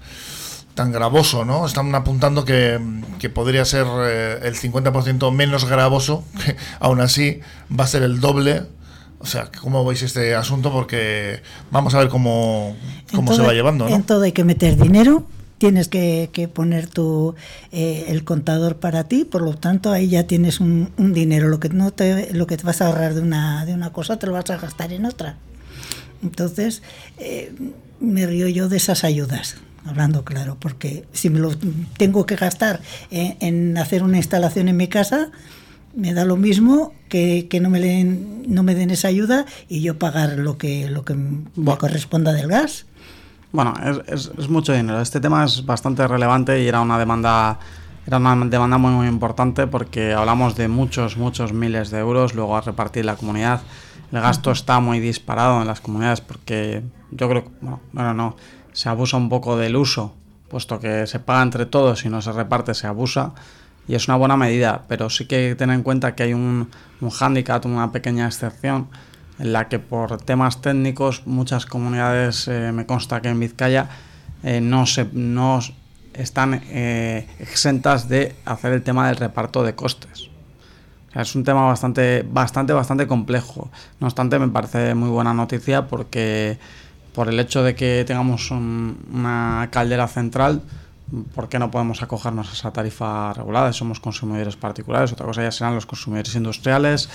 tan 0.74 0.92
gravoso, 0.92 1.46
¿no? 1.46 1.66
Están 1.66 1.94
apuntando 1.96 2.46
que, 2.46 2.80
que 3.20 3.30
podría 3.30 3.66
ser 3.66 3.86
eh, 4.06 4.40
el 4.44 4.56
50% 4.56 5.32
menos 5.34 5.66
gravoso, 5.66 6.24
que 6.46 6.56
aún 6.80 7.02
así 7.02 7.40
va 7.78 7.86
a 7.86 7.88
ser 7.88 8.04
el 8.04 8.20
doble. 8.20 8.64
O 9.20 9.26
sea, 9.26 9.50
¿cómo 9.62 9.86
veis 9.86 10.02
este 10.02 10.34
asunto? 10.34 10.72
Porque 10.72 11.42
vamos 11.70 11.94
a 11.94 12.00
ver 12.00 12.10
cómo, 12.10 12.76
cómo 13.14 13.36
se 13.36 13.44
va 13.44 13.54
llevando, 13.54 13.88
¿no? 13.88 13.96
En 13.96 14.04
todo 14.04 14.24
hay 14.24 14.32
que 14.32 14.44
meter 14.44 14.78
dinero, 14.78 15.28
tienes 15.62 15.90
que, 15.90 16.50
poner 16.52 16.88
tu, 16.88 17.36
eh, 17.72 18.06
el 18.08 18.24
contador 18.24 18.78
para 18.78 19.04
ti, 19.04 19.26
por 19.26 19.44
lo 19.44 19.54
tanto 19.54 19.92
ahí 19.92 20.08
ya 20.08 20.24
tienes 20.26 20.60
un, 20.60 20.90
dinero. 20.98 21.50
Lo 21.50 21.60
que, 21.60 21.70
no 21.70 21.92
te, 21.92 22.34
lo 22.34 22.48
que 22.48 22.58
te 22.58 22.64
vas 22.64 22.82
a 22.82 22.88
ahorrar 22.88 23.14
de 23.14 23.22
una, 23.22 23.64
de 23.68 23.76
una 23.76 23.94
cosa 23.94 24.18
te 24.18 24.26
lo 24.26 24.34
vas 24.34 24.50
a 24.50 24.58
gastar 24.58 24.92
en 24.92 25.06
otra. 25.06 25.38
Entonces, 26.24 26.82
eh, 27.20 27.54
me 28.00 28.26
río 28.26 28.48
yo 28.48 28.70
de 28.70 28.78
esas 28.78 29.04
ayudas, 29.04 29.58
hablando 29.86 30.26
claro, 30.26 30.58
porque 30.60 31.06
si 31.12 31.30
me 31.30 31.38
lo 31.38 31.52
tengo 31.96 32.26
que 32.26 32.38
gastar 32.38 32.82
en, 33.12 33.78
hacer 33.78 34.02
una 34.02 34.18
instalación 34.18 34.68
en 34.68 34.78
mi 34.78 34.88
casa, 34.88 35.30
me 35.96 36.16
da 36.16 36.26
lo 36.26 36.38
mismo 36.38 36.92
que, 37.08 37.48
no, 37.62 37.70
me 37.70 37.80
den, 37.80 38.46
no 38.48 38.64
me 38.64 38.74
den 38.74 38.90
esa 38.90 39.10
ayuda 39.10 39.46
y 39.70 39.84
yo 39.84 40.00
pagar 40.00 40.40
lo 40.40 40.58
que, 40.58 40.90
lo 40.90 41.06
que 41.06 41.14
me 41.14 41.78
corresponda 41.78 42.34
del 42.34 42.48
gas. 42.48 42.88
Bueno, 43.52 43.74
es, 44.08 44.32
es, 44.38 44.50
mucho 44.50 44.74
dinero. 44.74 45.02
Este 45.02 45.20
tema 45.20 45.44
es 45.44 45.66
bastante 45.66 46.08
relevante 46.08 46.64
y 46.64 46.68
era 46.68 46.80
una 46.80 46.98
demanda 46.98 47.60
era 48.08 48.18
una 48.18 48.36
demanda 48.46 48.78
muy 48.78 48.92
muy 48.92 49.08
importante 49.08 49.68
porque 49.68 50.14
hablamos 50.14 50.56
de 50.56 50.68
muchos 50.68 51.18
muchos 51.18 51.54
miles 51.54 51.92
de 51.92 52.00
euros 52.00 52.34
luego 52.34 52.56
a 52.56 52.62
repartir 52.62 53.06
la 53.06 53.16
comunidad. 53.16 53.62
El 54.12 54.22
gasto 54.22 54.52
está 54.52 54.80
muy 54.80 55.00
disparado 55.00 55.62
en 55.62 55.68
las 55.68 55.82
comunidades 55.82 56.22
porque 56.22 56.84
yo 57.12 57.30
creo 57.30 57.44
que 57.44 57.52
bueno, 57.62 57.82
no, 57.94 58.14
no, 58.14 58.36
se 58.74 58.90
abusa 58.90 59.18
un 59.18 59.30
poco 59.30 59.58
del 59.58 59.76
uso, 59.76 60.14
puesto 60.50 60.80
que 60.80 61.06
se 61.06 61.20
paga 61.20 61.44
entre 61.44 61.66
todos 61.66 62.06
y 62.06 62.10
no 62.10 62.22
se 62.22 62.32
reparte, 62.32 62.74
se 62.74 62.88
abusa 62.88 63.34
y 63.88 63.96
es 63.96 64.08
una 64.08 64.18
buena 64.18 64.38
medida, 64.38 64.84
pero 64.88 65.10
sí 65.10 65.26
que 65.26 65.56
tener 65.56 65.76
en 65.76 65.84
cuenta 65.84 66.16
que 66.16 66.24
hay 66.24 66.34
un, 66.34 66.70
un 67.02 67.10
hándicap, 67.10 67.66
una 67.66 67.92
pequeña 67.92 68.28
excepción 68.28 68.88
en 69.42 69.54
la 69.54 69.68
que 69.68 69.80
por 69.80 70.18
temas 70.22 70.62
técnicos 70.62 71.26
muchas 71.26 71.66
comunidades, 71.66 72.48
eh, 72.48 72.72
me 72.72 72.86
consta 72.86 73.22
que 73.22 73.30
en 73.30 73.40
Vizcaya, 73.40 73.90
eh, 74.44 74.62
no, 74.62 74.86
se, 74.86 75.08
no 75.14 75.60
están 76.14 76.62
eh, 76.70 77.28
exentas 77.40 78.08
de 78.08 78.36
hacer 78.46 78.72
el 78.74 78.84
tema 78.84 79.08
del 79.08 79.18
reparto 79.18 79.64
de 79.64 79.74
costes. 79.74 80.30
es 81.16 81.36
un 81.36 81.44
tema 81.44 81.66
bastante, 81.66 82.24
bastante, 82.32 82.74
bastante 82.74 83.08
complejo. 83.08 83.72
No 84.00 84.08
obstante, 84.08 84.38
me 84.38 84.48
parece 84.48 84.94
muy 84.94 85.10
buena 85.10 85.34
noticia 85.34 85.88
porque 85.88 86.60
por 87.16 87.28
el 87.28 87.40
hecho 87.40 87.64
de 87.64 87.74
que 87.74 88.04
tengamos 88.06 88.52
una 88.52 89.70
caldera 89.72 90.08
central, 90.08 90.62
¿por 91.34 91.50
qué 91.50 91.60
no 91.60 91.72
podemos 91.72 92.02
acogernos 92.02 92.50
a 92.50 92.54
esa 92.54 92.72
tarifa 92.72 93.34
regulada? 93.34 93.74
Somos 93.74 94.00
consumidores 94.00 94.56
particulares, 94.56 95.12
otra 95.12 95.26
cosa 95.26 95.44
ya 95.44 95.52
serán 95.52 95.76
los 95.76 95.86
consumidores 95.86 96.36
industriales, 96.36 97.10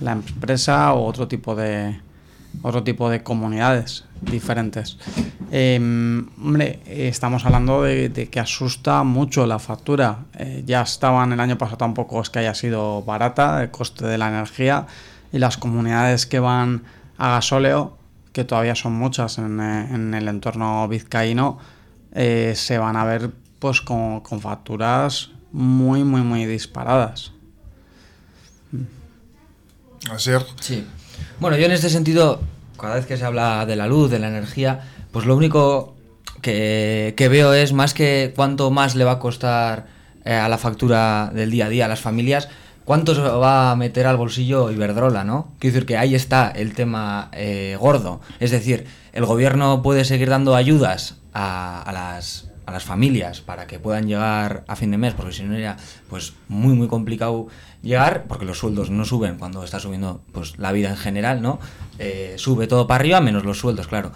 la 0.00 0.12
empresa 0.12 0.92
o 0.92 1.04
otro 1.04 1.28
tipo 1.28 1.54
de 1.54 2.00
otro 2.60 2.82
tipo 2.82 3.08
de 3.08 3.22
comunidades 3.22 4.04
diferentes. 4.20 4.98
Em, 5.50 6.26
hombre, 6.38 6.80
estamos 6.86 7.46
hablando 7.46 7.82
de, 7.82 8.28
que 8.30 8.40
asusta 8.40 9.02
mucho 9.04 9.46
la 9.46 9.58
factura. 9.58 10.24
Eh, 10.38 10.62
ya 10.66 10.82
estaban 10.82 11.32
el 11.32 11.40
año 11.40 11.56
pasado 11.56 11.78
tampoco 11.78 12.20
es 12.20 12.30
que 12.30 12.40
haya 12.40 12.54
sido 12.54 13.02
barata 13.02 13.62
el 13.62 13.70
coste 13.70 14.06
de 14.06 14.18
la 14.18 14.28
energía 14.28 14.86
y 15.32 15.38
las 15.38 15.56
comunidades 15.56 16.26
que 16.26 16.40
van 16.40 16.82
a 17.16 17.30
gasóleo, 17.30 17.96
que 18.32 18.44
todavía 18.44 18.74
son 18.74 18.92
muchas 18.94 19.38
en, 19.38 19.60
eh, 19.60 20.18
el 20.18 20.28
entorno 20.28 20.86
vizcaíno, 20.88 21.58
eh, 22.14 22.52
se 22.54 22.78
van 22.78 22.96
a 22.96 23.04
ver 23.04 23.30
pues 23.62 23.80
con, 23.80 24.22
con 24.22 24.40
facturas 24.40 25.30
muy, 25.52 26.02
muy, 26.02 26.22
muy 26.22 26.46
disparadas. 26.46 27.30
Sí. 30.58 30.84
Bueno, 31.38 31.56
yo 31.56 31.66
en 31.66 31.70
este 31.70 31.88
sentido, 31.88 32.40
cada 32.76 32.96
vez 32.96 33.06
que 33.06 33.16
se 33.16 33.24
habla 33.24 33.64
de 33.64 33.76
la 33.76 33.86
luz, 33.86 34.10
de 34.10 34.18
la 34.18 34.26
energía, 34.26 34.80
pues 35.12 35.26
lo 35.26 35.36
único 35.36 35.94
que, 36.40 37.14
veo 37.16 37.54
es 37.54 37.72
más 37.72 37.94
que 37.94 38.32
cuánto 38.34 38.72
más 38.72 38.96
le 38.96 39.04
va 39.04 39.12
a 39.12 39.18
costar 39.20 39.86
eh, 40.24 40.34
a 40.34 40.48
la 40.48 40.58
factura 40.58 41.30
del 41.32 41.52
día 41.52 41.66
a 41.66 41.68
día 41.68 41.84
a 41.84 41.88
las 41.88 42.00
familias, 42.00 42.48
cuánto 42.84 43.14
se 43.14 43.20
va 43.20 43.70
a 43.70 43.76
meter 43.76 44.08
al 44.08 44.16
bolsillo 44.16 44.72
Iberdrola, 44.72 45.22
¿no? 45.22 45.52
Quiero 45.60 45.74
decir 45.74 45.86
que 45.86 45.96
ahí 45.96 46.16
está 46.16 46.50
el 46.50 46.74
tema 46.74 47.28
eh, 47.30 47.76
gordo. 47.78 48.22
Es 48.40 48.50
decir, 48.50 48.86
el 49.12 49.24
gobierno 49.24 49.82
puede 49.82 50.04
seguir 50.04 50.30
dando 50.30 50.56
ayudas 50.56 51.18
a, 51.32 51.88
las 51.94 52.51
a 52.66 52.72
las 52.72 52.84
familias 52.84 53.40
para 53.40 53.66
que 53.66 53.78
puedan 53.78 54.06
llegar 54.06 54.64
a 54.68 54.76
fin 54.76 54.90
de 54.90 54.98
mes, 54.98 55.14
porque 55.14 55.32
si 55.32 55.42
no 55.42 55.54
era 55.54 55.76
pues 56.08 56.34
muy 56.48 56.74
muy 56.74 56.88
complicado 56.88 57.48
llegar, 57.82 58.24
porque 58.28 58.44
los 58.44 58.58
sueldos 58.58 58.90
no 58.90 59.04
suben 59.04 59.38
cuando 59.38 59.64
está 59.64 59.80
subiendo 59.80 60.22
pues 60.32 60.58
la 60.58 60.72
vida 60.72 60.90
en 60.90 60.96
general, 60.96 61.42
¿no? 61.42 61.58
Eh, 61.98 62.34
sube 62.36 62.66
todo 62.66 62.86
para 62.86 63.00
arriba, 63.00 63.20
menos 63.20 63.44
los 63.44 63.58
sueldos, 63.58 63.88
claro. 63.88 64.12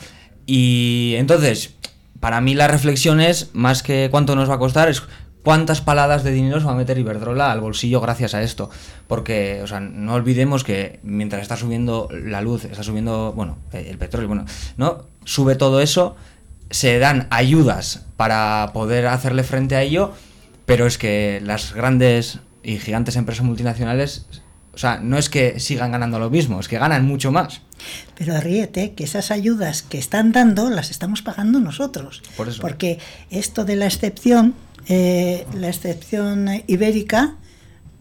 Y 0.46 1.14
entonces, 1.16 1.74
para 2.20 2.40
mí 2.40 2.54
la 2.54 2.68
reflexión 2.68 3.20
es, 3.20 3.50
más 3.52 3.82
que 3.82 4.08
cuánto 4.10 4.36
nos 4.36 4.48
va 4.48 4.54
a 4.54 4.58
costar, 4.58 4.88
es 4.88 5.02
cuántas 5.46 5.80
paladas 5.80 6.24
de 6.24 6.32
dinero 6.32 6.58
se 6.58 6.66
va 6.66 6.72
a 6.72 6.76
meter 6.76 6.98
Iberdrola 6.98 7.52
al 7.52 7.60
bolsillo 7.60 8.00
gracias 8.00 8.34
a 8.34 8.42
esto. 8.42 8.68
Porque, 9.06 9.60
o 9.62 9.66
sea, 9.68 9.78
no 9.78 10.14
olvidemos 10.14 10.64
que 10.64 10.98
mientras 11.04 11.42
está 11.42 11.56
subiendo 11.56 12.08
la 12.10 12.40
luz, 12.40 12.64
está 12.64 12.82
subiendo, 12.82 13.32
bueno, 13.32 13.58
el 13.72 13.96
petróleo, 13.98 14.26
bueno, 14.26 14.44
¿no? 14.76 15.04
Sube 15.24 15.54
todo 15.54 15.80
eso, 15.80 16.16
se 16.70 16.98
dan 16.98 17.26
ayudas 17.30 18.06
para 18.16 18.70
poder 18.72 19.06
hacerle 19.06 19.42
frente 19.42 19.76
a 19.76 19.82
ello, 19.82 20.12
pero 20.64 20.86
es 20.86 20.98
que 20.98 21.40
las 21.44 21.74
grandes 21.74 22.40
y 22.62 22.78
gigantes 22.78 23.16
empresas 23.16 23.44
multinacionales 23.44 24.26
o 24.76 24.78
sea, 24.78 24.98
no 24.98 25.16
es 25.16 25.30
que 25.30 25.58
sigan 25.58 25.90
ganando 25.92 26.18
lo 26.18 26.28
mismo, 26.28 26.60
es 26.60 26.68
que 26.68 26.78
ganan 26.78 27.06
mucho 27.06 27.32
más. 27.32 27.62
Pero 28.14 28.38
ríete 28.42 28.92
que 28.92 29.04
esas 29.04 29.30
ayudas 29.30 29.80
que 29.80 29.96
están 29.96 30.32
dando 30.32 30.68
las 30.68 30.90
estamos 30.90 31.22
pagando 31.22 31.60
nosotros. 31.60 32.22
Por 32.36 32.50
eso. 32.50 32.60
Porque 32.60 32.98
esto 33.30 33.64
de 33.64 33.76
la 33.76 33.86
excepción, 33.86 34.54
eh, 34.86 35.46
la 35.54 35.68
excepción 35.68 36.62
ibérica, 36.66 37.36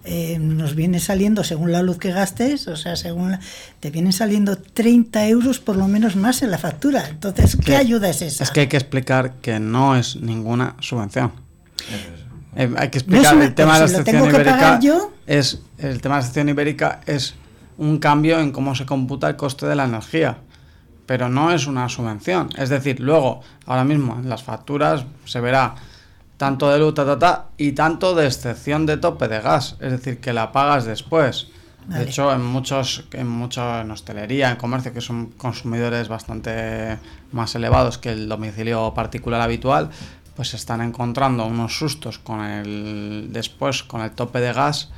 eh, 0.05 0.37
nos 0.39 0.75
viene 0.75 0.99
saliendo, 0.99 1.43
según 1.43 1.71
la 1.71 1.81
luz 1.81 1.97
que 1.97 2.11
gastes, 2.11 2.67
o 2.67 2.75
sea, 2.75 2.95
según 2.95 3.37
te 3.79 3.89
vienen 3.89 4.13
saliendo 4.13 4.57
30 4.57 5.27
euros 5.27 5.59
por 5.59 5.75
lo 5.75 5.87
menos 5.87 6.15
más 6.15 6.43
en 6.43 6.51
la 6.51 6.57
factura. 6.57 7.07
Entonces, 7.09 7.57
¿qué 7.57 7.75
ayuda 7.75 8.09
es 8.09 8.21
esa? 8.21 8.43
Es 8.43 8.51
que 8.51 8.61
hay 8.61 8.67
que 8.67 8.77
explicar 8.77 9.33
que 9.41 9.59
no 9.59 9.95
es 9.95 10.15
ninguna 10.17 10.75
subvención. 10.79 11.31
Eh, 12.55 12.73
hay 12.77 12.89
que 12.89 12.99
explicar 12.99 13.35
el 13.41 13.53
tema 13.55 13.73
de 13.73 13.79
la 13.79 13.85
excepción 13.85 14.29
ibérica. 14.29 14.79
Es, 15.25 15.61
el 15.79 16.01
tema 16.01 16.15
de 16.15 16.21
la 16.21 16.25
excepción 16.27 16.49
ibérica 16.49 17.01
es 17.05 17.35
un 17.77 17.97
cambio 17.97 18.39
en 18.39 18.51
cómo 18.51 18.75
se 18.75 18.85
computa 18.85 19.27
el 19.27 19.35
coste 19.35 19.65
de 19.65 19.75
la 19.75 19.85
energía. 19.85 20.37
Pero 21.05 21.29
no 21.29 21.51
es 21.51 21.67
una 21.67 21.89
subvención. 21.89 22.49
Es 22.57 22.69
decir, 22.69 22.99
luego, 22.99 23.41
ahora 23.65 23.83
mismo 23.83 24.15
en 24.15 24.29
las 24.29 24.43
facturas 24.43 25.05
se 25.25 25.39
verá 25.39 25.75
tanto 26.37 26.69
de 26.69 26.79
luz, 26.79 26.93
y 27.57 27.71
tanto 27.73 28.15
de 28.15 28.27
excepción 28.27 28.85
de 28.85 28.97
tope 28.97 29.27
de 29.27 29.39
gas, 29.41 29.77
es 29.79 29.91
decir, 29.91 30.19
que 30.19 30.33
la 30.33 30.51
pagas 30.51 30.85
después. 30.85 31.47
De 31.87 32.03
hecho, 32.03 32.33
en 32.33 32.43
muchos, 32.43 33.05
en 33.11 33.27
mucho, 33.27 33.79
en 33.79 33.91
hostelería, 33.91 34.49
en 34.49 34.57
comercio, 34.57 34.91
que 34.91 35.01
son 35.01 35.27
consumidores 35.37 36.07
bastante 36.07 36.97
más 37.31 37.53
elevados 37.53 37.99
que 37.99 38.09
el 38.09 38.27
domicilio 38.27 38.93
particular 38.95 39.39
habitual, 39.41 39.91
pues 40.35 40.49
se 40.49 40.57
están 40.57 40.81
encontrando 40.81 41.45
unos 41.45 41.77
sustos 41.77 42.17
con 42.17 42.41
el 42.43 43.29
después 43.31 43.83
con 43.83 44.01
el 44.01 44.11
tope 44.11 44.41
de 44.41 44.51
gas 44.51 44.89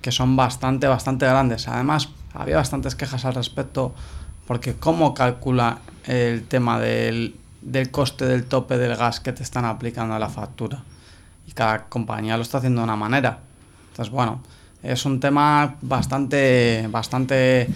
que 0.00 0.12
son 0.12 0.36
bastante, 0.36 0.86
bastante 0.86 1.26
grandes. 1.26 1.68
Además, 1.68 2.08
había 2.32 2.56
bastantes 2.56 2.94
quejas 2.94 3.24
al 3.24 3.34
respecto 3.34 3.94
porque 4.46 4.74
cómo 4.74 5.12
calcula 5.12 5.78
el 6.06 6.44
tema 6.44 6.78
del 6.78 7.34
del 7.60 7.90
coste 7.90 8.26
del 8.26 8.44
tope 8.44 8.78
del 8.78 8.96
gas 8.96 9.20
que 9.20 9.32
te 9.32 9.42
están 9.42 9.64
aplicando 9.64 10.14
a 10.14 10.18
la 10.18 10.28
factura. 10.28 10.82
Y 11.46 11.52
cada 11.52 11.84
compañía 11.84 12.36
lo 12.36 12.42
está 12.42 12.58
haciendo 12.58 12.80
de 12.80 12.84
una 12.84 12.96
manera. 12.96 13.38
Entonces, 13.90 14.12
bueno, 14.12 14.40
es 14.82 15.04
un 15.04 15.18
tema 15.18 15.76
bastante, 15.80 16.86
bastante 16.90 17.68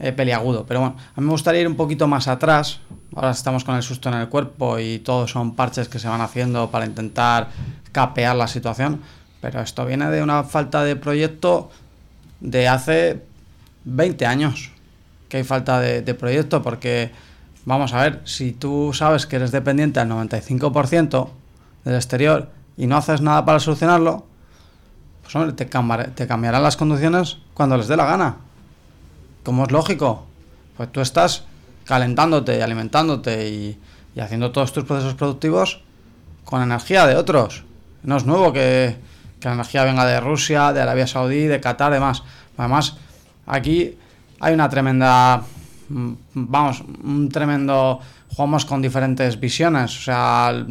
eh, 0.00 0.12
peliagudo. 0.12 0.64
Pero 0.66 0.80
bueno, 0.80 0.96
a 1.14 1.20
mí 1.20 1.26
me 1.26 1.32
gustaría 1.32 1.60
ir 1.60 1.68
un 1.68 1.76
poquito 1.76 2.08
más 2.08 2.28
atrás. 2.28 2.80
Ahora 3.14 3.30
estamos 3.30 3.64
con 3.64 3.76
el 3.76 3.82
susto 3.82 4.08
en 4.08 4.16
el 4.16 4.28
cuerpo 4.28 4.78
y 4.78 4.98
todos 5.00 5.30
son 5.30 5.54
parches 5.54 5.88
que 5.88 5.98
se 5.98 6.08
van 6.08 6.20
haciendo 6.20 6.70
para 6.70 6.86
intentar 6.86 7.48
capear 7.92 8.36
la 8.36 8.48
situación. 8.48 9.00
Pero 9.40 9.60
esto 9.60 9.86
viene 9.86 10.08
de 10.10 10.22
una 10.22 10.44
falta 10.44 10.82
de 10.82 10.96
proyecto 10.96 11.70
de 12.40 12.68
hace 12.68 13.22
20 13.84 14.26
años. 14.26 14.70
Que 15.28 15.38
hay 15.38 15.44
falta 15.44 15.80
de, 15.80 16.02
de 16.02 16.14
proyecto 16.14 16.62
porque 16.62 17.12
Vamos 17.68 17.92
a 17.92 18.00
ver, 18.00 18.22
si 18.24 18.52
tú 18.52 18.92
sabes 18.94 19.26
que 19.26 19.36
eres 19.36 19.52
dependiente 19.52 20.00
al 20.00 20.08
95% 20.08 21.28
del 21.84 21.94
exterior 21.96 22.48
y 22.78 22.86
no 22.86 22.96
haces 22.96 23.20
nada 23.20 23.44
para 23.44 23.60
solucionarlo, 23.60 24.24
pues 25.20 25.36
hombre, 25.36 25.52
te, 25.52 25.66
te 25.66 26.26
cambiarán 26.26 26.62
las 26.62 26.78
condiciones 26.78 27.36
cuando 27.52 27.76
les 27.76 27.86
dé 27.86 27.98
la 27.98 28.06
gana. 28.06 28.36
Como 29.44 29.64
es 29.64 29.70
lógico, 29.70 30.24
pues 30.78 30.90
tú 30.90 31.02
estás 31.02 31.44
calentándote 31.84 32.56
y 32.56 32.62
alimentándote 32.62 33.50
y, 33.50 33.78
haciendo 34.18 34.50
todos 34.50 34.72
tus 34.72 34.84
procesos 34.84 35.12
productivos 35.12 35.82
con 36.46 36.62
energía 36.62 37.06
de 37.06 37.16
otros. 37.16 37.64
No 38.02 38.16
es 38.16 38.24
nuevo 38.24 38.50
que, 38.50 38.96
que, 39.40 39.48
la 39.48 39.54
energía 39.56 39.84
venga 39.84 40.06
de 40.06 40.20
Rusia, 40.20 40.72
de 40.72 40.80
Arabia 40.80 41.06
Saudí, 41.06 41.42
de 41.42 41.60
Qatar, 41.60 41.92
demás. 41.92 42.22
Además, 42.56 42.96
aquí 43.46 43.98
hay 44.40 44.54
una 44.54 44.70
tremenda 44.70 45.44
vamos, 45.88 46.82
un 47.02 47.28
tremendo 47.28 48.00
jugamos 48.34 48.64
con 48.64 48.82
diferentes 48.82 49.38
visiones, 49.40 49.96
o 49.96 50.02
sea, 50.02 50.64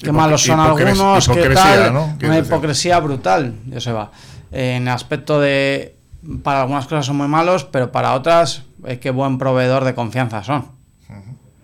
qué 0.00 0.12
malos 0.12 0.42
son 0.42 0.60
algunos, 0.60 1.28
qué 1.28 1.48
tal, 1.50 2.16
una 2.22 2.38
hipocresía 2.38 2.98
brutal, 3.00 3.54
ya 3.66 3.80
se 3.80 3.92
va. 3.92 4.10
En 4.50 4.88
aspecto 4.88 5.40
de 5.40 5.96
para 6.42 6.62
algunas 6.62 6.86
cosas 6.86 7.06
son 7.06 7.16
muy 7.16 7.28
malos, 7.28 7.64
pero 7.64 7.90
para 7.90 8.14
otras 8.14 8.62
eh, 8.84 8.98
qué 8.98 9.10
buen 9.10 9.38
proveedor 9.38 9.84
de 9.84 9.94
confianza 9.94 10.42
son. 10.44 10.66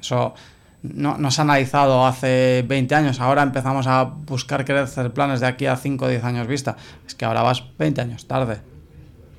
Eso 0.01 0.35
no, 0.83 1.19
no, 1.19 1.31
se 1.31 1.41
ha 1.41 1.45
analizado 1.45 2.07
hace 2.07 2.65
20 2.67 2.95
años, 2.95 3.21
ahora 3.21 3.43
empezamos 3.43 3.87
a 3.87 4.05
buscar 4.05 4.65
querer 4.65 4.85
hacer 4.85 5.13
planes 5.13 5.41
de 5.41 5.47
aquí 5.47 5.67
a 5.67 5.77
5 5.77 6.05
o 6.05 6.09
10 6.09 6.25
años 6.25 6.47
vista. 6.47 6.77
Es 7.07 7.15
que 7.15 7.25
ahora 7.25 7.43
vas 7.43 7.65
20 7.79 8.01
años 8.01 8.27
tarde. 8.27 8.61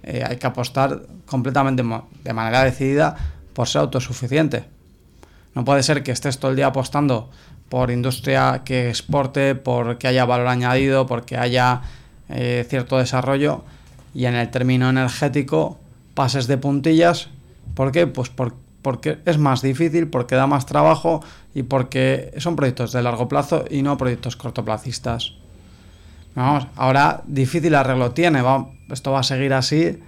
Eh, 0.04 0.24
hay 0.26 0.38
que 0.38 0.48
apostar 0.48 1.02
completamente 1.26 1.84
de 2.24 2.34
manera 2.34 2.64
decidida 2.64 3.16
por 3.60 3.68
ser 3.68 3.82
autosuficiente. 3.82 4.64
No 5.54 5.66
puede 5.66 5.84
ser 5.84 6.02
que 6.02 6.14
estés 6.14 6.40
todo 6.40 6.52
el 6.52 6.56
día 6.56 6.68
apostando 6.68 7.30
por 7.68 7.92
industria 7.92 8.62
que 8.64 8.88
exporte, 8.88 9.54
por 9.54 9.98
que 9.98 10.08
haya 10.08 10.24
valor 10.24 10.48
añadido, 10.48 11.08
porque 11.08 11.36
haya 11.36 11.82
eh, 12.30 12.66
cierto 12.70 12.98
desarrollo 12.98 13.66
y 14.14 14.28
en 14.28 14.36
el 14.36 14.50
término 14.50 14.90
energético 14.90 15.78
pases 16.14 16.48
de 16.48 16.58
puntillas. 16.58 17.28
¿Por 17.74 17.92
qué? 17.92 18.08
Pues 18.08 18.32
porque 18.82 19.20
es 19.26 19.38
más 19.38 19.62
difícil, 19.62 20.08
porque 20.08 20.36
da 20.36 20.48
más 20.48 20.66
trabajo 20.66 21.22
y 21.54 21.64
porque 21.64 22.32
son 22.38 22.56
proyectos 22.56 22.94
de 22.94 23.04
largo 23.04 23.28
plazo 23.28 23.66
y 23.70 23.82
no 23.82 23.98
proyectos 23.98 24.38
cortoplacistas. 24.38 25.34
Vamos, 26.34 26.66
ahora 26.78 27.24
difícil 27.28 27.76
arreglo 27.76 28.12
tiene, 28.12 28.42
esto 28.90 29.12
va 29.12 29.20
a 29.20 29.24
seguir 29.24 29.54
así 29.54 30.00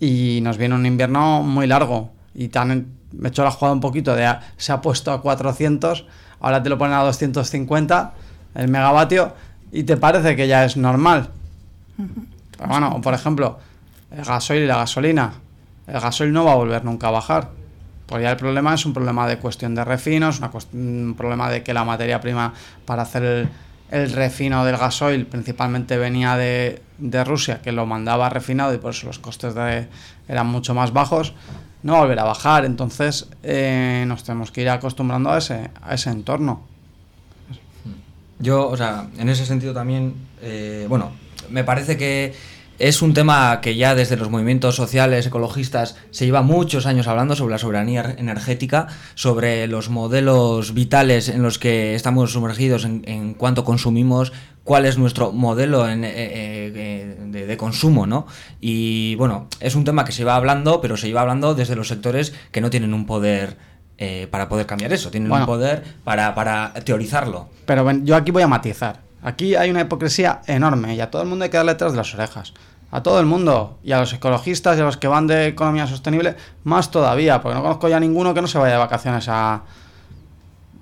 y 0.00 0.40
nos 0.42 0.58
viene 0.58 0.74
un 0.74 0.86
invierno 0.86 1.44
muy 1.44 1.68
largo 1.68 2.13
y 2.34 2.48
también 2.48 2.88
me 3.12 3.28
he 3.28 3.30
hecho 3.30 3.44
la 3.44 3.50
jugada 3.50 3.74
un 3.74 3.80
poquito 3.80 4.14
de 4.14 4.28
se 4.56 4.72
ha 4.72 4.80
puesto 4.80 5.12
a 5.12 5.20
400, 5.22 6.06
ahora 6.40 6.62
te 6.62 6.68
lo 6.68 6.78
ponen 6.78 6.96
a 6.96 7.02
250 7.02 8.12
el 8.54 8.68
megavatio 8.68 9.34
y 9.72 9.84
te 9.84 9.96
parece 9.96 10.36
que 10.36 10.46
ya 10.46 10.64
es 10.64 10.76
normal. 10.76 11.30
Pero 11.96 12.68
bueno, 12.68 13.00
por 13.00 13.14
ejemplo, 13.14 13.58
el 14.10 14.24
gasoil 14.24 14.62
y 14.62 14.66
la 14.66 14.76
gasolina. 14.76 15.32
El 15.86 16.00
gasoil 16.00 16.32
no 16.32 16.44
va 16.44 16.52
a 16.52 16.56
volver 16.56 16.84
nunca 16.84 17.08
a 17.08 17.10
bajar. 17.10 17.50
Pues 18.06 18.22
ya 18.22 18.30
el 18.30 18.36
problema 18.36 18.74
es 18.74 18.84
un 18.84 18.92
problema 18.92 19.26
de 19.26 19.38
cuestión 19.38 19.74
de 19.74 19.84
refinos, 19.84 20.40
un 20.72 21.14
problema 21.16 21.50
de 21.50 21.62
que 21.62 21.72
la 21.72 21.84
materia 21.84 22.20
prima 22.20 22.52
para 22.84 23.02
hacer 23.02 23.22
el, 23.22 23.48
el 23.90 24.12
refino 24.12 24.64
del 24.64 24.76
gasoil 24.76 25.26
principalmente 25.26 25.96
venía 25.96 26.36
de, 26.36 26.82
de, 26.98 27.24
Rusia, 27.24 27.62
que 27.62 27.72
lo 27.72 27.86
mandaba 27.86 28.28
refinado 28.28 28.74
y 28.74 28.78
por 28.78 28.90
eso 28.90 29.06
los 29.06 29.18
costes 29.18 29.54
de, 29.54 29.88
eran 30.28 30.46
mucho 30.46 30.74
más 30.74 30.92
bajos 30.92 31.32
no 31.84 31.98
volver 31.98 32.18
a 32.18 32.24
bajar. 32.24 32.64
Entonces 32.64 33.28
eh, 33.44 34.04
nos 34.08 34.24
tenemos 34.24 34.50
que 34.50 34.62
ir 34.62 34.70
acostumbrando 34.70 35.30
a 35.30 35.38
ese, 35.38 35.70
a 35.80 35.94
ese 35.94 36.10
entorno. 36.10 36.62
Yo, 38.40 38.68
o 38.68 38.76
sea, 38.76 39.06
en 39.16 39.28
ese 39.28 39.46
sentido 39.46 39.72
también, 39.72 40.14
eh, 40.42 40.86
bueno, 40.88 41.12
me 41.50 41.62
parece 41.62 41.96
que 41.96 42.34
es 42.78 43.02
un 43.02 43.14
tema 43.14 43.60
que 43.60 43.76
ya 43.76 43.94
desde 43.94 44.16
los 44.16 44.30
movimientos 44.30 44.74
sociales, 44.74 45.26
ecologistas, 45.26 45.96
se 46.10 46.26
lleva 46.26 46.42
muchos 46.42 46.86
años 46.86 47.06
hablando 47.06 47.36
sobre 47.36 47.52
la 47.52 47.58
soberanía 47.58 48.16
energética, 48.18 48.88
sobre 49.14 49.68
los 49.68 49.90
modelos 49.90 50.74
vitales 50.74 51.28
en 51.28 51.42
los 51.42 51.58
que 51.58 51.94
estamos 51.94 52.32
sumergidos 52.32 52.84
en, 52.84 53.02
en 53.06 53.34
cuanto 53.34 53.62
consumimos, 53.62 54.32
cuál 54.64 54.86
es 54.86 54.98
nuestro 54.98 55.30
modelo 55.30 55.88
eh, 55.88 55.94
eh, 56.02 57.16
de, 57.30 57.56
consumo, 57.56 58.06
¿no? 58.06 58.26
Y 58.60 59.14
bueno, 59.16 59.46
es 59.60 59.74
un 59.74 59.84
tema 59.84 60.04
que 60.04 60.12
se 60.12 60.22
iba 60.22 60.34
hablando, 60.34 60.80
pero 60.80 60.96
se 60.96 61.08
iba 61.08 61.20
hablando 61.20 61.54
desde 61.54 61.76
los 61.76 61.88
sectores 61.88 62.34
que 62.50 62.60
no 62.60 62.70
tienen 62.70 62.94
un 62.94 63.06
poder 63.06 63.56
eh, 63.98 64.26
para 64.30 64.48
poder 64.48 64.66
cambiar 64.66 64.92
eso, 64.92 65.10
tienen 65.10 65.30
un 65.30 65.46
poder 65.46 65.84
para, 66.02 66.34
para 66.34 66.72
teorizarlo. 66.84 67.48
Pero 67.66 67.88
yo 68.02 68.16
aquí 68.16 68.32
voy 68.32 68.42
a 68.42 68.48
matizar. 68.48 69.00
Aquí 69.22 69.54
hay 69.54 69.70
una 69.70 69.82
hipocresía 69.82 70.40
enorme 70.46 70.94
y 70.94 71.00
a 71.00 71.10
todo 71.10 71.22
el 71.22 71.28
mundo 71.28 71.44
hay 71.44 71.50
que 71.50 71.56
darle 71.56 71.72
detrás 71.72 71.92
de 71.92 71.98
las 71.98 72.12
orejas. 72.14 72.54
A 72.90 73.02
todo 73.02 73.18
el 73.18 73.26
mundo. 73.26 73.78
Y 73.82 73.92
a 73.92 73.98
los 73.98 74.12
ecologistas 74.12 74.76
y 74.76 74.80
a 74.80 74.84
los 74.84 74.96
que 74.96 75.08
van 75.08 75.26
de 75.26 75.48
economía 75.48 75.86
sostenible, 75.86 76.36
más 76.62 76.90
todavía. 76.90 77.40
Porque 77.40 77.56
no 77.56 77.62
conozco 77.62 77.88
ya 77.88 77.98
ninguno 77.98 78.34
que 78.34 78.40
no 78.40 78.46
se 78.46 78.58
vaya 78.58 78.74
de 78.74 78.78
vacaciones 78.78 79.28
a, 79.28 79.62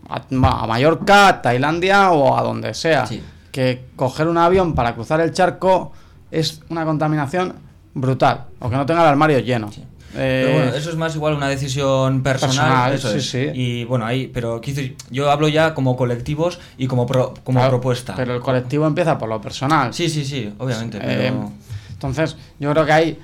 a, 0.09 0.67
Mallorca, 0.67 1.41
Tailandia 1.41 2.11
o 2.11 2.37
a 2.37 2.43
donde 2.43 2.75
sea. 2.75 3.07
Que 3.53 3.85
coger 3.95 4.27
un 4.27 4.39
avión 4.39 4.75
para 4.75 4.95
cruzar 4.95 5.21
el 5.21 5.33
charco 5.33 5.93
es 6.33 6.63
una 6.69 6.85
contaminación 6.85 7.55
brutal. 7.95 8.47
O 8.59 8.69
que 8.69 8.77
no 8.77 8.87
tenga 8.87 9.03
el 9.03 9.09
armario 9.09 9.39
lleno. 9.39 9.71
Pero 10.15 10.53
bueno, 10.53 10.75
eh, 10.75 10.79
eso 10.79 10.91
es 10.91 10.97
más 10.97 11.15
igual 11.15 11.35
una 11.35 11.49
decisión 11.49 12.23
personal. 12.23 12.93
eso 12.93 13.19
sí, 13.19 13.49
Y 13.55 13.85
bueno, 13.85 14.05
ahí, 14.05 14.27
pero 14.27 14.61
yo 15.11 15.31
hablo 15.31 15.49
ya 15.49 15.75
como 15.75 15.97
colectivos 15.97 16.59
y 16.77 16.87
como, 16.87 17.07
como 17.07 17.69
propuesta. 17.69 18.15
Pero 18.15 18.35
el 18.35 18.41
colectivo 18.41 18.87
empieza 18.87 19.17
por 19.17 19.29
lo 19.29 19.41
personal. 19.41 19.95
Sí, 19.95 20.09
sí, 20.09 20.25
sí, 20.25 20.53
obviamente. 20.59 20.99
Eh, 21.01 21.33
entonces, 21.93 22.37
yo 22.59 22.71
creo 22.73 22.85
que 22.85 22.93
hay. 22.93 23.19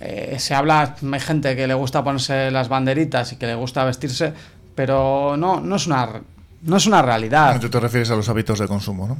Eh, 0.00 0.36
se 0.38 0.54
habla, 0.54 0.96
hay 1.12 1.20
gente 1.20 1.54
que 1.56 1.66
le 1.66 1.74
gusta 1.74 2.02
ponerse 2.02 2.50
las 2.50 2.68
banderitas 2.68 3.32
y 3.32 3.36
que 3.36 3.46
le 3.46 3.54
gusta 3.54 3.84
vestirse, 3.84 4.32
pero 4.74 5.36
no, 5.36 5.60
no, 5.60 5.76
es, 5.76 5.86
una, 5.86 6.20
no 6.62 6.76
es 6.76 6.86
una 6.86 7.00
realidad. 7.00 7.58
Tú 7.60 7.70
te 7.70 7.80
refieres 7.80 8.10
a 8.10 8.16
los 8.16 8.28
hábitos 8.28 8.58
de 8.58 8.66
consumo, 8.66 9.08
¿no? 9.08 9.16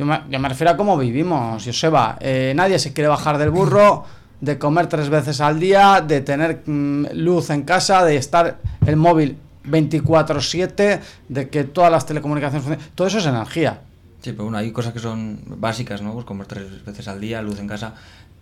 Yo 0.00 0.06
me, 0.06 0.18
yo 0.30 0.40
me 0.40 0.48
refiero 0.48 0.70
a 0.70 0.78
cómo 0.78 0.96
vivimos, 0.96 1.62
Joseba. 1.62 2.16
Eh, 2.20 2.54
nadie 2.56 2.78
se 2.78 2.94
quiere 2.94 3.08
bajar 3.08 3.36
del 3.36 3.50
burro 3.50 4.06
de 4.40 4.58
comer 4.58 4.86
tres 4.86 5.10
veces 5.10 5.42
al 5.42 5.60
día, 5.60 6.00
de 6.00 6.22
tener 6.22 6.62
mm, 6.64 7.08
luz 7.12 7.50
en 7.50 7.64
casa, 7.64 8.02
de 8.02 8.16
estar 8.16 8.60
el 8.86 8.96
móvil 8.96 9.36
24/7, 9.66 11.00
de 11.28 11.48
que 11.50 11.64
todas 11.64 11.92
las 11.92 12.06
telecomunicaciones 12.06 12.64
funcionen. 12.64 12.94
Todo 12.94 13.08
eso 13.08 13.18
es 13.18 13.26
energía. 13.26 13.82
Sí, 14.22 14.32
pero 14.32 14.44
bueno, 14.44 14.56
hay 14.56 14.72
cosas 14.72 14.94
que 14.94 15.00
son 15.00 15.38
básicas, 15.58 16.00
¿no? 16.00 16.14
Pues 16.14 16.24
comer 16.24 16.46
tres 16.46 16.82
veces 16.82 17.06
al 17.06 17.20
día, 17.20 17.42
luz 17.42 17.58
en 17.58 17.68
casa. 17.68 17.92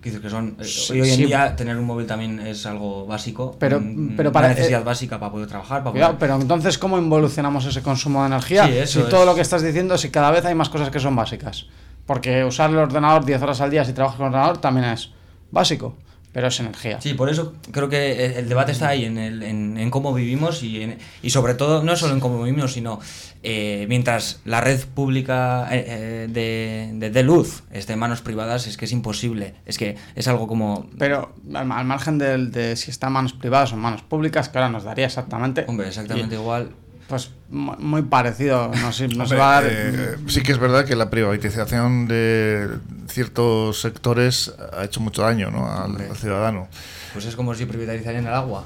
Que 0.01 0.11
dices 0.11 0.23
que 0.23 0.31
son. 0.31 0.57
Eh, 0.61 1.01
hoy 1.01 1.11
en 1.11 1.27
día 1.27 1.57
tener 1.57 1.77
un 1.77 1.85
móvil 1.85 2.07
también 2.07 2.39
es 2.41 2.67
algo 2.67 3.05
básico. 3.07 3.57
Pero, 3.59 3.81
mm, 3.81 4.15
pero 4.17 4.31
para. 4.31 4.47
Una 4.47 4.55
necesidad 4.55 4.85
básica 4.85 5.19
para 5.19 5.33
poder 5.33 5.49
trabajar. 5.49 5.83
Para 5.83 5.91
Cuidado, 5.91 6.17
pero 6.19 6.37
entonces, 6.37 6.79
¿cómo 6.79 6.99
involucionamos 6.99 7.65
ese 7.65 7.83
consumo 7.83 8.21
de 8.23 8.29
energía? 8.29 8.87
Sí, 8.87 9.01
si 9.01 9.09
todo 9.09 9.25
lo 9.25 9.35
que 9.35 9.41
estás 9.41 9.63
diciendo, 9.63 9.99
si 9.99 10.11
cada 10.11 10.31
vez 10.31 10.45
hay 10.45 10.55
más 10.55 10.69
cosas 10.69 10.91
que 10.91 11.01
son 11.01 11.17
básicas. 11.17 11.67
Porque 12.07 12.45
usar 12.45 12.71
el 12.71 12.79
ordenador 12.79 13.25
10 13.25 13.43
horas 13.43 13.61
al 13.61 13.71
día 13.71 13.85
si 13.85 13.93
trabajas 13.93 14.17
con 14.17 14.29
el 14.29 14.33
ordenador 14.33 14.59
también 14.59 14.87
es 14.87 15.11
básico, 15.51 15.97
pero 16.33 16.49
es 16.49 16.61
energía. 16.61 17.01
Sí, 17.01 17.15
por 17.15 17.29
eso 17.31 17.55
creo 17.73 17.89
que 17.89 18.39
el 18.39 18.49
debate 18.49 18.73
está 18.73 18.89
ahí, 18.89 19.05
en, 19.05 19.19
el, 19.19 19.43
en, 19.43 19.77
en 19.79 19.91
cómo 19.91 20.13
vivimos 20.15 20.63
y, 20.63 20.83
en- 20.83 20.99
y 21.23 21.31
sobre 21.31 21.55
todo, 21.55 21.83
no 21.83 21.97
solo 21.97 22.15
en 22.15 22.21
cómo 22.21 22.43
vivimos, 22.43 22.73
sino 22.75 23.01
eh, 23.43 23.87
mientras 23.89 24.41
la 24.45 24.61
red 24.61 24.81
pública 24.95 25.69
eh, 25.71 25.85
eh, 25.87 26.29
de, 26.31 26.91
de, 26.95 27.11
de 27.11 27.23
luz 27.23 27.63
esté 27.71 27.93
en 27.95 27.99
manos 28.01 28.21
privadas, 28.21 28.67
es 28.67 28.77
que 28.77 28.85
es 28.85 28.93
imposible. 28.93 29.55
Es 29.67 29.79
que 29.79 29.97
es 30.15 30.29
algo 30.29 30.47
como... 30.47 30.89
Pero 30.99 31.35
al, 31.55 31.71
al 31.73 31.85
margen 31.85 32.19
del- 32.19 32.51
de, 32.53 32.77
si 32.77 32.91
está 32.91 33.07
en 33.09 33.15
manos 33.15 33.33
privadas 33.33 33.73
o 33.73 33.75
en 33.77 33.81
manos 33.81 34.03
públicas, 34.03 34.49
que 34.49 34.59
ahora 34.59 34.71
nos 34.71 34.85
daría 34.85 35.07
exactamente. 35.07 35.65
Hombre, 35.69 35.89
exactamente 35.89 36.35
igual. 36.37 36.71
Pues 37.09 37.31
mu- 37.49 37.77
muy 37.79 38.03
parecido. 38.03 38.71
No 38.83 38.93
sé, 38.93 39.09
no 39.09 39.15
se 39.27 39.35
Hombre, 39.35 39.39
va 39.39 39.59
a 39.59 39.63
dar. 39.63 39.71
eh, 39.73 40.17
sí 40.29 40.43
que 40.43 40.53
es 40.53 40.59
verdad 40.59 40.85
que 40.85 40.95
la 40.95 41.09
privatización 41.11 42.07
de 42.07 42.69
ciertos 43.09 43.81
sectores 43.81 44.53
ha 44.77 44.85
hecho 44.85 45.01
mucho 45.01 45.23
daño 45.23 45.51
¿no? 45.51 45.71
al, 45.73 45.97
ciudadano. 46.17 46.69
Pues 47.15 47.25
es 47.25 47.35
como 47.35 47.55
si 47.55 47.65
privatizarían 47.65 48.27
el 48.27 48.35
agua. 48.35 48.65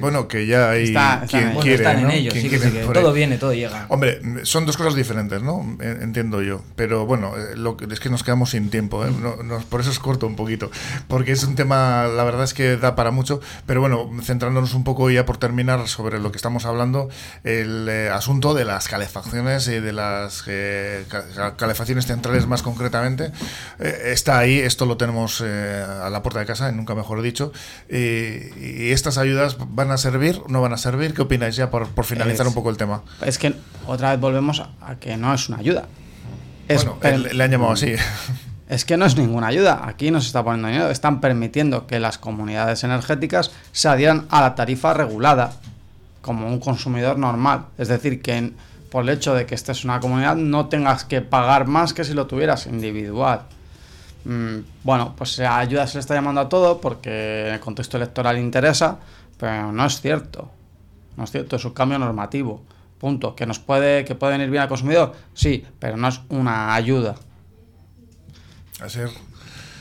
Bueno, 0.00 0.28
que 0.28 0.46
ya 0.46 0.70
hay 0.70 0.84
Está- 0.84 1.14
están 1.24 1.28
quien 1.28 1.42
en- 1.42 1.48
Bueno, 1.48 1.60
quiere, 1.62 1.76
están 1.76 1.98
en 1.98 2.04
¿no? 2.04 2.10
ello, 2.10 2.30
Quien 2.32 2.42
sí, 2.42 2.48
quiere 2.48 2.70
sí, 2.70 2.78
todo 2.92 3.08
ahí. 3.08 3.14
viene, 3.14 3.38
todo 3.38 3.52
llega. 3.54 3.86
Hombre, 3.88 4.20
son 4.44 4.66
dos 4.66 4.76
cosas 4.76 4.94
diferentes, 4.94 5.42
¿no? 5.42 5.76
Eh, 5.80 5.98
Entiendo 6.02 6.42
yo. 6.42 6.62
Pero 6.76 7.06
bueno, 7.06 7.32
eh, 7.36 7.56
lo 7.56 7.76
que, 7.76 7.86
es 7.92 8.00
que 8.00 8.10
nos 8.10 8.22
quedamos 8.22 8.50
sin 8.50 8.70
tiempo, 8.70 9.04
¿eh? 9.06 9.10
No- 9.10 9.36
no- 9.42 9.58
por 9.60 9.80
eso 9.80 9.90
es 9.90 9.98
corto 9.98 10.26
un 10.26 10.36
poquito. 10.36 10.70
Porque 11.08 11.32
es 11.32 11.44
un 11.44 11.54
tema, 11.54 12.06
la 12.08 12.24
verdad 12.24 12.44
es 12.44 12.54
que 12.54 12.76
da 12.76 12.94
para 12.94 13.10
mucho. 13.10 13.40
Pero 13.66 13.80
bueno, 13.80 14.10
centrándonos 14.22 14.74
un 14.74 14.84
poco 14.84 15.10
ya 15.10 15.24
por 15.26 15.36
terminar 15.38 15.86
sobre 15.88 16.18
lo 16.18 16.30
que 16.32 16.36
estamos 16.36 16.64
hablando, 16.64 17.08
el 17.44 17.88
eh, 17.88 18.10
asunto 18.10 18.54
de 18.54 18.64
las 18.64 18.88
calefacciones 18.88 19.68
y 19.68 19.80
de 19.80 19.92
las 19.92 20.44
eh, 20.46 21.04
ca- 21.08 21.56
calefacciones 21.56 22.06
centrales 22.06 22.46
más 22.46 22.62
concretamente, 22.62 23.32
eh, 23.78 24.10
está 24.12 24.38
ahí. 24.38 24.58
Esto 24.58 24.86
lo 24.86 24.96
tenemos 24.96 25.42
eh, 25.44 25.84
a 26.02 26.10
la 26.10 26.22
puerta 26.22 26.40
de 26.40 26.46
casa, 26.46 26.70
nunca 26.72 26.94
mejor 26.94 27.22
dicho. 27.22 27.52
Y 27.90 28.90
estas 28.90 29.18
ayudas 29.18 29.56
van 29.70 29.90
a 29.90 29.96
servir, 29.96 30.40
no 30.48 30.60
van 30.60 30.72
a 30.72 30.76
servir. 30.76 31.14
¿Qué 31.14 31.22
opináis 31.22 31.56
ya 31.56 31.70
por, 31.70 31.88
por 31.88 32.04
finalizar 32.04 32.46
Es- 32.46 32.48
un 32.48 32.54
poco 32.54 32.70
el 32.70 32.76
tema? 32.76 33.02
Es 33.24 33.38
que 33.38 33.54
otra 33.86 34.10
vez 34.10 34.20
volvemos 34.20 34.60
a, 34.80 34.94
que 34.96 35.16
no 35.16 35.32
es 35.34 35.48
una 35.48 35.58
ayuda. 35.58 35.84
Es, 36.68 36.84
bueno, 36.84 37.18
le, 37.32 37.44
han 37.44 37.50
llamado 37.50 37.72
así. 37.72 37.94
es 38.68 38.84
que 38.84 38.96
no 38.96 39.04
es 39.06 39.16
ninguna 39.16 39.48
ayuda. 39.48 39.82
Aquí 39.86 40.10
no 40.10 40.20
se 40.20 40.28
está 40.28 40.42
poniendo 40.44 40.68
dinero. 40.68 40.90
Están 40.90 41.20
permitiendo 41.20 41.86
que 41.86 41.98
las 42.00 42.18
comunidades 42.18 42.84
energéticas 42.84 43.50
se 43.72 43.88
adhieran 43.88 44.26
a 44.30 44.40
la 44.40 44.54
tarifa 44.54 44.94
regulada 44.94 45.52
como 46.20 46.46
un 46.48 46.60
consumidor 46.60 47.18
normal. 47.18 47.66
Es 47.78 47.88
decir, 47.88 48.22
que 48.22 48.36
en- 48.36 48.56
por 48.90 49.02
el 49.04 49.08
hecho 49.08 49.34
de 49.34 49.46
que 49.46 49.54
estés 49.54 49.84
en 49.84 49.90
una 49.90 50.00
comunidad 50.00 50.36
no 50.36 50.66
tengas 50.66 51.04
que 51.04 51.20
pagar 51.22 51.66
más 51.66 51.94
que 51.94 52.04
si 52.04 52.12
lo 52.14 52.26
tuvieras 52.26 52.66
individual. 52.66 53.42
Mm, 54.24 54.58
bueno, 54.84 55.14
pues 55.16 55.40
ayuda 55.40 55.86
se 55.88 55.94
le 55.94 56.00
está 56.00 56.14
llamando 56.14 56.42
a 56.42 56.48
todo 56.48 56.80
porque 56.80 57.48
en 57.48 57.54
el 57.54 57.60
contexto 57.60 57.96
electoral 57.96 58.38
interesa, 58.38 58.98
pero 59.42 59.72
no 59.72 59.84
es 59.84 60.00
cierto. 60.00 60.48
No 61.16 61.24
es 61.24 61.32
cierto, 61.32 61.56
es 61.56 61.64
un 61.64 61.72
cambio 61.72 61.98
normativo. 61.98 62.62
Punto. 63.00 63.34
¿Que 63.34 63.44
nos 63.44 63.58
puede, 63.58 64.04
que 64.04 64.14
puede 64.14 64.34
venir 64.34 64.50
bien 64.50 64.62
al 64.62 64.68
consumidor? 64.68 65.16
Sí, 65.34 65.66
pero 65.80 65.96
no 65.96 66.06
es 66.06 66.20
una 66.28 66.76
ayuda. 66.76 67.16
A 68.80 68.88
ser. 68.88 69.10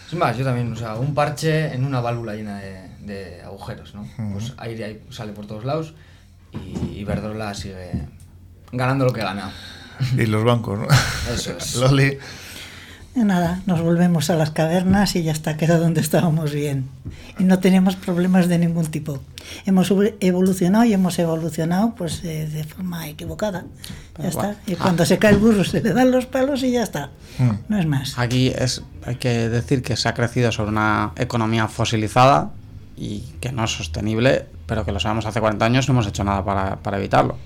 Es 0.08 0.16
más, 0.16 0.36
yo 0.36 0.44
también, 0.44 0.74
o 0.74 0.76
sea, 0.76 0.96
un 0.96 1.14
parche 1.14 1.76
en 1.76 1.86
una 1.86 2.02
válvula 2.02 2.34
llena 2.34 2.58
de, 2.58 2.90
de 3.02 3.44
agujeros, 3.44 3.94
¿no? 3.94 4.08
Pues 4.34 4.56
aire 4.58 4.84
ahí 4.84 5.04
sale 5.12 5.32
por 5.32 5.46
todos 5.46 5.64
lados 5.64 5.94
y 6.54 6.98
Iberdrola 6.98 7.54
sigue 7.54 8.08
ganando 8.72 9.06
lo 9.06 9.14
que 9.14 9.22
gana. 9.22 9.52
Y 10.18 10.26
los 10.26 10.44
bancos, 10.44 10.80
¿no? 10.80 10.88
Eso 11.32 11.56
es. 11.56 11.76
Loli. 11.80 12.18
Nada, 13.14 13.62
nos 13.68 13.82
volvemos 13.82 14.32
a 14.32 14.36
las 14.36 14.52
cavernas 14.52 15.16
y 15.16 15.22
ya 15.22 15.34
está, 15.34 15.58
queda 15.58 15.78
donde 15.78 16.02
estábamos 16.02 16.52
bien. 16.52 16.90
Y 17.38 17.44
no 17.44 17.60
tenemos 17.60 17.96
problemas 17.96 18.48
de 18.48 18.58
ningún 18.58 18.88
tipo. 18.88 19.22
Hemos 19.66 19.92
evo- 19.92 20.14
evolucionado 20.20 20.84
y 20.86 20.94
hemos 20.94 21.18
evolucionado 21.20 21.94
pues 21.96 22.24
eh, 22.24 22.48
de 22.48 22.64
forma 22.64 23.08
equivocada. 23.10 23.66
Pero 24.14 24.30
ya 24.30 24.34
bueno. 24.36 24.52
está. 24.52 24.72
Y 24.72 24.76
cuando 24.76 25.06
se 25.06 25.18
cae 25.18 25.32
el 25.32 25.38
burro 25.38 25.64
se 25.64 25.82
le 25.82 25.94
dan 25.94 26.12
los 26.12 26.26
palos 26.26 26.64
y 26.64 26.72
ya 26.72 26.84
está. 26.84 27.10
Mm. 27.40 27.52
No 27.70 27.80
es 27.80 27.86
más. 27.86 28.18
Aquí 28.18 28.48
es, 28.56 28.84
hay 29.06 29.16
que 29.16 29.50
decir 29.50 29.82
que 29.84 29.96
se 29.96 30.08
ha 30.10 30.14
crecido 30.14 30.52
sobre 30.52 30.70
una 30.72 31.12
economía 31.16 31.68
fosilizada 31.68 32.52
y 32.98 33.22
que 33.40 33.52
no 33.52 33.64
es 33.64 33.72
sostenible, 33.72 34.46
pero 34.68 34.86
que 34.86 34.92
lo 34.92 35.00
sabemos 35.00 35.26
hace 35.26 35.40
40 35.40 35.66
años 35.66 35.88
no 35.88 35.94
hemos 35.94 36.08
hecho 36.08 36.24
nada 36.24 36.44
para, 36.46 36.76
para 36.78 36.98
evitarlo. 36.98 37.38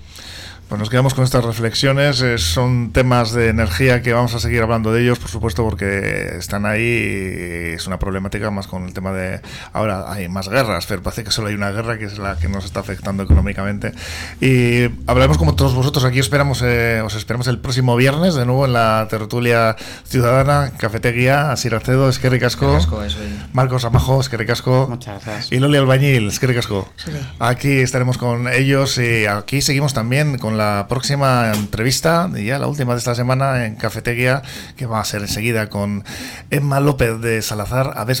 Pues 0.68 0.80
nos 0.80 0.90
quedamos 0.90 1.14
con 1.14 1.22
estas 1.22 1.44
reflexiones. 1.44 2.20
eh, 2.22 2.38
son 2.38 2.90
temas 2.90 3.32
de 3.32 3.50
energía 3.50 4.02
que 4.02 4.12
vamos 4.12 4.34
a 4.34 4.40
seguir 4.40 4.62
hablando 4.62 4.92
de 4.92 5.02
ellos, 5.02 5.20
por 5.20 5.30
supuesto, 5.30 5.62
porque 5.62 6.34
están 6.36 6.66
ahí. 6.66 6.82
y 6.82 7.74
es 7.74 7.86
una 7.86 8.00
problemática 8.00 8.50
más 8.50 8.66
con 8.66 8.84
el 8.84 8.92
tema 8.92 9.12
de. 9.12 9.40
Ahora 9.72 10.10
hay 10.12 10.28
más 10.28 10.48
guerras, 10.48 10.86
pero 10.86 11.02
parece 11.04 11.22
que 11.22 11.30
solo 11.30 11.48
hay 11.48 11.54
una 11.54 11.70
guerra 11.70 11.98
que 11.98 12.06
es 12.06 12.18
la 12.18 12.36
que 12.36 12.48
nos 12.48 12.64
está 12.64 12.80
afectando 12.80 13.22
económicamente. 13.22 13.92
Y 14.40 14.86
hablaremos 15.06 15.38
como 15.38 15.54
todos 15.54 15.72
vosotros. 15.72 16.04
Aquí 16.04 16.18
esperamos, 16.18 16.62
eh, 16.64 17.00
os 17.00 17.14
esperamos 17.14 17.46
el 17.46 17.60
próximo 17.60 17.94
viernes, 17.94 18.34
de 18.34 18.44
nuevo 18.44 18.66
en 18.66 18.72
la 18.72 19.06
tertulia 19.08 19.76
ciudadana, 20.04 20.72
Cafetería, 20.78 21.52
Asir 21.52 21.76
Acedo, 21.76 22.08
Esquerri 22.08 22.40
Casco, 22.40 22.72
Casco, 22.72 23.04
es. 23.04 23.16
Marcos 23.52 23.84
Amajo, 23.84 24.20
Esquerri 24.20 24.46
Casco. 24.46 24.88
Muchas 24.90 25.24
gracias. 25.24 25.52
Y 25.52 25.60
Loli 25.60 25.78
Albañil, 25.78 26.26
es 26.26 26.40
que 26.40 26.48
ricasco. 26.48 26.88
Sí. 26.96 27.12
Aquí 27.38 27.78
estaremos 27.78 28.18
con 28.18 28.48
ellos 28.48 28.98
y 28.98 29.26
aquí 29.26 29.62
seguimos 29.62 29.94
también 29.94 30.38
con 30.38 30.55
la 30.56 30.86
próxima 30.88 31.52
entrevista, 31.54 32.30
ya 32.34 32.58
la 32.58 32.66
última 32.66 32.92
de 32.92 32.98
esta 32.98 33.14
semana 33.14 33.66
en 33.66 33.76
Cafetería, 33.76 34.42
que 34.76 34.86
va 34.86 35.00
a 35.00 35.04
ser 35.04 35.22
enseguida 35.22 35.68
con 35.68 36.04
Emma 36.50 36.80
López 36.80 37.20
de 37.20 37.42
Salazar 37.42 37.92
Aves 37.96 38.20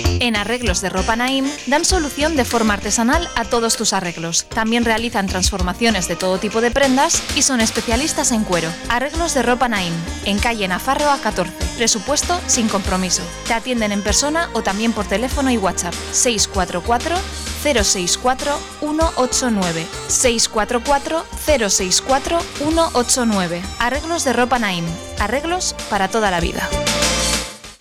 En 0.21 0.35
Arreglos 0.35 0.81
de 0.81 0.89
Ropa 0.89 1.15
Naim 1.15 1.49
dan 1.65 1.83
solución 1.83 2.35
de 2.35 2.45
forma 2.45 2.75
artesanal 2.75 3.27
a 3.35 3.43
todos 3.43 3.75
tus 3.75 3.91
arreglos. 3.91 4.45
También 4.45 4.85
realizan 4.85 5.25
transformaciones 5.25 6.07
de 6.07 6.15
todo 6.15 6.37
tipo 6.37 6.61
de 6.61 6.69
prendas 6.69 7.23
y 7.35 7.41
son 7.41 7.59
especialistas 7.59 8.31
en 8.31 8.43
cuero. 8.43 8.69
Arreglos 8.87 9.33
de 9.33 9.41
Ropa 9.41 9.67
Naim, 9.67 9.93
en 10.25 10.37
calle 10.37 10.67
Nafarro 10.67 11.09
a 11.09 11.17
14. 11.17 11.51
Presupuesto 11.75 12.39
sin 12.45 12.67
compromiso. 12.67 13.23
Te 13.47 13.55
atienden 13.55 13.91
en 13.91 14.03
persona 14.03 14.47
o 14.53 14.61
también 14.61 14.93
por 14.93 15.07
teléfono 15.07 15.49
y 15.49 15.57
WhatsApp. 15.57 15.95
644 16.11 17.15
064 17.63 18.59
189 18.79 19.87
644 20.07 21.25
064 21.47 22.39
189 22.59 23.61
Arreglos 23.79 24.23
de 24.23 24.33
Ropa 24.33 24.59
Naim. 24.59 24.85
Arreglos 25.17 25.75
para 25.89 26.09
toda 26.09 26.29
la 26.29 26.39
vida. 26.39 26.69